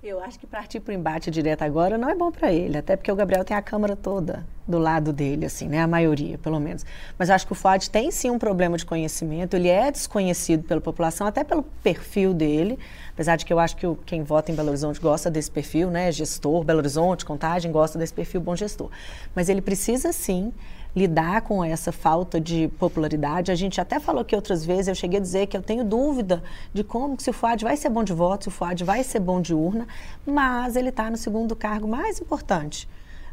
Eu 0.00 0.20
acho 0.22 0.38
que 0.38 0.46
partir 0.46 0.78
para 0.78 0.92
o 0.92 0.94
embate 0.94 1.28
direto 1.28 1.62
agora 1.62 1.98
não 1.98 2.08
é 2.08 2.14
bom 2.14 2.30
para 2.30 2.52
ele, 2.52 2.78
até 2.78 2.94
porque 2.94 3.10
o 3.10 3.16
Gabriel 3.16 3.44
tem 3.44 3.56
a 3.56 3.60
Câmara 3.60 3.96
toda 3.96 4.46
do 4.64 4.78
lado 4.78 5.12
dele, 5.12 5.44
assim, 5.44 5.66
né? 5.66 5.80
A 5.80 5.88
maioria, 5.88 6.38
pelo 6.38 6.60
menos. 6.60 6.86
Mas 7.18 7.30
acho 7.30 7.44
que 7.44 7.50
o 7.50 7.54
Fuad 7.56 7.90
tem 7.90 8.08
sim 8.12 8.30
um 8.30 8.38
problema 8.38 8.76
de 8.76 8.86
conhecimento, 8.86 9.54
ele 9.54 9.66
é 9.66 9.90
desconhecido 9.90 10.62
pela 10.62 10.80
população, 10.80 11.26
até 11.26 11.42
pelo 11.42 11.64
perfil 11.82 12.32
dele, 12.32 12.78
apesar 13.12 13.34
de 13.34 13.44
que 13.44 13.52
eu 13.52 13.58
acho 13.58 13.74
que 13.74 13.88
o, 13.88 13.96
quem 14.06 14.22
vota 14.22 14.52
em 14.52 14.54
Belo 14.54 14.68
Horizonte 14.68 15.00
gosta 15.00 15.28
desse 15.28 15.50
perfil, 15.50 15.90
né? 15.90 16.12
Gestor, 16.12 16.62
Belo 16.62 16.78
Horizonte, 16.78 17.24
Contagem, 17.24 17.72
gosta 17.72 17.98
desse 17.98 18.14
perfil 18.14 18.40
bom 18.40 18.54
gestor. 18.54 18.90
Mas 19.34 19.48
ele 19.48 19.60
precisa 19.60 20.12
sim 20.12 20.52
lidar 20.94 21.42
com 21.42 21.64
essa 21.64 21.92
falta 21.92 22.40
de 22.40 22.68
popularidade. 22.78 23.52
A 23.52 23.54
gente 23.54 23.80
até 23.80 24.00
falou 24.00 24.24
que 24.24 24.34
outras 24.34 24.64
vezes 24.64 24.88
eu 24.88 24.94
cheguei 24.94 25.18
a 25.18 25.22
dizer 25.22 25.46
que 25.46 25.56
eu 25.56 25.62
tenho 25.62 25.84
dúvida 25.84 26.42
de 26.72 26.82
como 26.82 27.20
se 27.20 27.30
o 27.30 27.32
FUAD 27.32 27.64
vai 27.64 27.76
ser 27.76 27.88
bom 27.88 28.02
de 28.02 28.12
voto, 28.12 28.44
se 28.44 28.48
o 28.48 28.52
FUAD 28.52 28.84
vai 28.84 29.02
ser 29.02 29.20
bom 29.20 29.40
de 29.40 29.54
urna, 29.54 29.86
mas 30.26 30.76
ele 30.76 30.88
está 30.88 31.10
no 31.10 31.16
segundo 31.16 31.54
cargo 31.54 31.86
mais 31.86 32.20
importante 32.20 32.88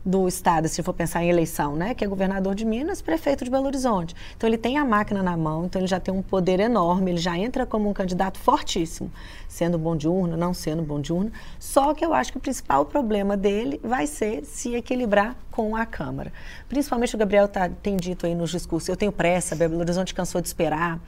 do 0.06 0.28
Estado, 0.28 0.68
se 0.68 0.84
for 0.84 0.94
pensar 0.94 1.24
em 1.24 1.30
eleição, 1.30 1.76
né? 1.76 1.96
Que 1.96 2.06
é 2.06 2.08
governador 2.08 2.54
de 2.54 2.64
Minas, 2.64 3.02
prefeito 3.02 3.44
de 3.44 3.50
Belo 3.50 3.66
Horizonte. 3.66 4.16
Então 4.38 4.48
ele 4.48 4.58
tem 4.58 4.78
a 4.78 4.86
máquina 4.86 5.24
na 5.24 5.36
mão, 5.36 5.66
então 5.66 5.82
ele 5.82 5.88
já 5.88 6.00
tem 6.00 6.14
um 6.14 6.22
poder 6.22 6.60
enorme, 6.60 7.12
ele 7.12 7.18
já 7.18 7.36
entra 7.36 7.66
como 7.66 7.90
um 7.90 7.94
candidato 7.94 8.38
fortíssimo, 8.38 9.12
sendo 9.48 9.80
bom 9.80 9.96
de 9.96 10.08
urna, 10.08 10.38
não 10.38 10.54
sendo 10.54 10.84
bom 10.84 11.02
de 11.02 11.12
urna. 11.12 11.32
Só 11.60 11.94
que 11.96 12.06
eu 12.06 12.14
acho 12.14 12.32
que 12.32 12.38
o 12.38 12.42
principal 12.42 12.86
problema 12.86 13.36
dele 13.36 13.82
vai 13.84 14.06
ser 14.06 14.46
se 14.46 14.76
equilibrar 14.76 15.36
com 15.50 15.76
a 15.76 15.86
Câmara. 15.86 16.32
Principalmente 16.70 17.16
o 17.16 17.18
Gabriel 17.18 17.48
tá, 17.48 17.68
tem 17.68 17.98
dito 17.98 18.28
aí 18.28 18.36
nos 18.36 18.52
discursos, 18.52 18.90
eu 18.90 18.96
tenho 18.96 19.12
pressa, 19.12 19.56
Belo 19.56 19.80
Horizonte 19.80 20.14
cansou 20.14 20.40
de 20.40 20.48
esperar 20.48 21.00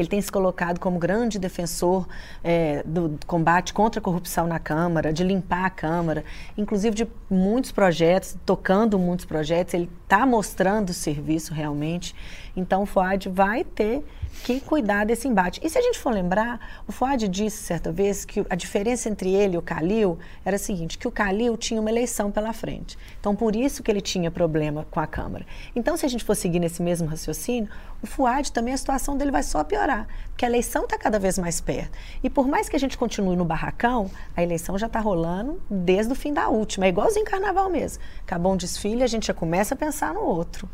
Ele 0.00 0.08
tem 0.08 0.22
se 0.22 0.32
colocado 0.32 0.80
como 0.80 0.98
grande 0.98 1.38
defensor 1.38 2.08
é, 2.42 2.82
do 2.86 3.18
combate 3.26 3.74
contra 3.74 4.00
a 4.00 4.02
corrupção 4.02 4.46
na 4.46 4.58
Câmara, 4.58 5.12
de 5.12 5.22
limpar 5.22 5.66
a 5.66 5.68
Câmara, 5.68 6.24
inclusive 6.56 6.96
de 6.96 7.06
muitos 7.28 7.70
projetos, 7.70 8.34
tocando 8.46 8.98
muitos 8.98 9.26
projetos. 9.26 9.74
Ele 9.74 9.90
está 10.04 10.24
mostrando 10.24 10.88
o 10.88 10.94
serviço 10.94 11.52
realmente. 11.52 12.16
Então, 12.56 12.84
o 12.84 12.86
FUAD 12.86 13.28
vai 13.28 13.62
ter 13.62 14.02
que 14.42 14.60
cuidar 14.60 15.04
desse 15.04 15.28
embate. 15.28 15.60
E 15.62 15.68
se 15.68 15.78
a 15.78 15.82
gente 15.82 15.98
for 15.98 16.12
lembrar, 16.12 16.82
o 16.86 16.92
Fuad 16.92 17.28
disse 17.28 17.58
certa 17.58 17.92
vez 17.92 18.24
que 18.24 18.44
a 18.48 18.54
diferença 18.54 19.08
entre 19.08 19.32
ele 19.34 19.54
e 19.54 19.58
o 19.58 19.62
Calil 19.62 20.18
era 20.44 20.56
a 20.56 20.58
seguinte, 20.58 20.98
que 20.98 21.06
o 21.06 21.10
Calil 21.10 21.56
tinha 21.56 21.80
uma 21.80 21.90
eleição 21.90 22.30
pela 22.30 22.52
frente. 22.52 22.96
Então, 23.18 23.36
por 23.36 23.54
isso 23.54 23.82
que 23.82 23.90
ele 23.90 24.00
tinha 24.00 24.30
problema 24.30 24.86
com 24.90 25.00
a 25.00 25.06
Câmara. 25.06 25.46
Então, 25.74 25.96
se 25.96 26.06
a 26.06 26.08
gente 26.08 26.24
for 26.24 26.34
seguir 26.34 26.60
nesse 26.60 26.82
mesmo 26.82 27.06
raciocínio, 27.06 27.68
o 28.02 28.06
Fuad 28.06 28.50
também, 28.50 28.72
a 28.72 28.78
situação 28.78 29.16
dele 29.16 29.30
vai 29.30 29.42
só 29.42 29.62
piorar, 29.62 30.08
porque 30.30 30.44
a 30.44 30.48
eleição 30.48 30.84
está 30.84 30.96
cada 30.96 31.18
vez 31.18 31.38
mais 31.38 31.60
perto. 31.60 31.90
E 32.22 32.30
por 32.30 32.48
mais 32.48 32.68
que 32.68 32.76
a 32.76 32.80
gente 32.80 32.96
continue 32.96 33.36
no 33.36 33.44
barracão, 33.44 34.10
a 34.34 34.42
eleição 34.42 34.78
já 34.78 34.86
está 34.86 35.00
rolando 35.00 35.60
desde 35.68 36.12
o 36.12 36.16
fim 36.16 36.32
da 36.32 36.48
última. 36.48 36.86
É 36.86 36.88
igualzinho 36.88 37.26
carnaval 37.26 37.68
mesmo. 37.68 38.02
Acabou 38.22 38.54
um 38.54 38.56
desfile, 38.56 39.02
a 39.02 39.06
gente 39.06 39.26
já 39.26 39.34
começa 39.34 39.74
a 39.74 39.76
pensar 39.76 40.14
no 40.14 40.20
outro. 40.20 40.68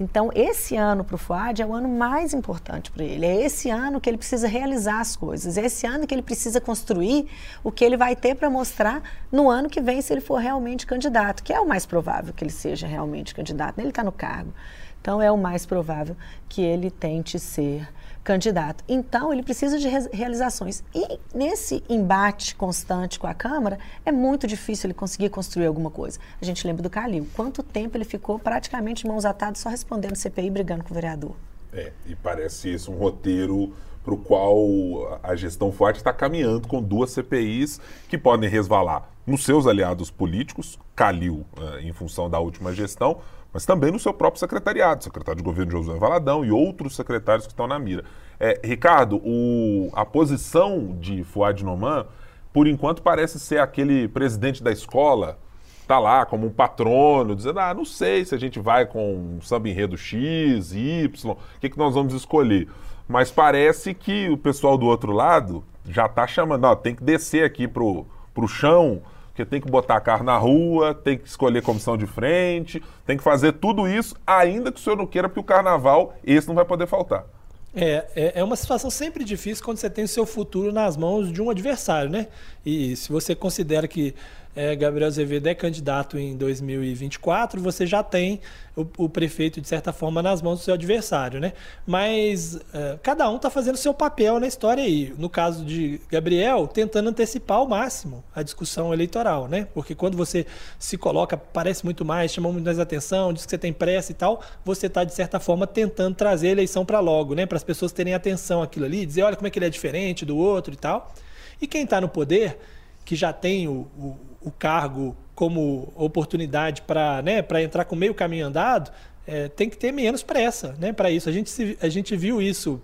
Então, 0.00 0.30
esse 0.32 0.76
ano 0.76 1.02
para 1.02 1.16
o 1.16 1.18
Fuad 1.18 1.60
é 1.60 1.66
o 1.66 1.74
ano 1.74 1.88
mais 1.88 2.32
importante 2.32 2.88
para 2.90 3.02
ele. 3.02 3.26
É 3.26 3.44
esse 3.44 3.68
ano 3.68 4.00
que 4.00 4.08
ele 4.08 4.16
precisa 4.16 4.46
realizar 4.46 5.00
as 5.00 5.16
coisas. 5.16 5.58
É 5.58 5.66
esse 5.66 5.86
ano 5.86 6.06
que 6.06 6.14
ele 6.14 6.22
precisa 6.22 6.60
construir 6.60 7.28
o 7.64 7.72
que 7.72 7.84
ele 7.84 7.96
vai 7.96 8.14
ter 8.14 8.36
para 8.36 8.48
mostrar 8.48 9.02
no 9.30 9.50
ano 9.50 9.68
que 9.68 9.80
vem, 9.80 10.00
se 10.00 10.12
ele 10.12 10.20
for 10.20 10.36
realmente 10.36 10.86
candidato, 10.86 11.42
que 11.42 11.52
é 11.52 11.60
o 11.60 11.66
mais 11.66 11.84
provável 11.84 12.32
que 12.32 12.44
ele 12.44 12.52
seja 12.52 12.86
realmente 12.86 13.34
candidato. 13.34 13.76
Né? 13.76 13.82
Ele 13.82 13.90
está 13.90 14.04
no 14.04 14.12
cargo. 14.12 14.54
Então, 15.00 15.20
é 15.20 15.32
o 15.32 15.36
mais 15.36 15.66
provável 15.66 16.16
que 16.48 16.62
ele 16.62 16.90
tente 16.92 17.38
ser 17.38 17.88
candidato. 18.28 18.84
Então, 18.86 19.32
ele 19.32 19.42
precisa 19.42 19.78
de 19.78 19.88
realizações. 19.88 20.84
E 20.94 21.18
nesse 21.34 21.82
embate 21.88 22.54
constante 22.54 23.18
com 23.18 23.26
a 23.26 23.32
Câmara, 23.32 23.78
é 24.04 24.12
muito 24.12 24.46
difícil 24.46 24.88
ele 24.88 24.94
conseguir 24.94 25.30
construir 25.30 25.64
alguma 25.64 25.90
coisa. 25.90 26.18
A 26.38 26.44
gente 26.44 26.66
lembra 26.66 26.82
do 26.82 26.90
Calil. 26.90 27.26
Quanto 27.34 27.62
tempo 27.62 27.96
ele 27.96 28.04
ficou 28.04 28.38
praticamente 28.38 29.06
mãos 29.06 29.24
atadas 29.24 29.60
só 29.60 29.70
respondendo 29.70 30.14
CPI 30.14 30.50
brigando 30.50 30.84
com 30.84 30.90
o 30.90 30.94
vereador? 30.94 31.34
É, 31.72 31.90
e 32.06 32.14
parece 32.14 32.68
esse 32.68 32.90
um 32.90 32.98
roteiro 32.98 33.72
para 34.04 34.12
o 34.12 34.18
qual 34.18 35.18
a 35.22 35.34
gestão 35.34 35.72
forte 35.72 35.96
está 35.96 36.12
caminhando 36.12 36.68
com 36.68 36.82
duas 36.82 37.10
CPIs 37.10 37.80
que 38.10 38.18
podem 38.18 38.48
resvalar 38.48 39.08
nos 39.26 39.44
seus 39.44 39.66
aliados 39.66 40.10
políticos, 40.10 40.78
Calil, 40.96 41.44
eh, 41.60 41.82
em 41.82 41.92
função 41.92 42.30
da 42.30 42.38
última 42.38 42.72
gestão, 42.72 43.20
mas 43.52 43.64
também 43.64 43.90
no 43.90 43.98
seu 43.98 44.12
próprio 44.12 44.38
secretariado, 44.38 45.02
secretário 45.04 45.38
de 45.38 45.44
governo 45.44 45.72
Josué 45.72 45.98
Valadão 45.98 46.44
e 46.44 46.50
outros 46.50 46.94
secretários 46.94 47.46
que 47.46 47.52
estão 47.52 47.66
na 47.66 47.78
mira. 47.78 48.04
É, 48.38 48.60
Ricardo, 48.62 49.16
o, 49.24 49.90
a 49.92 50.04
posição 50.04 50.96
de 51.00 51.24
Fuad 51.24 51.64
Noman, 51.64 52.06
por 52.52 52.66
enquanto, 52.66 53.02
parece 53.02 53.40
ser 53.40 53.60
aquele 53.60 54.08
presidente 54.08 54.62
da 54.62 54.70
escola, 54.70 55.38
tá 55.86 55.98
lá 55.98 56.26
como 56.26 56.46
um 56.46 56.50
patrono, 56.50 57.34
dizendo, 57.34 57.58
ah, 57.60 57.72
não 57.72 57.84
sei 57.84 58.24
se 58.24 58.34
a 58.34 58.38
gente 58.38 58.60
vai 58.60 58.86
com 58.86 59.14
um 59.14 59.40
samba 59.40 59.68
enredo 59.68 59.96
X, 59.96 60.72
Y, 60.72 61.30
o 61.30 61.36
que, 61.60 61.70
que 61.70 61.78
nós 61.78 61.94
vamos 61.94 62.12
escolher. 62.12 62.68
Mas 63.08 63.30
parece 63.30 63.94
que 63.94 64.28
o 64.28 64.36
pessoal 64.36 64.76
do 64.76 64.84
outro 64.84 65.12
lado 65.12 65.64
já 65.88 66.04
está 66.04 66.26
chamando, 66.26 66.64
ó, 66.64 66.76
tem 66.76 66.94
que 66.94 67.02
descer 67.02 67.42
aqui 67.42 67.66
pro, 67.66 68.06
pro 68.34 68.46
chão, 68.46 69.00
porque 69.38 69.44
tem 69.46 69.60
que 69.60 69.70
botar 69.70 70.00
carro 70.00 70.24
na 70.24 70.36
rua, 70.36 70.92
tem 70.92 71.16
que 71.16 71.28
escolher 71.28 71.62
comissão 71.62 71.96
de 71.96 72.06
frente, 72.08 72.82
tem 73.06 73.16
que 73.16 73.22
fazer 73.22 73.52
tudo 73.52 73.86
isso, 73.86 74.16
ainda 74.26 74.72
que 74.72 74.80
o 74.80 74.82
senhor 74.82 74.96
não 74.96 75.06
queira, 75.06 75.28
porque 75.28 75.38
o 75.38 75.44
carnaval, 75.44 76.16
esse 76.24 76.48
não 76.48 76.56
vai 76.56 76.64
poder 76.64 76.88
faltar. 76.88 77.24
É, 77.72 78.06
é, 78.16 78.32
é, 78.40 78.44
uma 78.44 78.56
situação 78.56 78.90
sempre 78.90 79.22
difícil 79.22 79.64
quando 79.64 79.76
você 79.76 79.88
tem 79.88 80.04
o 80.04 80.08
seu 80.08 80.26
futuro 80.26 80.72
nas 80.72 80.96
mãos 80.96 81.30
de 81.30 81.40
um 81.40 81.50
adversário, 81.50 82.10
né? 82.10 82.26
E 82.66 82.96
se 82.96 83.12
você 83.12 83.32
considera 83.34 83.86
que 83.86 84.12
é, 84.58 84.74
Gabriel 84.74 85.06
Azevedo 85.06 85.46
é 85.46 85.54
candidato 85.54 86.18
em 86.18 86.36
2024, 86.36 87.62
você 87.62 87.86
já 87.86 88.02
tem 88.02 88.40
o, 88.74 88.84
o, 89.04 89.08
prefeito, 89.08 89.60
de 89.60 89.68
certa 89.68 89.92
forma, 89.92 90.20
nas 90.20 90.42
mãos 90.42 90.58
do 90.58 90.64
seu 90.64 90.74
adversário, 90.74 91.38
né? 91.38 91.52
Mas 91.86 92.58
é, 92.74 92.98
cada 93.00 93.30
um 93.30 93.36
está 93.36 93.50
fazendo 93.50 93.76
seu 93.76 93.94
papel 93.94 94.40
na 94.40 94.48
história 94.48 94.82
aí. 94.82 95.14
No 95.16 95.30
caso 95.30 95.64
de 95.64 96.00
Gabriel, 96.10 96.66
tentando 96.66 97.08
antecipar 97.08 97.58
ao 97.58 97.68
máximo 97.68 98.24
a 98.34 98.42
discussão 98.42 98.92
eleitoral, 98.92 99.46
né? 99.46 99.68
Porque 99.72 99.94
quando 99.94 100.16
você 100.16 100.44
se 100.76 100.98
coloca, 100.98 101.36
parece 101.36 101.84
muito 101.84 102.04
mais, 102.04 102.32
chama 102.32 102.50
muito 102.50 102.64
mais 102.64 102.80
atenção, 102.80 103.32
diz 103.32 103.44
que 103.44 103.50
você 103.50 103.58
tem 103.58 103.72
pressa 103.72 104.10
e 104.10 104.14
tal, 104.16 104.42
você 104.64 104.88
está, 104.88 105.04
de 105.04 105.14
certa 105.14 105.38
forma, 105.38 105.68
tentando 105.68 106.16
trazer 106.16 106.48
a 106.48 106.50
eleição 106.50 106.84
para 106.84 106.98
logo, 106.98 107.32
né? 107.32 107.46
Para 107.46 107.58
as 107.58 107.64
pessoas 107.64 107.92
terem 107.92 108.12
atenção 108.12 108.60
àquilo 108.60 108.86
ali, 108.86 109.06
dizer, 109.06 109.22
olha 109.22 109.36
como 109.36 109.46
é 109.46 109.50
que 109.50 109.58
ele 109.60 109.66
é 109.66 109.70
diferente 109.70 110.26
do 110.26 110.36
outro 110.36 110.74
e 110.74 110.76
tal. 110.76 111.14
E 111.62 111.66
quem 111.68 111.84
está 111.84 112.00
no 112.00 112.08
poder, 112.08 112.58
que 113.04 113.14
já 113.14 113.32
tem 113.32 113.68
o, 113.68 113.86
o 113.96 114.27
o 114.40 114.50
cargo 114.50 115.16
como 115.34 115.92
oportunidade 115.94 116.82
para 116.82 117.22
né, 117.22 117.44
entrar 117.62 117.84
com 117.84 117.94
meio 117.94 118.14
caminho 118.14 118.46
andado, 118.46 118.90
é, 119.26 119.48
tem 119.48 119.68
que 119.68 119.76
ter 119.76 119.92
menos 119.92 120.22
pressa 120.22 120.74
né, 120.78 120.92
para 120.92 121.10
isso. 121.10 121.28
A 121.28 121.32
gente, 121.32 121.50
se, 121.50 121.78
a 121.80 121.88
gente 121.88 122.16
viu 122.16 122.40
isso 122.40 122.80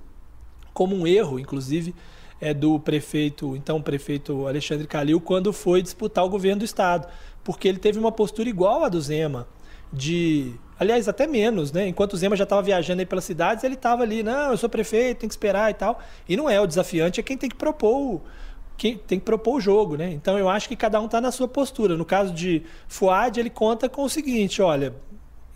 como 0.72 0.94
um 0.94 1.06
erro, 1.06 1.38
inclusive, 1.38 1.94
é, 2.40 2.52
do 2.52 2.78
prefeito, 2.78 3.56
então 3.56 3.80
prefeito 3.80 4.46
Alexandre 4.46 4.86
Calil, 4.86 5.20
quando 5.20 5.52
foi 5.52 5.80
disputar 5.80 6.24
o 6.24 6.28
governo 6.28 6.60
do 6.60 6.64
Estado, 6.64 7.08
porque 7.42 7.66
ele 7.66 7.78
teve 7.78 7.98
uma 7.98 8.12
postura 8.12 8.48
igual 8.48 8.84
à 8.84 8.88
do 8.88 9.00
Zema, 9.00 9.48
de 9.92 10.54
aliás, 10.78 11.08
até 11.08 11.26
menos, 11.26 11.72
né? 11.72 11.88
Enquanto 11.88 12.14
o 12.14 12.16
Zema 12.16 12.36
já 12.36 12.44
estava 12.44 12.60
viajando 12.62 13.00
aí 13.00 13.06
pelas 13.06 13.24
cidades, 13.24 13.64
ele 13.64 13.74
estava 13.74 14.02
ali, 14.02 14.22
não, 14.22 14.50
eu 14.50 14.56
sou 14.56 14.68
prefeito, 14.68 15.20
tem 15.20 15.28
que 15.28 15.32
esperar 15.32 15.70
e 15.70 15.74
tal. 15.74 16.00
E 16.28 16.36
não 16.36 16.50
é, 16.50 16.60
o 16.60 16.66
desafiante 16.66 17.20
é 17.20 17.22
quem 17.22 17.36
tem 17.36 17.48
que 17.48 17.56
propor 17.56 18.20
que 18.76 18.96
tem 18.96 19.18
que 19.18 19.24
propor 19.24 19.56
o 19.56 19.60
jogo, 19.60 19.96
né? 19.96 20.10
Então 20.12 20.38
eu 20.38 20.48
acho 20.48 20.68
que 20.68 20.76
cada 20.76 21.00
um 21.00 21.06
está 21.06 21.20
na 21.20 21.30
sua 21.30 21.46
postura. 21.46 21.96
No 21.96 22.04
caso 22.04 22.32
de 22.32 22.62
Fuad, 22.88 23.38
ele 23.38 23.50
conta 23.50 23.88
com 23.88 24.02
o 24.02 24.08
seguinte: 24.08 24.60
olha, 24.60 24.94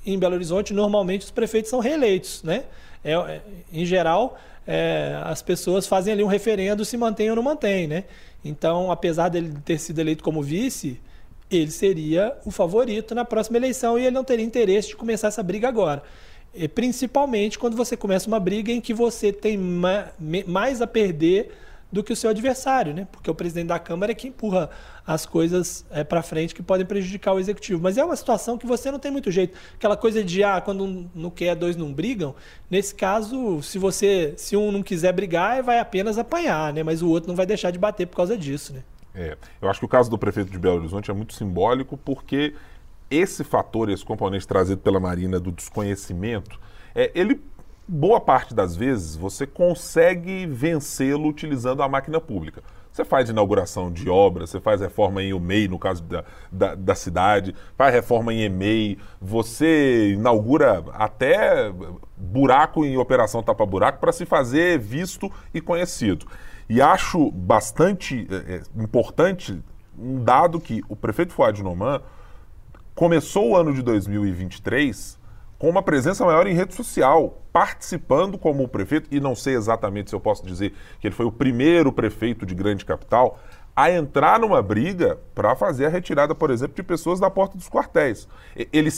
em 0.07 0.19
Belo 0.19 0.35
Horizonte 0.35 0.73
normalmente 0.73 1.25
os 1.25 1.31
prefeitos 1.31 1.71
são 1.71 1.81
reeleitos, 1.81 2.43
né? 2.43 2.65
É, 3.05 3.13
é, 3.13 3.43
em 3.73 3.85
geral, 3.85 4.39
é, 4.67 5.21
as 5.25 5.43
pessoas 5.43 5.87
fazem 5.87 6.13
ali 6.13 6.23
um 6.23 6.27
referendo 6.27 6.85
se 6.85 6.97
mantém 6.97 7.31
ou 7.31 7.37
não 7.37 7.43
mantém, 7.43 7.87
né? 7.87 8.05
Então, 8.45 8.91
apesar 8.91 9.29
dele 9.29 9.55
ter 9.65 9.79
sido 9.79 9.99
eleito 9.99 10.23
como 10.23 10.43
vice, 10.43 11.01
ele 11.51 11.71
seria 11.71 12.37
o 12.45 12.51
favorito 12.51 13.15
na 13.15 13.25
próxima 13.25 13.57
eleição 13.57 13.99
e 13.99 14.03
ele 14.03 14.15
não 14.15 14.25
teria 14.25 14.45
interesse 14.45 14.89
de 14.89 14.97
começar 14.97 15.29
essa 15.29 15.43
briga 15.43 15.69
agora. 15.69 16.03
E 16.55 16.69
principalmente 16.69 17.59
quando 17.59 17.77
você 17.77 17.97
começa 17.97 18.27
uma 18.29 18.41
briga 18.41 18.73
em 18.73 18.81
que 18.81 18.95
você 18.95 19.33
tem 19.33 19.59
mais 19.59 20.81
a 20.81 20.87
perder 20.87 21.51
do 21.91 22.03
que 22.03 22.13
o 22.13 22.17
seu 22.17 22.31
adversário, 22.31 22.93
né? 22.93 23.07
Porque 23.11 23.31
o 23.31 23.35
presidente 23.35 23.69
da 23.69 23.79
Câmara 23.79 24.13
é 24.13 24.15
que 24.15 24.29
empurra 24.29 24.69
as 25.07 25.25
coisas 25.25 25.87
é, 25.91 26.05
para 26.05 26.23
frente 26.23 26.55
que 26.55 26.63
podem 26.63 26.85
prejudicar 26.85 27.33
o 27.33 27.39
executivo. 27.39 27.83
Mas 27.83 27.97
é 27.97 28.05
uma 28.05 28.15
situação 28.15 28.59
que 28.59 28.67
você 28.67 28.91
não 28.91 28.99
tem 28.99 29.11
muito 29.11 29.31
jeito. 29.31 29.57
Aquela 29.75 29.97
coisa 29.97 30.23
de 30.23 30.45
ah, 30.45 30.61
quando 30.61 30.85
um 30.85 31.09
não 31.15 31.31
quer, 31.31 31.55
dois 31.57 31.77
não 31.77 31.93
brigam. 31.93 32.35
Nesse 32.71 32.95
caso, 32.95 33.63
se 33.63 33.79
você, 33.79 34.35
se 34.37 34.57
um 34.57 34.71
não 34.71 34.83
quiser 34.83 35.13
brigar, 35.13 35.63
vai 35.63 35.79
apenas 35.79 36.19
apanhar, 36.19 36.73
né? 36.73 36.83
Mas 36.83 37.01
o 37.01 37.09
outro 37.09 37.29
não 37.29 37.37
vai 37.37 37.47
deixar 37.47 37.71
de 37.71 37.79
bater 37.79 38.07
por 38.07 38.17
causa 38.17 38.37
disso, 38.37 38.75
né? 38.75 38.83
É, 39.15 39.37
eu 39.61 39.69
acho 39.69 39.81
que 39.81 39.87
o 39.87 39.89
caso 39.89 40.11
do 40.11 40.19
prefeito 40.19 40.51
de 40.51 40.59
Belo 40.59 40.77
Horizonte 40.77 41.11
é 41.11 41.15
muito 41.15 41.33
simbólico 41.33 41.97
porque 41.97 42.55
esse 43.11 43.43
fator, 43.43 43.89
esse 43.89 44.05
componente 44.05 44.47
trazido 44.47 44.81
pela 44.81 45.01
Marina 45.01 45.41
do 45.41 45.51
desconhecimento, 45.51 46.61
é, 46.95 47.11
ele 47.15 47.41
boa 47.89 48.21
parte 48.21 48.55
das 48.55 48.77
vezes 48.77 49.17
você 49.17 49.47
consegue 49.47 50.47
vencê-lo 50.47 51.27
utilizando 51.27 51.83
a 51.83 51.89
máquina 51.89 52.21
pública. 52.21 52.63
Você 52.93 53.05
faz 53.05 53.31
inauguração 53.31 53.93
de 53.93 54.11
obras, 54.11 54.51
você 54.51 54.61
faz 54.61 54.81
reforma 54.81 55.23
em 55.23 55.33
UMEI, 55.33 55.69
no 55.69 55.79
caso 55.79 56.03
da, 56.03 56.25
da, 56.51 56.75
da 56.75 56.95
cidade, 56.95 57.55
faz 57.77 57.95
reforma 57.95 58.35
em 58.35 58.43
EMEI, 58.43 58.99
você 59.21 60.15
inaugura 60.15 60.85
até 60.93 61.73
buraco 62.17 62.85
em 62.85 62.97
operação 62.97 63.43
tapa-buraco 63.43 64.01
para 64.01 64.13
se 64.13 64.27
fazer 64.27 64.79
visto 64.79 65.31
e 65.55 65.61
conhecido. 65.61 66.27
E 66.69 66.83
acho 66.83 67.31
bastante 67.31 68.27
é, 68.31 68.57
é 68.57 68.83
importante 68.83 69.63
um 69.97 70.23
dado 70.23 70.61
que 70.61 70.83
o 70.89 70.97
prefeito 70.97 71.33
Fuad 71.33 71.63
Noman 71.63 72.01
começou 72.95 73.51
o 73.51 73.57
ano 73.57 73.73
de 73.73 73.81
2023 73.81 75.18
com 75.59 75.69
uma 75.69 75.83
presença 75.83 76.25
maior 76.25 76.47
em 76.47 76.55
rede 76.55 76.75
social, 76.75 77.43
participando 77.53 78.39
como 78.39 78.69
prefeito, 78.69 79.09
e 79.11 79.19
não 79.19 79.35
sei 79.35 79.57
exatamente 79.57 80.11
se 80.11 80.17
eu 80.17 80.21
posso 80.21 80.47
dizer 80.47 80.73
que 81.01 81.09
ele 81.09 81.15
foi 81.15 81.27
o 81.27 81.33
primeiro 81.33 81.93
prefeito 81.93 82.47
de 82.47 82.55
grande 82.55 82.85
capital 82.85 83.41
a 83.75 83.91
entrar 83.91 84.41
numa 84.41 84.63
briga 84.63 85.19
para 85.35 85.55
fazer 85.55 85.87
a 85.87 85.89
retirada, 85.89 86.35
por 86.35 86.51
exemplo, 86.51 86.75
de 86.75 86.83
pessoas 86.83 87.21
da 87.21 87.31
porta 87.31 87.57
dos 87.57 87.69
quartéis. 87.69 88.29
Ele, 88.73 88.91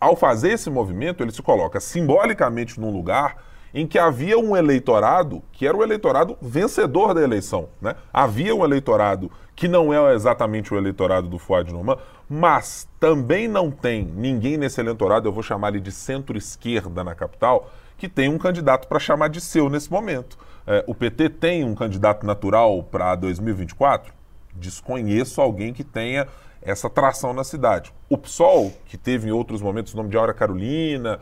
ao 0.00 0.16
fazer 0.16 0.52
esse 0.52 0.70
movimento, 0.70 1.22
ele 1.22 1.32
se 1.32 1.42
coloca 1.42 1.80
simbolicamente 1.80 2.80
num 2.80 2.90
lugar 2.90 3.36
em 3.74 3.86
que 3.86 3.98
havia 3.98 4.38
um 4.38 4.56
eleitorado 4.56 5.42
que 5.52 5.66
era 5.66 5.76
o 5.76 5.82
eleitorado 5.82 6.36
vencedor 6.40 7.14
da 7.14 7.22
eleição. 7.22 7.68
Né? 7.80 7.94
Havia 8.12 8.54
um 8.54 8.64
eleitorado 8.64 9.30
que 9.54 9.68
não 9.68 9.92
é 9.92 10.14
exatamente 10.14 10.72
o 10.72 10.76
eleitorado 10.76 11.28
do 11.28 11.38
Fuad 11.38 11.72
Norman, 11.72 11.96
mas 12.28 12.88
também 12.98 13.46
não 13.46 13.70
tem 13.70 14.04
ninguém 14.04 14.56
nesse 14.56 14.80
eleitorado, 14.80 15.28
eu 15.28 15.32
vou 15.32 15.42
chamar 15.42 15.68
ele 15.68 15.80
de 15.80 15.92
centro-esquerda 15.92 17.04
na 17.04 17.14
capital, 17.14 17.70
que 17.96 18.08
tem 18.08 18.28
um 18.28 18.38
candidato 18.38 18.88
para 18.88 18.98
chamar 18.98 19.28
de 19.28 19.40
seu 19.40 19.68
nesse 19.68 19.90
momento. 19.90 20.36
É, 20.66 20.84
o 20.86 20.94
PT 20.94 21.28
tem 21.28 21.64
um 21.64 21.74
candidato 21.74 22.26
natural 22.26 22.82
para 22.82 23.14
2024? 23.14 24.12
Desconheço 24.54 25.40
alguém 25.40 25.72
que 25.72 25.84
tenha 25.84 26.26
essa 26.60 26.88
tração 26.88 27.32
na 27.32 27.44
cidade. 27.44 27.92
O 28.08 28.16
PSOL, 28.16 28.72
que 28.86 28.96
teve 28.96 29.28
em 29.28 29.32
outros 29.32 29.60
momentos 29.60 29.92
o 29.92 29.96
nome 29.96 30.08
de 30.08 30.16
Aura 30.16 30.32
Carolina, 30.32 31.20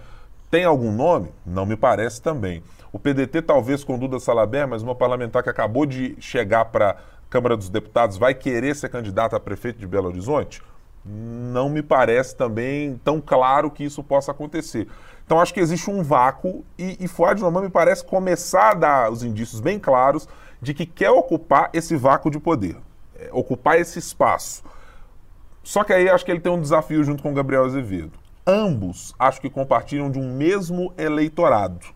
tem 0.50 0.64
algum 0.64 0.90
nome? 0.90 1.32
Não 1.46 1.64
me 1.64 1.76
parece 1.76 2.20
também. 2.20 2.62
O 2.92 2.98
PDT, 2.98 3.42
talvez 3.42 3.84
com 3.84 3.96
Duda 3.96 4.18
Salaber, 4.18 4.66
mas 4.66 4.82
uma 4.82 4.96
parlamentar 4.96 5.44
que 5.44 5.48
acabou 5.48 5.86
de 5.86 6.16
chegar 6.18 6.64
para 6.66 6.90
a 6.90 6.96
Câmara 7.30 7.56
dos 7.56 7.68
Deputados, 7.68 8.16
vai 8.16 8.34
querer 8.34 8.74
ser 8.74 8.88
candidata 8.88 9.36
a 9.36 9.40
prefeito 9.40 9.78
de 9.78 9.86
Belo 9.86 10.08
Horizonte? 10.08 10.60
Não 11.04 11.68
me 11.68 11.82
parece 11.82 12.34
também 12.34 13.00
tão 13.04 13.20
claro 13.20 13.70
que 13.70 13.84
isso 13.84 14.02
possa 14.02 14.32
acontecer. 14.32 14.88
Então 15.24 15.40
acho 15.40 15.54
que 15.54 15.60
existe 15.60 15.88
um 15.88 16.02
vácuo 16.02 16.64
e, 16.76 16.96
e 16.98 17.06
Fuad 17.06 17.40
Noman 17.40 17.62
me 17.62 17.70
parece 17.70 18.04
começar 18.04 18.70
a 18.70 18.74
dar 18.74 19.12
os 19.12 19.22
indícios 19.22 19.60
bem 19.60 19.78
claros 19.78 20.28
de 20.60 20.74
que 20.74 20.84
quer 20.84 21.10
ocupar 21.10 21.70
esse 21.72 21.94
vácuo 21.94 22.28
de 22.28 22.40
poder, 22.40 22.76
é, 23.16 23.28
ocupar 23.32 23.78
esse 23.78 24.00
espaço. 24.00 24.64
Só 25.62 25.84
que 25.84 25.92
aí 25.92 26.08
acho 26.08 26.24
que 26.24 26.32
ele 26.32 26.40
tem 26.40 26.50
um 26.50 26.60
desafio 26.60 27.04
junto 27.04 27.22
com 27.22 27.30
o 27.30 27.34
Gabriel 27.34 27.64
Azevedo. 27.64 28.18
Ambos 28.46 29.14
acho 29.18 29.40
que 29.40 29.50
compartilham 29.50 30.10
de 30.10 30.18
um 30.18 30.34
mesmo 30.34 30.92
eleitorado. 30.96 31.86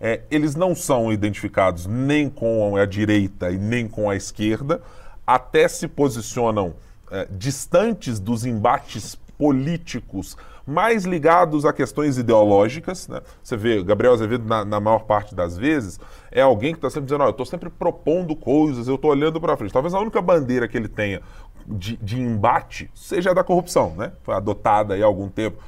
É, 0.00 0.22
eles 0.30 0.54
não 0.54 0.74
são 0.74 1.10
identificados 1.12 1.86
nem 1.86 2.28
com 2.28 2.76
a 2.76 2.84
direita 2.84 3.50
e 3.50 3.56
nem 3.56 3.88
com 3.88 4.10
a 4.10 4.16
esquerda, 4.16 4.82
até 5.26 5.66
se 5.68 5.88
posicionam 5.88 6.74
é, 7.10 7.26
distantes 7.30 8.20
dos 8.20 8.44
embates 8.44 9.14
políticos 9.38 10.36
mais 10.66 11.04
ligados 11.04 11.64
a 11.64 11.72
questões 11.72 12.18
ideológicas. 12.18 13.06
Né? 13.06 13.20
Você 13.42 13.56
vê, 13.56 13.82
Gabriel 13.82 14.12
Azevedo, 14.12 14.46
na, 14.46 14.64
na 14.64 14.80
maior 14.80 15.04
parte 15.04 15.34
das 15.34 15.56
vezes, 15.56 16.00
é 16.30 16.42
alguém 16.42 16.72
que 16.72 16.78
está 16.78 16.90
sempre 16.90 17.06
dizendo: 17.06 17.22
oh, 17.22 17.28
eu 17.28 17.30
estou 17.30 17.46
sempre 17.46 17.70
propondo 17.70 18.34
coisas, 18.34 18.88
eu 18.88 18.96
estou 18.96 19.10
olhando 19.10 19.40
para 19.40 19.56
frente. 19.56 19.72
Talvez 19.72 19.94
a 19.94 20.00
única 20.00 20.20
bandeira 20.20 20.66
que 20.66 20.76
ele 20.76 20.88
tenha 20.88 21.22
de, 21.66 21.96
de 21.96 22.20
embate 22.20 22.90
seja 22.94 23.30
a 23.30 23.34
da 23.34 23.44
corrupção, 23.44 23.94
né? 23.96 24.12
Foi 24.22 24.34
adotada 24.34 24.94
há 24.94 25.04
algum 25.04 25.28
tempo 25.28 25.58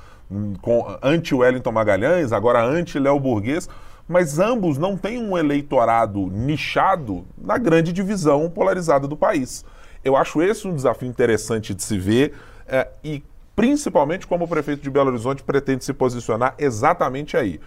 anti-Wellington 1.02 1.72
Magalhães, 1.72 2.32
agora 2.32 2.64
anti-Léo 2.64 3.18
Burguês 3.18 3.68
mas 4.08 4.38
ambos 4.38 4.78
não 4.78 4.96
têm 4.96 5.22
um 5.22 5.36
eleitorado 5.36 6.28
nichado 6.30 7.26
na 7.36 7.58
grande 7.58 7.92
divisão 7.92 8.48
polarizada 8.48 9.06
do 9.06 9.16
país. 9.16 9.64
Eu 10.02 10.16
acho 10.16 10.40
esse 10.40 10.66
um 10.66 10.74
desafio 10.74 11.06
interessante 11.06 11.74
de 11.74 11.82
se 11.82 11.98
ver 11.98 12.32
é, 12.66 12.88
e 13.04 13.22
principalmente 13.54 14.26
como 14.26 14.46
o 14.46 14.48
prefeito 14.48 14.82
de 14.82 14.88
Belo 14.88 15.10
Horizonte 15.10 15.42
pretende 15.42 15.84
se 15.84 15.92
posicionar 15.92 16.54
exatamente 16.58 17.36
aí. 17.36 17.60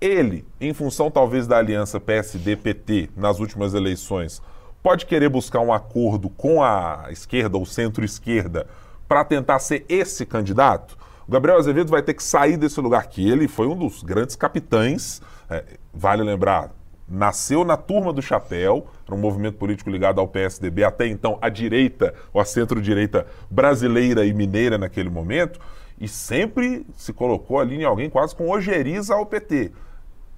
Ele, 0.00 0.46
em 0.60 0.72
função 0.72 1.10
talvez 1.10 1.48
da 1.48 1.58
aliança 1.58 1.98
PSD-PT 1.98 3.10
nas 3.16 3.40
últimas 3.40 3.74
eleições, 3.74 4.40
pode 4.80 5.04
querer 5.04 5.28
buscar 5.28 5.60
um 5.60 5.72
acordo 5.72 6.28
com 6.28 6.62
a 6.62 7.06
esquerda 7.10 7.58
ou 7.58 7.66
centro-esquerda 7.66 8.68
para 9.08 9.24
tentar 9.24 9.58
ser 9.58 9.84
esse 9.88 10.24
candidato? 10.24 10.96
O 11.28 11.30
Gabriel 11.30 11.58
Azevedo 11.58 11.90
vai 11.90 12.00
ter 12.00 12.14
que 12.14 12.22
sair 12.22 12.56
desse 12.56 12.80
lugar 12.80 13.06
que 13.06 13.28
ele 13.28 13.46
foi 13.46 13.66
um 13.66 13.76
dos 13.76 14.02
grandes 14.02 14.34
capitães, 14.34 15.20
é, 15.50 15.62
vale 15.92 16.22
lembrar, 16.22 16.70
nasceu 17.06 17.66
na 17.66 17.76
turma 17.76 18.14
do 18.14 18.22
chapéu, 18.22 18.86
era 19.06 19.14
um 19.14 19.20
movimento 19.20 19.58
político 19.58 19.90
ligado 19.90 20.22
ao 20.22 20.26
PSDB, 20.26 20.84
até 20.84 21.06
então 21.06 21.36
a 21.42 21.50
direita, 21.50 22.14
ou 22.32 22.40
a 22.40 22.46
centro-direita 22.46 23.26
brasileira 23.50 24.24
e 24.24 24.32
mineira 24.32 24.78
naquele 24.78 25.10
momento, 25.10 25.60
e 26.00 26.08
sempre 26.08 26.86
se 26.94 27.12
colocou 27.12 27.60
ali 27.60 27.76
em 27.76 27.84
alguém 27.84 28.08
quase 28.08 28.34
com 28.34 28.48
ojeriza 28.48 29.14
ao 29.14 29.26
PT. 29.26 29.70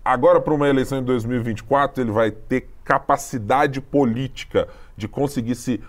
Agora, 0.05 0.41
para 0.41 0.55
uma 0.55 0.69
eleição 0.69 0.99
em 0.99 1.05
2024, 1.05 2.03
ele 2.03 2.11
vai 2.11 2.33
ter 2.33 2.69
capacidade 2.83 3.81
política 3.81 4.67
de 4.97 5.07
conseguir 5.07 5.55
se 5.55 5.81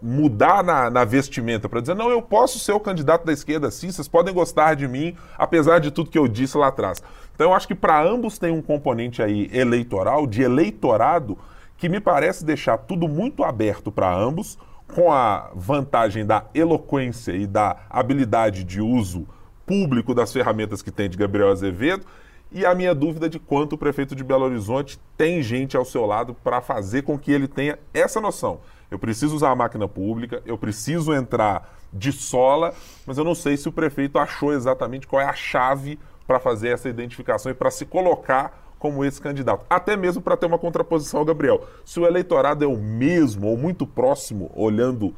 mudar 0.00 0.62
na, 0.62 0.90
na 0.90 1.04
vestimenta 1.04 1.68
para 1.68 1.80
dizer, 1.80 1.94
não, 1.94 2.10
eu 2.10 2.22
posso 2.22 2.58
ser 2.58 2.72
o 2.72 2.80
candidato 2.80 3.24
da 3.24 3.32
esquerda 3.32 3.70
sim, 3.70 3.90
vocês 3.90 4.08
podem 4.08 4.32
gostar 4.32 4.74
de 4.74 4.86
mim, 4.86 5.16
apesar 5.36 5.78
de 5.78 5.90
tudo 5.90 6.10
que 6.10 6.18
eu 6.18 6.28
disse 6.28 6.56
lá 6.56 6.68
atrás. 6.68 7.02
Então 7.34 7.50
eu 7.50 7.54
acho 7.54 7.66
que 7.66 7.74
para 7.74 8.02
ambos 8.02 8.38
tem 8.38 8.52
um 8.52 8.62
componente 8.62 9.22
aí 9.22 9.50
eleitoral, 9.52 10.26
de 10.26 10.42
eleitorado, 10.42 11.36
que 11.76 11.88
me 11.88 12.00
parece 12.00 12.44
deixar 12.44 12.78
tudo 12.78 13.08
muito 13.08 13.42
aberto 13.42 13.90
para 13.90 14.14
ambos, 14.14 14.58
com 14.94 15.10
a 15.10 15.50
vantagem 15.54 16.24
da 16.24 16.44
eloquência 16.54 17.32
e 17.32 17.46
da 17.46 17.76
habilidade 17.88 18.62
de 18.62 18.80
uso 18.80 19.26
público 19.66 20.14
das 20.14 20.32
ferramentas 20.32 20.82
que 20.82 20.90
tem 20.90 21.08
de 21.08 21.16
Gabriel 21.16 21.50
Azevedo, 21.50 22.04
e 22.50 22.66
a 22.66 22.74
minha 22.74 22.94
dúvida 22.94 23.28
de 23.30 23.38
quanto 23.38 23.72
o 23.72 23.78
prefeito 23.78 24.14
de 24.14 24.22
Belo 24.22 24.44
Horizonte 24.44 25.00
tem 25.16 25.42
gente 25.42 25.76
ao 25.76 25.84
seu 25.86 26.04
lado 26.04 26.34
para 26.34 26.60
fazer 26.60 27.02
com 27.02 27.18
que 27.18 27.32
ele 27.32 27.48
tenha 27.48 27.78
essa 27.94 28.20
noção. 28.20 28.60
Eu 28.92 28.98
preciso 28.98 29.34
usar 29.34 29.50
a 29.50 29.56
máquina 29.56 29.88
pública, 29.88 30.42
eu 30.44 30.58
preciso 30.58 31.14
entrar 31.14 31.74
de 31.90 32.12
sola, 32.12 32.74
mas 33.06 33.16
eu 33.16 33.24
não 33.24 33.34
sei 33.34 33.56
se 33.56 33.66
o 33.66 33.72
prefeito 33.72 34.18
achou 34.18 34.52
exatamente 34.52 35.06
qual 35.06 35.22
é 35.22 35.24
a 35.24 35.32
chave 35.32 35.98
para 36.26 36.38
fazer 36.38 36.68
essa 36.68 36.90
identificação 36.90 37.50
e 37.50 37.54
para 37.54 37.70
se 37.70 37.86
colocar 37.86 38.74
como 38.78 39.02
esse 39.02 39.18
candidato. 39.18 39.64
Até 39.70 39.96
mesmo 39.96 40.20
para 40.20 40.36
ter 40.36 40.44
uma 40.44 40.58
contraposição 40.58 41.20
ao 41.20 41.24
Gabriel. 41.24 41.66
Se 41.86 41.98
o 42.00 42.06
eleitorado 42.06 42.64
é 42.64 42.68
o 42.68 42.76
mesmo 42.76 43.46
ou 43.46 43.56
muito 43.56 43.86
próximo, 43.86 44.50
olhando 44.54 45.06
uh, 45.06 45.14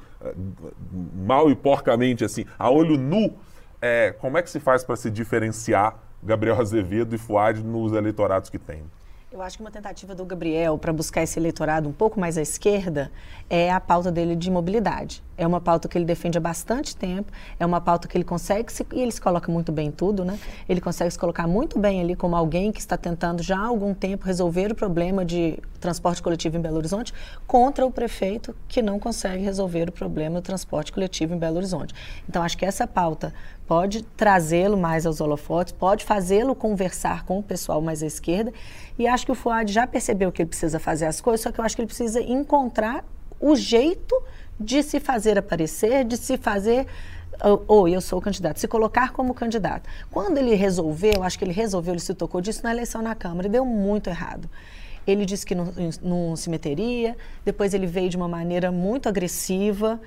mal 1.26 1.50
e 1.50 1.56
porcamente 1.56 2.24
assim, 2.24 2.44
a 2.56 2.70
olho 2.70 2.96
nu, 2.96 3.34
é, 3.82 4.12
como 4.12 4.38
é 4.38 4.42
que 4.42 4.50
se 4.50 4.60
faz 4.60 4.84
para 4.84 4.94
se 4.94 5.10
diferenciar 5.10 5.98
Gabriel 6.22 6.60
Azevedo 6.60 7.16
e 7.16 7.18
Fuad 7.18 7.60
nos 7.64 7.92
eleitorados 7.92 8.48
que 8.48 8.58
tem? 8.58 8.84
Eu 9.34 9.42
acho 9.42 9.56
que 9.56 9.64
uma 9.64 9.70
tentativa 9.72 10.14
do 10.14 10.24
Gabriel 10.24 10.78
para 10.78 10.92
buscar 10.92 11.20
esse 11.24 11.40
eleitorado 11.40 11.88
um 11.88 11.92
pouco 11.92 12.20
mais 12.20 12.38
à 12.38 12.40
esquerda 12.40 13.10
é 13.50 13.68
a 13.68 13.80
pauta 13.80 14.12
dele 14.12 14.36
de 14.36 14.48
mobilidade. 14.48 15.24
É 15.36 15.44
uma 15.44 15.60
pauta 15.60 15.88
que 15.88 15.98
ele 15.98 16.04
defende 16.04 16.38
há 16.38 16.40
bastante 16.40 16.94
tempo, 16.94 17.32
é 17.58 17.66
uma 17.66 17.80
pauta 17.80 18.06
que 18.06 18.16
ele 18.16 18.22
consegue, 18.22 18.72
se, 18.72 18.86
e 18.92 19.02
ele 19.02 19.10
se 19.10 19.20
coloca 19.20 19.50
muito 19.50 19.72
bem 19.72 19.88
em 19.88 19.90
tudo, 19.90 20.24
né? 20.24 20.38
Ele 20.68 20.80
consegue 20.80 21.10
se 21.10 21.18
colocar 21.18 21.48
muito 21.48 21.80
bem 21.80 22.00
ali 22.00 22.14
como 22.14 22.36
alguém 22.36 22.70
que 22.70 22.78
está 22.78 22.96
tentando 22.96 23.42
já 23.42 23.58
há 23.58 23.66
algum 23.66 23.92
tempo 23.92 24.24
resolver 24.24 24.70
o 24.70 24.74
problema 24.76 25.24
de 25.24 25.58
transporte 25.80 26.22
coletivo 26.22 26.56
em 26.56 26.60
Belo 26.60 26.76
Horizonte 26.76 27.12
contra 27.44 27.84
o 27.84 27.90
prefeito 27.90 28.54
que 28.68 28.80
não 28.80 29.00
consegue 29.00 29.42
resolver 29.42 29.88
o 29.88 29.92
problema 29.92 30.40
do 30.40 30.44
transporte 30.44 30.92
coletivo 30.92 31.34
em 31.34 31.38
Belo 31.38 31.56
Horizonte. 31.56 31.92
Então, 32.28 32.40
acho 32.40 32.56
que 32.56 32.64
essa 32.64 32.86
pauta 32.86 33.34
pode 33.66 34.02
trazê-lo 34.02 34.76
mais 34.76 35.06
aos 35.06 35.20
holofotes, 35.20 35.72
pode 35.72 36.04
fazê-lo 36.04 36.54
conversar 36.54 37.24
com 37.24 37.38
o 37.38 37.42
pessoal 37.42 37.80
mais 37.80 38.02
à 38.02 38.06
esquerda. 38.06 38.52
E 38.98 39.06
acho 39.06 39.24
que 39.26 39.32
o 39.32 39.34
Fuad 39.34 39.72
já 39.72 39.86
percebeu 39.86 40.30
que 40.30 40.42
ele 40.42 40.48
precisa 40.48 40.78
fazer 40.78 41.06
as 41.06 41.20
coisas, 41.20 41.40
só 41.40 41.50
que 41.50 41.58
eu 41.58 41.64
acho 41.64 41.74
que 41.74 41.82
ele 41.82 41.86
precisa 41.86 42.20
encontrar 42.20 43.04
o 43.40 43.56
jeito 43.56 44.14
de 44.58 44.82
se 44.82 45.00
fazer 45.00 45.38
aparecer, 45.38 46.04
de 46.04 46.16
se 46.16 46.36
fazer 46.36 46.86
ou 47.66 47.88
eu 47.88 48.00
sou 48.00 48.18
o 48.18 48.22
candidato, 48.22 48.60
se 48.60 48.68
colocar 48.68 49.12
como 49.12 49.34
candidato. 49.34 49.88
Quando 50.10 50.38
ele 50.38 50.54
resolveu, 50.54 51.22
acho 51.22 51.38
que 51.38 51.44
ele 51.44 51.52
resolveu, 51.52 51.94
ele 51.94 52.00
se 52.00 52.14
tocou 52.14 52.40
disso 52.40 52.62
na 52.62 52.70
eleição 52.70 53.02
na 53.02 53.14
Câmara 53.14 53.48
e 53.48 53.50
deu 53.50 53.64
muito 53.64 54.08
errado. 54.08 54.48
Ele 55.06 55.26
disse 55.26 55.44
que 55.44 55.54
não, 55.54 55.72
não, 56.02 56.36
se 56.36 56.48
meteria, 56.48 57.16
depois 57.44 57.74
ele 57.74 57.86
veio 57.86 58.08
de 58.08 58.16
uma 58.16 58.28
maneira 58.28 58.72
muito 58.72 59.08
agressiva, 59.08 60.00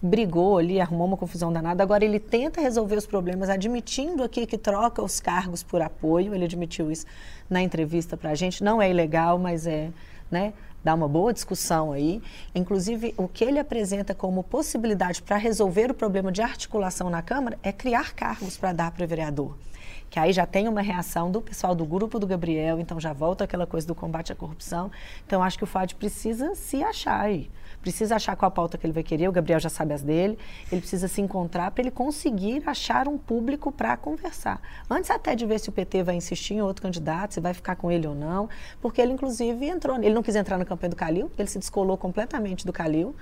brigou 0.00 0.58
ali, 0.58 0.80
arrumou 0.80 1.06
uma 1.06 1.16
confusão 1.16 1.52
danada. 1.52 1.82
Agora 1.82 2.04
ele 2.04 2.20
tenta 2.20 2.60
resolver 2.60 2.96
os 2.96 3.06
problemas, 3.06 3.48
admitindo 3.48 4.22
aqui 4.22 4.46
que 4.46 4.58
troca 4.58 5.02
os 5.02 5.20
cargos 5.20 5.62
por 5.62 5.80
apoio. 5.80 6.34
Ele 6.34 6.44
admitiu 6.44 6.90
isso 6.90 7.06
na 7.48 7.62
entrevista 7.62 8.16
para 8.16 8.30
a 8.30 8.34
gente. 8.34 8.62
Não 8.62 8.80
é 8.80 8.90
ilegal, 8.90 9.38
mas 9.38 9.66
é, 9.66 9.90
né? 10.30 10.52
Dá 10.84 10.94
uma 10.94 11.08
boa 11.08 11.32
discussão 11.32 11.90
aí. 11.90 12.22
Inclusive, 12.54 13.12
o 13.16 13.26
que 13.26 13.44
ele 13.44 13.58
apresenta 13.58 14.14
como 14.14 14.44
possibilidade 14.44 15.20
para 15.20 15.36
resolver 15.36 15.90
o 15.90 15.94
problema 15.94 16.30
de 16.30 16.42
articulação 16.42 17.10
na 17.10 17.22
Câmara 17.22 17.58
é 17.62 17.72
criar 17.72 18.14
cargos 18.14 18.56
para 18.56 18.72
dar 18.72 18.90
para 18.92 19.04
o 19.04 19.08
vereador 19.08 19.56
que 20.08 20.20
aí 20.20 20.32
já 20.32 20.46
tem 20.46 20.68
uma 20.68 20.80
reação 20.82 21.32
do 21.32 21.42
pessoal 21.42 21.74
do 21.74 21.84
grupo 21.84 22.20
do 22.20 22.28
Gabriel, 22.28 22.78
então 22.78 23.00
já 23.00 23.12
volta 23.12 23.42
aquela 23.42 23.66
coisa 23.66 23.86
do 23.86 23.94
combate 23.94 24.32
à 24.32 24.36
corrupção. 24.36 24.88
Então 25.26 25.42
acho 25.42 25.58
que 25.58 25.64
o 25.64 25.66
FAD 25.66 25.96
precisa 25.96 26.54
se 26.54 26.80
achar 26.80 27.22
aí 27.22 27.50
precisa 27.86 28.16
achar 28.16 28.34
qual 28.34 28.48
a 28.48 28.50
pauta 28.50 28.76
que 28.76 28.84
ele 28.84 28.92
vai 28.92 29.04
querer, 29.04 29.28
o 29.28 29.32
Gabriel 29.32 29.60
já 29.60 29.68
sabe 29.68 29.94
as 29.94 30.02
dele, 30.02 30.36
ele 30.72 30.80
precisa 30.80 31.06
se 31.06 31.20
encontrar 31.20 31.70
para 31.70 31.82
ele 31.82 31.92
conseguir 31.92 32.60
achar 32.66 33.06
um 33.06 33.16
público 33.16 33.70
para 33.70 33.96
conversar. 33.96 34.60
Antes 34.90 35.08
até 35.08 35.36
de 35.36 35.46
ver 35.46 35.60
se 35.60 35.68
o 35.68 35.72
PT 35.72 36.02
vai 36.02 36.16
insistir 36.16 36.54
em 36.54 36.60
outro 36.60 36.82
candidato, 36.82 37.34
se 37.34 37.40
vai 37.40 37.54
ficar 37.54 37.76
com 37.76 37.88
ele 37.88 38.04
ou 38.04 38.14
não, 38.14 38.48
porque 38.80 39.00
ele 39.00 39.12
inclusive 39.12 39.64
entrou, 39.66 39.96
ele 39.98 40.12
não 40.12 40.20
quis 40.20 40.34
entrar 40.34 40.58
na 40.58 40.64
campanha 40.64 40.90
do 40.90 40.96
Calil, 40.96 41.30
ele 41.38 41.46
se 41.46 41.60
descolou 41.60 41.96
completamente 41.96 42.66
do 42.66 42.72
Calil 42.72 43.14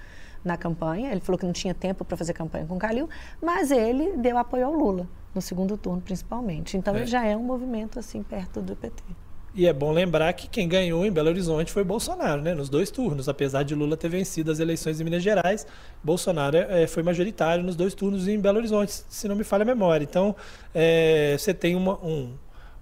na 0.43 0.57
campanha, 0.57 1.13
ele 1.13 1.21
falou 1.21 1.39
que 1.39 1.45
não 1.45 1.53
tinha 1.53 1.75
tempo 1.75 2.03
para 2.03 2.17
fazer 2.17 2.33
campanha 2.33 2.65
com 2.65 2.77
o 2.77 2.79
Calil, 2.79 3.07
mas 3.43 3.71
ele 3.71 4.17
deu 4.17 4.39
apoio 4.39 4.65
ao 4.65 4.73
Lula, 4.73 5.07
no 5.35 5.43
segundo 5.43 5.77
turno 5.77 6.01
principalmente. 6.01 6.75
Então 6.79 6.95
é. 6.95 7.01
ele 7.01 7.07
já 7.07 7.23
é 7.23 7.37
um 7.37 7.43
movimento 7.43 7.99
assim 7.99 8.23
perto 8.23 8.63
do 8.63 8.75
PT. 8.75 9.05
E 9.57 9.69
é 9.69 9.73
bom 9.73 9.93
lembrar 9.93 10.33
que 10.33 10.49
quem 10.49 10.67
ganhou 10.67 11.07
em 11.07 11.13
Belo 11.13 11.29
Horizonte 11.29 11.71
foi 11.71 11.85
Bolsonaro, 11.85 12.43
né? 12.43 12.55
Nos 12.55 12.69
dois 12.69 12.91
turnos. 12.91 13.29
Apesar 13.29 13.63
de 13.63 13.73
Lula 13.73 13.97
ter 13.97 14.09
vencido 14.09 14.51
as 14.51 14.59
eleições 14.59 15.01
em 15.01 15.05
Minas 15.05 15.23
Gerais, 15.23 15.65
Bolsonaro 16.03 16.57
é, 16.57 16.89
foi 16.89 17.05
majoritário 17.05 17.63
nos 17.63 17.77
dois 17.77 17.95
turnos 17.95 18.27
em 18.27 18.37
Belo 18.37 18.59
Horizonte, 18.59 18.93
se 19.09 19.29
não 19.29 19.37
me 19.37 19.45
falha 19.45 19.63
a 19.63 19.65
memória. 19.65 20.03
Então, 20.03 20.35
é, 20.75 21.37
você 21.39 21.55
tem 21.55 21.77
uma, 21.77 21.95
um, 22.05 22.35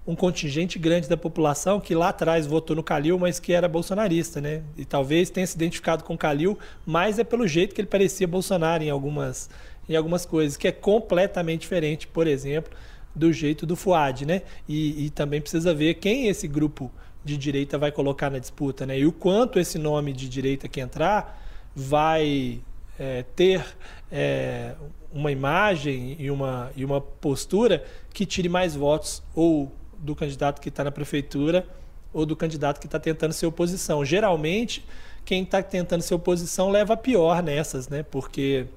um 0.07 0.15
contingente 0.15 0.79
grande 0.79 1.07
da 1.07 1.15
população 1.15 1.79
que 1.79 1.93
lá 1.93 2.09
atrás 2.09 2.47
votou 2.47 2.75
no 2.75 2.81
Calil, 2.81 3.19
mas 3.19 3.39
que 3.39 3.53
era 3.53 3.67
bolsonarista, 3.67 4.41
né? 4.41 4.63
E 4.75 4.83
talvez 4.83 5.29
tenha 5.29 5.45
se 5.45 5.55
identificado 5.55 6.03
com 6.03 6.15
o 6.15 6.17
Calil, 6.17 6.57
mas 6.83 7.19
é 7.19 7.23
pelo 7.23 7.47
jeito 7.47 7.75
que 7.75 7.81
ele 7.81 7.87
parecia 7.87 8.27
Bolsonaro 8.27 8.81
em 8.81 8.89
algumas, 8.89 9.47
em 9.87 9.95
algumas 9.95 10.25
coisas, 10.25 10.57
que 10.57 10.67
é 10.67 10.71
completamente 10.71 11.61
diferente, 11.61 12.07
por 12.07 12.25
exemplo, 12.25 12.73
do 13.15 13.31
jeito 13.31 13.65
do 13.65 13.75
Fuad, 13.75 14.25
né? 14.25 14.41
E, 14.67 15.05
e 15.05 15.09
também 15.09 15.41
precisa 15.41 15.73
ver 15.73 15.95
quem 15.95 16.27
esse 16.27 16.47
grupo 16.47 16.91
de 17.23 17.37
direita 17.37 17.77
vai 17.77 17.91
colocar 17.91 18.29
na 18.29 18.39
disputa, 18.39 18.85
né? 18.85 18.99
E 18.99 19.05
o 19.05 19.11
quanto 19.11 19.59
esse 19.59 19.77
nome 19.77 20.13
de 20.13 20.27
direita 20.27 20.67
que 20.67 20.81
entrar 20.81 21.41
vai 21.75 22.61
é, 22.99 23.23
ter 23.35 23.65
é, 24.11 24.75
uma 25.11 25.31
imagem 25.31 26.15
e 26.19 26.29
uma, 26.29 26.71
e 26.75 26.83
uma 26.83 26.99
postura 26.99 27.85
que 28.13 28.25
tire 28.25 28.49
mais 28.49 28.75
votos 28.75 29.23
ou 29.33 29.71
do 29.97 30.15
candidato 30.15 30.59
que 30.59 30.69
está 30.69 30.83
na 30.83 30.91
prefeitura 30.91 31.65
ou 32.11 32.25
do 32.25 32.35
candidato 32.35 32.79
que 32.79 32.85
está 32.85 32.99
tentando 32.99 33.33
ser 33.33 33.45
oposição. 33.45 34.03
Geralmente, 34.03 34.85
quem 35.25 35.43
está 35.43 35.63
tentando 35.63 36.01
ser 36.01 36.13
oposição 36.13 36.69
leva 36.69 36.97
pior 36.97 37.41
nessas, 37.41 37.87
né? 37.87 38.03
Porque 38.03 38.67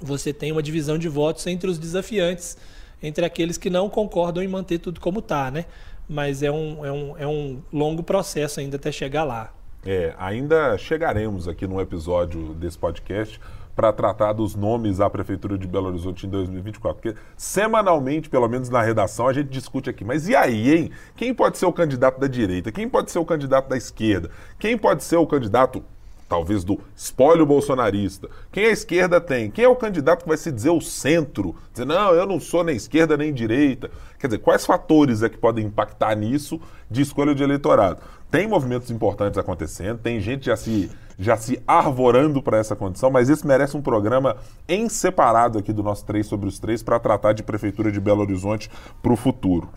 você 0.00 0.32
tem 0.32 0.52
uma 0.52 0.62
divisão 0.62 0.98
de 0.98 1.08
votos 1.08 1.46
entre 1.46 1.70
os 1.70 1.78
desafiantes, 1.78 2.56
entre 3.06 3.24
aqueles 3.24 3.56
que 3.56 3.70
não 3.70 3.88
concordam 3.88 4.42
em 4.42 4.48
manter 4.48 4.78
tudo 4.78 5.00
como 5.00 5.20
está, 5.20 5.50
né? 5.50 5.64
Mas 6.08 6.42
é 6.42 6.50
um, 6.50 6.84
é, 6.84 6.92
um, 6.92 7.18
é 7.18 7.26
um 7.26 7.62
longo 7.72 8.02
processo 8.02 8.60
ainda 8.60 8.76
até 8.76 8.92
chegar 8.92 9.24
lá. 9.24 9.52
É, 9.84 10.14
ainda 10.18 10.76
chegaremos 10.76 11.46
aqui 11.46 11.66
num 11.66 11.80
episódio 11.80 12.54
desse 12.54 12.76
podcast 12.76 13.40
para 13.76 13.92
tratar 13.92 14.32
dos 14.32 14.56
nomes 14.56 15.00
à 15.00 15.10
Prefeitura 15.10 15.58
de 15.58 15.68
Belo 15.68 15.88
Horizonte 15.88 16.26
em 16.26 16.30
2024. 16.30 17.00
Porque 17.00 17.20
semanalmente, 17.36 18.28
pelo 18.30 18.48
menos 18.48 18.70
na 18.70 18.80
redação, 18.80 19.28
a 19.28 19.32
gente 19.34 19.50
discute 19.50 19.90
aqui. 19.90 20.02
Mas 20.02 20.26
e 20.26 20.34
aí, 20.34 20.74
hein? 20.74 20.90
Quem 21.14 21.34
pode 21.34 21.58
ser 21.58 21.66
o 21.66 21.72
candidato 21.72 22.18
da 22.18 22.26
direita? 22.26 22.72
Quem 22.72 22.88
pode 22.88 23.10
ser 23.10 23.18
o 23.18 23.24
candidato 23.24 23.68
da 23.68 23.76
esquerda? 23.76 24.30
Quem 24.58 24.78
pode 24.78 25.04
ser 25.04 25.16
o 25.16 25.26
candidato, 25.26 25.84
talvez, 26.28 26.64
do 26.64 26.80
espólio 26.94 27.46
bolsonarista? 27.46 28.28
Quem 28.50 28.66
a 28.66 28.70
esquerda 28.70 29.20
tem? 29.20 29.50
Quem 29.50 29.64
é 29.64 29.68
o 29.68 29.76
candidato 29.76 30.22
que 30.22 30.28
vai 30.28 30.36
se 30.36 30.50
dizer 30.50 30.70
o 30.70 30.80
centro? 30.80 31.54
Dizer, 31.72 31.84
não, 31.84 32.12
eu 32.12 32.26
não 32.26 32.40
sou 32.40 32.64
nem 32.64 32.76
esquerda 32.76 33.16
nem 33.16 33.32
direita. 33.32 33.90
Quer 34.18 34.26
dizer, 34.26 34.38
quais 34.38 34.66
fatores 34.66 35.22
é 35.22 35.28
que 35.28 35.38
podem 35.38 35.66
impactar 35.66 36.14
nisso 36.16 36.60
de 36.90 37.02
escolha 37.02 37.34
de 37.34 37.42
eleitorado? 37.42 38.02
Tem 38.30 38.46
movimentos 38.46 38.90
importantes 38.90 39.38
acontecendo, 39.38 39.98
tem 39.98 40.20
gente 40.20 40.46
já 40.46 40.56
se 40.56 40.90
já 41.18 41.36
se 41.36 41.62
arvorando 41.66 42.42
para 42.42 42.58
essa 42.58 42.76
condição, 42.76 43.10
mas 43.10 43.30
esse 43.30 43.46
merece 43.46 43.76
um 43.76 43.80
programa 43.80 44.36
em 44.68 44.86
separado 44.88 45.58
aqui 45.58 45.72
do 45.72 45.82
nosso 45.82 46.04
Três 46.04 46.26
sobre 46.26 46.46
os 46.46 46.58
Três 46.58 46.82
para 46.82 46.98
tratar 46.98 47.32
de 47.32 47.42
Prefeitura 47.42 47.90
de 47.90 47.98
Belo 47.98 48.20
Horizonte 48.20 48.70
para 49.02 49.12
o 49.12 49.16
futuro. 49.16 49.68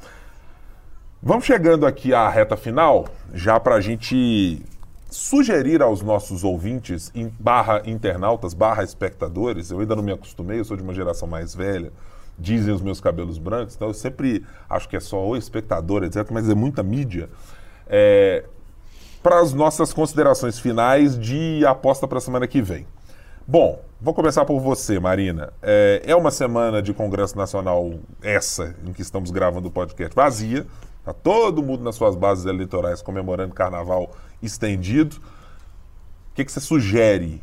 Vamos 1.22 1.46
chegando 1.46 1.86
aqui 1.86 2.14
à 2.14 2.30
reta 2.30 2.58
final, 2.58 3.08
já 3.34 3.60
para 3.60 3.76
a 3.76 3.82
gente 3.82 4.62
sugerir 5.10 5.82
aos 5.82 6.02
nossos 6.02 6.44
ouvintes, 6.44 7.12
barra 7.40 7.82
internautas, 7.86 8.54
barra 8.54 8.84
espectadores, 8.84 9.72
eu 9.72 9.80
ainda 9.80 9.96
não 9.96 10.04
me 10.04 10.12
acostumei, 10.12 10.60
eu 10.60 10.66
sou 10.66 10.78
de 10.78 10.84
uma 10.84 10.94
geração 10.94 11.28
mais 11.28 11.56
velha, 11.56 11.92
dizem 12.38 12.74
os 12.74 12.82
meus 12.82 13.02
cabelos 13.02 13.38
brancos, 13.38 13.76
então 13.76 13.88
eu 13.88 13.94
sempre 13.94 14.46
acho 14.70 14.88
que 14.88 14.96
é 14.96 15.00
só 15.00 15.28
o 15.28 15.36
espectador, 15.36 16.04
etc., 16.04 16.28
mas 16.32 16.48
é 16.48 16.56
muita 16.56 16.84
mídia. 16.84 17.30
É, 17.88 18.46
para 19.22 19.40
as 19.40 19.52
nossas 19.52 19.92
considerações 19.92 20.60
finais 20.60 21.18
de 21.18 21.66
aposta 21.66 22.08
para 22.08 22.20
a 22.20 22.22
semana 22.22 22.48
que 22.48 22.62
vem. 22.62 22.86
Bom, 23.46 23.82
vou 24.00 24.14
começar 24.14 24.46
por 24.46 24.60
você, 24.60 25.00
Marina. 25.00 25.52
É, 25.62 26.04
é, 26.06 26.16
uma 26.16 26.32
semana 26.32 26.82
de 26.82 26.94
Congresso 26.94 27.36
Nacional, 27.36 27.96
essa 28.22 28.76
em 28.86 28.94
que 28.94 29.02
estamos 29.02 29.32
gravando 29.32 29.68
o 29.68 29.72
podcast, 29.72 30.16
vazia. 30.16 30.68
Está 31.00 31.14
todo 31.14 31.64
mundo 31.64 31.84
nas 31.84 31.96
suas 31.96 32.16
bases 32.16 32.46
eleitorais 32.46 33.02
comemorando 33.02 33.54
carnaval 33.54 34.12
estendido. 34.42 35.18
O 36.32 36.36
que, 36.36 36.46
que 36.46 36.52
você 36.52 36.60
sugere 36.60 37.42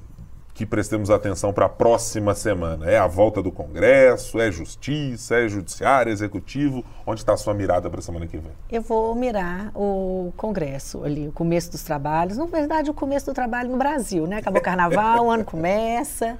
que 0.56 0.64
prestemos 0.64 1.10
atenção 1.10 1.52
para 1.52 1.66
a 1.66 1.68
próxima 1.68 2.34
semana? 2.34 2.90
É 2.90 2.98
a 2.98 3.06
volta 3.06 3.42
do 3.42 3.52
Congresso? 3.52 4.40
É 4.40 4.50
justiça? 4.50 5.36
É 5.36 5.48
judiciário? 5.48 6.10
Executivo? 6.10 6.82
Onde 7.06 7.20
está 7.20 7.34
a 7.34 7.36
sua 7.36 7.52
mirada 7.52 7.90
para 7.90 8.00
a 8.00 8.02
semana 8.02 8.26
que 8.26 8.38
vem? 8.38 8.52
Eu 8.70 8.80
vou 8.80 9.14
mirar 9.14 9.70
o 9.74 10.32
Congresso 10.36 11.04
ali, 11.04 11.28
o 11.28 11.32
começo 11.32 11.70
dos 11.70 11.82
trabalhos. 11.82 12.38
Na 12.38 12.46
verdade, 12.46 12.90
o 12.90 12.94
começo 12.94 13.26
do 13.26 13.34
trabalho 13.34 13.70
no 13.70 13.76
Brasil, 13.76 14.26
né? 14.26 14.38
Acabou 14.38 14.60
o 14.60 14.64
carnaval, 14.64 15.26
o 15.26 15.30
ano 15.30 15.44
começa. 15.44 16.38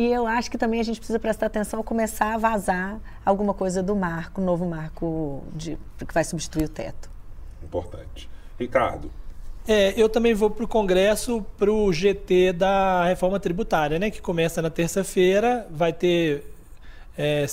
E 0.00 0.10
eu 0.10 0.26
acho 0.26 0.50
que 0.50 0.56
também 0.56 0.80
a 0.80 0.82
gente 0.82 0.96
precisa 0.96 1.18
prestar 1.18 1.44
atenção 1.44 1.80
a 1.80 1.84
começar 1.84 2.32
a 2.32 2.38
vazar 2.38 2.98
alguma 3.22 3.52
coisa 3.52 3.82
do 3.82 3.94
marco, 3.94 4.40
novo 4.40 4.64
marco 4.64 5.44
de, 5.52 5.76
que 5.98 6.14
vai 6.14 6.24
substituir 6.24 6.64
o 6.64 6.68
teto. 6.70 7.10
Importante. 7.62 8.26
Ricardo, 8.58 9.12
é, 9.68 9.92
eu 10.00 10.08
também 10.08 10.32
vou 10.32 10.48
para 10.48 10.64
o 10.64 10.68
Congresso, 10.68 11.44
para 11.58 11.70
o 11.70 11.92
GT 11.92 12.54
da 12.54 13.04
reforma 13.04 13.38
tributária, 13.38 13.98
né? 13.98 14.10
Que 14.10 14.22
começa 14.22 14.62
na 14.62 14.70
terça-feira, 14.70 15.66
vai 15.70 15.92
ter 15.92 16.50
é, 17.18 17.44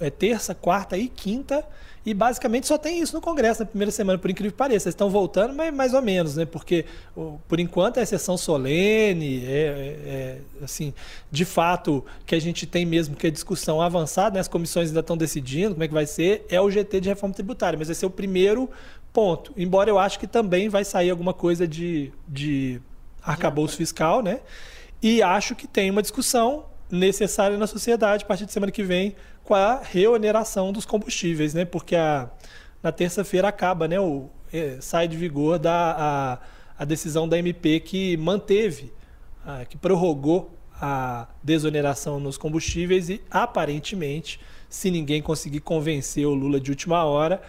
é, 0.00 0.10
terça, 0.10 0.54
quarta 0.54 0.98
e 0.98 1.08
quinta. 1.08 1.64
E 2.06 2.14
basicamente 2.14 2.68
só 2.68 2.78
tem 2.78 3.00
isso 3.00 3.12
no 3.16 3.20
Congresso 3.20 3.60
na 3.60 3.66
primeira 3.66 3.90
semana, 3.90 4.16
por 4.16 4.30
incrível 4.30 4.52
que 4.52 4.56
pareça. 4.56 4.86
Eles 4.86 4.94
estão 4.94 5.10
voltando, 5.10 5.52
mas 5.52 5.74
mais 5.74 5.92
ou 5.92 6.00
menos, 6.00 6.36
né? 6.36 6.44
Porque 6.46 6.84
por 7.48 7.58
enquanto 7.58 7.98
é 7.98 8.04
sessão 8.04 8.38
solene, 8.38 9.44
é, 9.44 9.50
é, 9.50 9.58
é, 10.06 10.38
assim, 10.62 10.94
de 11.32 11.44
fato 11.44 12.04
que 12.24 12.36
a 12.36 12.40
gente 12.40 12.64
tem 12.64 12.86
mesmo 12.86 13.16
que 13.16 13.26
a 13.26 13.30
discussão 13.30 13.82
avançada, 13.82 14.34
né? 14.34 14.40
as 14.40 14.46
comissões 14.46 14.90
ainda 14.90 15.00
estão 15.00 15.16
decidindo 15.16 15.72
como 15.74 15.82
é 15.82 15.88
que 15.88 15.94
vai 15.94 16.06
ser, 16.06 16.46
é 16.48 16.60
o 16.60 16.70
GT 16.70 17.00
de 17.00 17.08
reforma 17.08 17.34
tributária, 17.34 17.76
mas 17.76 17.88
vai 17.88 17.94
ser 17.96 18.06
o 18.06 18.10
primeiro 18.10 18.70
ponto. 19.12 19.52
Embora 19.56 19.90
eu 19.90 19.98
acho 19.98 20.20
que 20.20 20.28
também 20.28 20.68
vai 20.68 20.84
sair 20.84 21.10
alguma 21.10 21.34
coisa 21.34 21.66
de, 21.66 22.12
de 22.28 22.80
arcabouço 23.20 23.76
fiscal, 23.76 24.22
né? 24.22 24.38
E 25.02 25.20
acho 25.24 25.56
que 25.56 25.66
tem 25.66 25.90
uma 25.90 26.02
discussão 26.02 26.66
necessária 26.88 27.58
na 27.58 27.66
sociedade 27.66 28.22
a 28.22 28.26
partir 28.28 28.46
de 28.46 28.52
semana 28.52 28.70
que 28.70 28.84
vem 28.84 29.16
com 29.46 29.54
a 29.54 29.80
reoneração 29.80 30.72
dos 30.72 30.84
combustíveis, 30.84 31.54
né? 31.54 31.64
Porque 31.64 31.94
a, 31.94 32.28
na 32.82 32.90
terça-feira 32.90 33.48
acaba, 33.48 33.86
né? 33.86 33.98
O, 33.98 34.28
é, 34.52 34.78
sai 34.80 35.06
de 35.06 35.16
vigor 35.16 35.58
da, 35.58 35.94
a, 35.98 36.38
a 36.82 36.84
decisão 36.84 37.28
da 37.28 37.38
MP 37.38 37.80
que 37.80 38.16
manteve, 38.16 38.92
a, 39.46 39.64
que 39.64 39.76
prorrogou 39.76 40.50
a 40.80 41.28
desoneração 41.42 42.20
nos 42.20 42.36
combustíveis 42.36 43.08
e 43.08 43.22
aparentemente, 43.30 44.40
se 44.68 44.90
ninguém 44.90 45.22
conseguir 45.22 45.60
convencer 45.60 46.26
o 46.26 46.34
Lula 46.34 46.60
de 46.60 46.70
última 46.70 47.04
hora, 47.04 47.40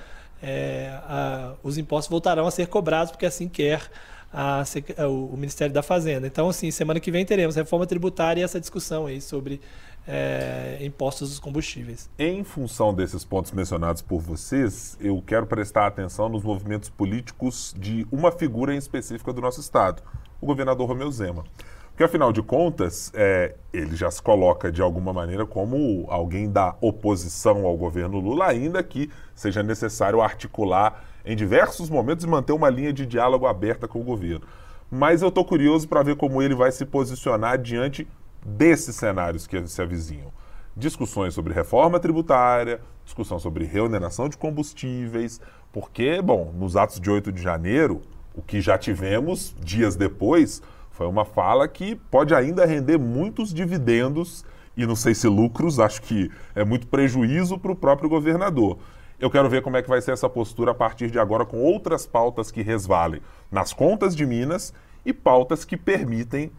é, 0.41 0.99
a, 1.03 1.55
os 1.63 1.77
impostos 1.77 2.09
voltarão 2.09 2.45
a 2.45 2.51
ser 2.51 2.67
cobrados, 2.67 3.11
porque 3.11 3.25
assim 3.25 3.49
quer 3.49 3.89
a, 4.31 4.63
o, 5.07 5.35
Ministério 5.35 5.73
da 5.73 5.81
Fazenda. 5.81 6.27
Então, 6.27 6.49
assim, 6.49 6.69
semana 6.69 6.99
que 6.99 7.09
vem 7.09 7.25
teremos 7.25 7.55
reforma 7.55 7.87
tributária 7.87 8.41
e 8.41 8.43
essa 8.43 8.59
discussão 8.59 9.07
aí 9.07 9.19
sobre 9.19 9.59
é, 10.07 10.77
impostos 10.81 11.29
dos 11.29 11.39
combustíveis. 11.39 12.09
Em 12.17 12.43
função 12.43 12.93
desses 12.93 13.25
pontos 13.25 13.51
mencionados 13.51 14.01
por 14.01 14.21
vocês, 14.21 14.97
eu 15.01 15.21
quero 15.25 15.45
prestar 15.45 15.85
atenção 15.85 16.29
nos 16.29 16.43
movimentos 16.43 16.89
políticos 16.89 17.75
de 17.77 18.07
uma 18.11 18.31
figura 18.31 18.73
em 18.73 18.77
específica 18.77 19.33
do 19.33 19.41
nosso 19.41 19.59
Estado, 19.59 20.01
o 20.39 20.45
governador 20.45 20.87
Romeu 20.87 21.11
Zema. 21.11 21.43
Porque, 21.89 22.03
afinal 22.03 22.31
de 22.31 22.43
contas, 22.43 23.11
é, 23.15 23.55
ele 23.73 23.95
já 23.95 24.09
se 24.11 24.21
coloca 24.21 24.71
de 24.71 24.83
alguma 24.83 25.11
maneira 25.11 25.47
como 25.47 26.05
alguém 26.09 26.47
da 26.47 26.75
oposição 26.79 27.65
ao 27.65 27.75
governo 27.75 28.19
Lula, 28.19 28.45
ainda 28.45 28.83
que 28.83 29.09
seja 29.33 29.63
necessário 29.63 30.21
articular 30.21 31.03
em 31.25 31.35
diversos 31.35 31.89
momentos 31.89 32.23
e 32.23 32.27
manter 32.27 32.53
uma 32.53 32.69
linha 32.69 32.93
de 32.93 33.03
diálogo 33.03 33.47
aberta 33.47 33.87
com 33.87 33.99
o 33.99 34.03
governo. 34.03 34.45
Mas 34.91 35.23
eu 35.23 35.29
estou 35.29 35.43
curioso 35.43 35.87
para 35.87 36.03
ver 36.03 36.15
como 36.15 36.39
ele 36.39 36.53
vai 36.53 36.71
se 36.71 36.85
posicionar 36.85 37.57
diante 37.57 38.07
desses 38.47 38.95
cenários 38.95 39.45
que 39.45 39.67
se 39.67 39.81
avizinham. 39.81 40.31
Discussões 40.75 41.33
sobre 41.33 41.53
reforma 41.53 41.99
tributária, 41.99 42.79
discussão 43.03 43.37
sobre 43.39 43.65
reoneração 43.65 44.29
de 44.29 44.37
combustíveis, 44.37 45.41
porque, 45.73 46.21
bom, 46.21 46.53
nos 46.55 46.77
atos 46.77 46.99
de 46.99 47.09
8 47.09 47.31
de 47.31 47.41
janeiro, 47.41 48.01
o 48.33 48.41
que 48.41 48.61
já 48.61 48.77
tivemos 48.77 49.53
dias 49.59 49.95
depois 49.95 50.61
foi 50.91 51.07
uma 51.07 51.25
fala 51.25 51.67
que 51.67 51.95
pode 51.95 52.33
ainda 52.33 52.65
render 52.65 52.97
muitos 52.97 53.53
dividendos 53.53 54.45
e 54.77 54.85
não 54.85 54.95
sei 54.95 55.13
se 55.13 55.27
lucros, 55.27 55.77
acho 55.81 56.01
que 56.01 56.31
é 56.55 56.63
muito 56.63 56.87
prejuízo 56.87 57.57
para 57.57 57.71
o 57.71 57.75
próprio 57.75 58.09
governador. 58.09 58.77
Eu 59.19 59.31
quero 59.31 59.49
ver 59.49 59.63
como 59.63 59.75
é 59.75 59.81
que 59.81 59.89
vai 59.89 59.99
ser 59.99 60.11
essa 60.11 60.29
postura 60.29 60.71
a 60.71 60.75
partir 60.75 61.09
de 61.09 61.19
agora 61.19 61.43
com 61.43 61.57
outras 61.57 62.05
pautas 62.05 62.51
que 62.51 62.61
resvalem 62.61 63.19
nas 63.51 63.73
contas 63.73 64.15
de 64.15 64.25
Minas 64.25 64.71
e 65.03 65.11
pautas 65.11 65.65
que 65.65 65.75
permitem 65.75 66.51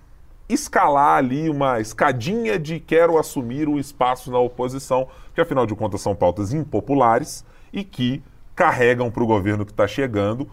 escalar 0.49 1.19
ali 1.19 1.51
uma 1.51 1.81
escadinha 1.81 2.59
de 2.59 2.81
quero 2.81 3.19
assumir 3.19 3.69
um 3.69 3.79
espaço 3.79 4.31
na 4.31 4.39
oposição, 4.39 5.09
que 5.35 5.41
afinal 5.41 5.67
de 5.67 5.75
contas 5.75 6.01
são 6.01 6.15
pautas 6.15 6.53
impopulares 6.53 7.45
e 7.73 7.85
que 7.85 8.23
carregam 8.57 9.11
para 9.11 9.23
o 9.23 9.27
governo 9.27 9.65
que 9.65 9.73
está 9.73 9.87
chegando 9.87 10.49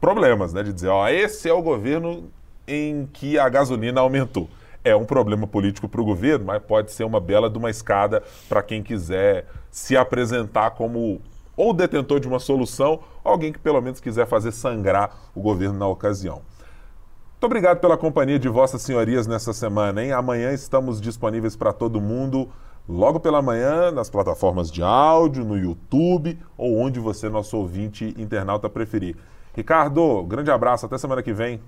problemas, 0.00 0.52
né? 0.52 0.62
De 0.62 0.72
dizer, 0.72 0.88
ó, 0.88 1.08
esse 1.08 1.48
é 1.48 1.52
o 1.52 1.62
governo 1.62 2.30
em 2.66 3.08
que 3.12 3.38
a 3.38 3.48
gasolina 3.48 4.00
aumentou. 4.00 4.48
É 4.84 4.94
um 4.94 5.04
problema 5.04 5.46
político 5.46 5.88
para 5.88 6.00
o 6.00 6.04
governo, 6.04 6.46
mas 6.46 6.62
pode 6.62 6.92
ser 6.92 7.04
uma 7.04 7.20
bela 7.20 7.50
de 7.50 7.58
uma 7.58 7.70
escada 7.70 8.22
para 8.48 8.62
quem 8.62 8.82
quiser 8.82 9.46
se 9.70 9.96
apresentar 9.96 10.70
como 10.70 11.20
ou 11.56 11.74
detentor 11.74 12.20
de 12.20 12.28
uma 12.28 12.38
solução, 12.38 13.00
alguém 13.24 13.52
que 13.52 13.58
pelo 13.58 13.80
menos 13.80 13.98
quiser 13.98 14.26
fazer 14.26 14.52
sangrar 14.52 15.10
o 15.34 15.40
governo 15.40 15.76
na 15.76 15.88
ocasião. 15.88 16.40
Muito 17.38 17.52
obrigado 17.52 17.78
pela 17.78 17.96
companhia 17.96 18.36
de 18.36 18.48
vossas 18.48 18.82
senhorias 18.82 19.28
nessa 19.28 19.52
semana, 19.52 20.02
hein? 20.02 20.10
Amanhã 20.10 20.52
estamos 20.52 21.00
disponíveis 21.00 21.54
para 21.54 21.72
todo 21.72 22.00
mundo, 22.00 22.48
logo 22.88 23.20
pela 23.20 23.40
manhã, 23.40 23.92
nas 23.92 24.10
plataformas 24.10 24.68
de 24.72 24.82
áudio, 24.82 25.44
no 25.44 25.56
YouTube 25.56 26.36
ou 26.56 26.76
onde 26.76 26.98
você, 26.98 27.28
nosso 27.28 27.56
ouvinte 27.56 28.12
internauta, 28.18 28.68
preferir. 28.68 29.14
Ricardo, 29.54 30.24
grande 30.24 30.50
abraço, 30.50 30.86
até 30.86 30.98
semana 30.98 31.22
que 31.22 31.32
vem. 31.32 31.60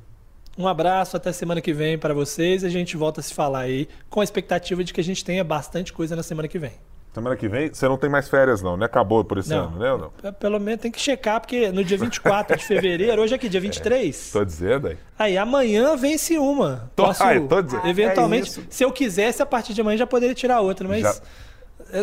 Um 0.59 0.67
abraço, 0.67 1.17
até 1.17 1.31
semana 1.31 1.61
que 1.61 1.73
vem 1.73 1.97
para 1.97 2.13
vocês. 2.13 2.65
A 2.65 2.69
gente 2.69 2.97
volta 2.97 3.21
a 3.21 3.23
se 3.23 3.33
falar 3.33 3.61
aí 3.61 3.89
com 4.09 4.21
a 4.21 4.25
expectativa 4.25 4.83
de 4.83 4.93
que 4.93 5.01
a 5.01 5.05
gente 5.05 5.25
tenha 5.25 5.45
bastante 5.45 5.93
coisa 5.93 6.17
na 6.17 6.25
semana 6.25 6.49
que 6.49 6.59
vem. 6.59 6.73
Semana 7.13 7.35
que 7.35 7.49
vem, 7.49 7.69
você 7.69 7.89
não 7.89 7.97
tem 7.97 8.09
mais 8.09 8.29
férias, 8.29 8.63
não, 8.63 8.77
né? 8.77 8.87
Acabou 8.87 9.25
por 9.25 9.39
esse 9.39 9.51
não, 9.51 9.65
ano, 9.65 9.79
né? 9.79 9.93
Ou 9.93 9.99
não? 9.99 10.33
Pelo 10.35 10.61
menos 10.61 10.81
tem 10.81 10.93
que 10.93 11.01
checar, 11.01 11.41
porque 11.41 11.73
no 11.73 11.83
dia 11.83 11.99
24 11.99 12.57
de 12.57 12.65
fevereiro, 12.65 13.21
hoje 13.21 13.33
é 13.33 13.37
aqui, 13.37 13.49
dia 13.49 13.61
23. 13.61 13.91
É, 14.31 14.33
tô 14.33 14.45
dizendo 14.45 14.89
aí. 14.89 14.99
Aí 15.19 15.39
amanhã 15.39 15.97
vence 15.97 16.39
uma. 16.39 16.91
Tô, 16.95 17.05
Posso, 17.05 17.23
ai, 17.23 17.41
tô 17.41 17.61
dizendo. 17.61 17.87
Eventualmente, 17.87 18.61
é 18.61 18.63
se 18.69 18.85
eu 18.85 18.93
quisesse, 18.93 19.43
a 19.43 19.47
partir 19.47 19.75
de 19.75 19.81
amanhã 19.81 19.99
já 19.99 20.07
poderia 20.07 20.35
tirar 20.35 20.61
outra, 20.61 20.87
mas. 20.87 21.03
Já... 21.03 21.15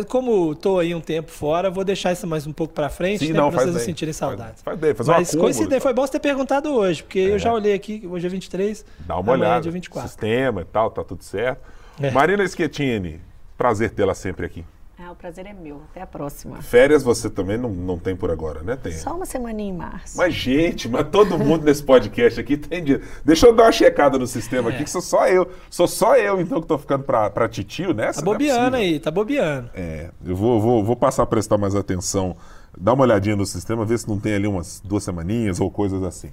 Como 0.08 0.52
estou 0.52 0.80
aí 0.80 0.94
um 0.94 1.00
tempo 1.00 1.30
fora, 1.30 1.70
vou 1.70 1.82
deixar 1.82 2.12
isso 2.12 2.26
mais 2.26 2.46
um 2.46 2.52
pouco 2.52 2.74
para 2.74 2.90
frente, 2.90 3.24
Sim, 3.24 3.32
né, 3.32 3.40
para 3.40 3.50
vocês 3.50 3.72
não 3.72 3.80
sentirem 3.80 4.12
saudades. 4.12 4.60
Faz, 4.60 4.78
faz 4.78 4.78
bem, 4.78 4.92
faz 4.92 5.08
Mas 5.08 5.34
coincidência, 5.34 5.80
foi 5.80 5.94
bom 5.94 6.02
você 6.02 6.12
ter 6.12 6.20
perguntado 6.20 6.70
hoje, 6.74 7.02
porque 7.02 7.20
é. 7.20 7.30
eu 7.30 7.38
já 7.38 7.50
olhei 7.50 7.72
aqui, 7.72 8.06
hoje 8.06 8.26
é 8.26 8.28
23, 8.28 8.84
Dá 9.00 9.18
uma 9.18 9.32
olhada, 9.32 9.58
é 9.58 9.60
dia 9.60 9.72
24. 9.72 10.10
sistema 10.10 10.60
e 10.60 10.64
tal, 10.66 10.90
tá 10.90 11.02
tudo 11.02 11.24
certo. 11.24 11.62
É. 11.98 12.10
Marina 12.10 12.46
Schettini, 12.46 13.22
prazer 13.56 13.90
tê-la 13.90 14.14
sempre 14.14 14.44
aqui. 14.44 14.62
Ah, 15.00 15.12
o 15.12 15.14
prazer 15.14 15.46
é 15.46 15.52
meu. 15.52 15.80
Até 15.92 16.02
a 16.02 16.06
próxima. 16.08 16.60
Férias 16.60 17.04
você 17.04 17.30
também 17.30 17.56
não, 17.56 17.70
não 17.70 17.96
tem 17.96 18.16
por 18.16 18.32
agora, 18.32 18.64
né? 18.64 18.74
Tem. 18.74 18.90
Só 18.90 19.14
uma 19.14 19.24
semaninha 19.24 19.70
em 19.70 19.76
março. 19.76 20.18
Mas, 20.18 20.34
gente, 20.34 20.88
mas 20.88 21.06
todo 21.08 21.38
mundo 21.38 21.64
nesse 21.64 21.84
podcast 21.84 22.40
aqui 22.40 22.56
tem 22.56 22.82
dia. 22.82 23.00
Deixa 23.24 23.46
eu 23.46 23.54
dar 23.54 23.64
uma 23.64 23.72
checada 23.72 24.18
no 24.18 24.26
sistema 24.26 24.70
é. 24.70 24.74
aqui, 24.74 24.82
que 24.82 24.90
sou 24.90 25.00
só 25.00 25.28
eu. 25.28 25.48
Sou 25.70 25.86
só 25.86 26.16
eu, 26.16 26.40
então, 26.40 26.60
que 26.60 26.66
tô 26.66 26.76
ficando 26.76 27.04
pra, 27.04 27.30
pra 27.30 27.48
titio, 27.48 27.94
né? 27.94 28.12
Tá 28.12 28.20
é 28.20 28.24
bobeando 28.24 28.76
é 28.76 28.80
aí, 28.80 28.98
tá 28.98 29.12
bobeando. 29.12 29.70
É, 29.72 30.10
eu 30.26 30.34
vou, 30.34 30.60
vou, 30.60 30.82
vou 30.82 30.96
passar 30.96 31.22
a 31.22 31.26
prestar 31.26 31.56
mais 31.56 31.76
atenção. 31.76 32.36
Dá 32.76 32.92
uma 32.92 33.04
olhadinha 33.04 33.36
no 33.36 33.46
sistema, 33.46 33.84
ver 33.84 34.00
se 34.00 34.08
não 34.08 34.18
tem 34.18 34.34
ali 34.34 34.48
umas 34.48 34.80
duas 34.84 35.04
semaninhas 35.04 35.60
ou 35.60 35.70
coisas 35.70 36.02
assim. 36.02 36.32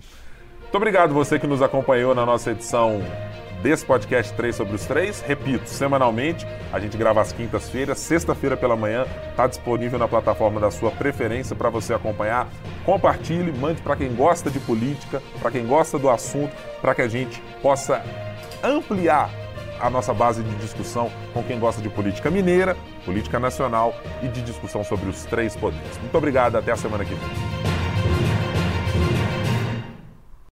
Muito 0.61 0.75
obrigado 0.75 1.13
você 1.13 1.37
que 1.37 1.45
nos 1.45 1.61
acompanhou 1.61 2.15
na 2.15 2.25
nossa 2.25 2.49
edição 2.49 2.99
desse 3.65 3.83
podcast 3.83 4.31
3 4.33 4.55
sobre 4.55 4.75
os 4.75 4.85
3. 4.85 5.21
Repito, 5.21 5.67
semanalmente, 5.67 6.45
a 6.71 6.79
gente 6.79 6.95
grava 6.95 7.19
às 7.19 7.31
quintas-feiras, 7.31 7.97
sexta-feira 7.97 8.55
pela 8.55 8.75
manhã, 8.75 9.07
está 9.31 9.47
disponível 9.47 9.97
na 9.97 10.07
plataforma 10.07 10.61
da 10.61 10.69
sua 10.69 10.91
preferência 10.91 11.55
para 11.55 11.67
você 11.71 11.91
acompanhar. 11.91 12.47
Compartilhe, 12.85 13.51
mande 13.51 13.81
para 13.81 13.95
quem 13.95 14.13
gosta 14.13 14.51
de 14.51 14.59
política, 14.59 15.19
para 15.41 15.49
quem 15.49 15.65
gosta 15.65 15.97
do 15.97 16.11
assunto, 16.11 16.55
para 16.79 16.93
que 16.93 17.01
a 17.01 17.07
gente 17.07 17.41
possa 17.59 18.03
ampliar 18.63 19.31
a 19.79 19.89
nossa 19.89 20.13
base 20.13 20.43
de 20.43 20.55
discussão 20.57 21.11
com 21.33 21.41
quem 21.41 21.59
gosta 21.59 21.81
de 21.81 21.89
política 21.89 22.29
mineira, 22.29 22.77
política 23.03 23.39
nacional 23.39 23.95
e 24.21 24.27
de 24.27 24.43
discussão 24.43 24.83
sobre 24.83 25.09
os 25.09 25.25
três 25.25 25.55
poderes. 25.55 25.97
Muito 25.99 26.15
obrigado, 26.15 26.55
até 26.55 26.71
a 26.71 26.75
semana 26.75 27.03
que 27.03 27.15
vem. 27.15 27.74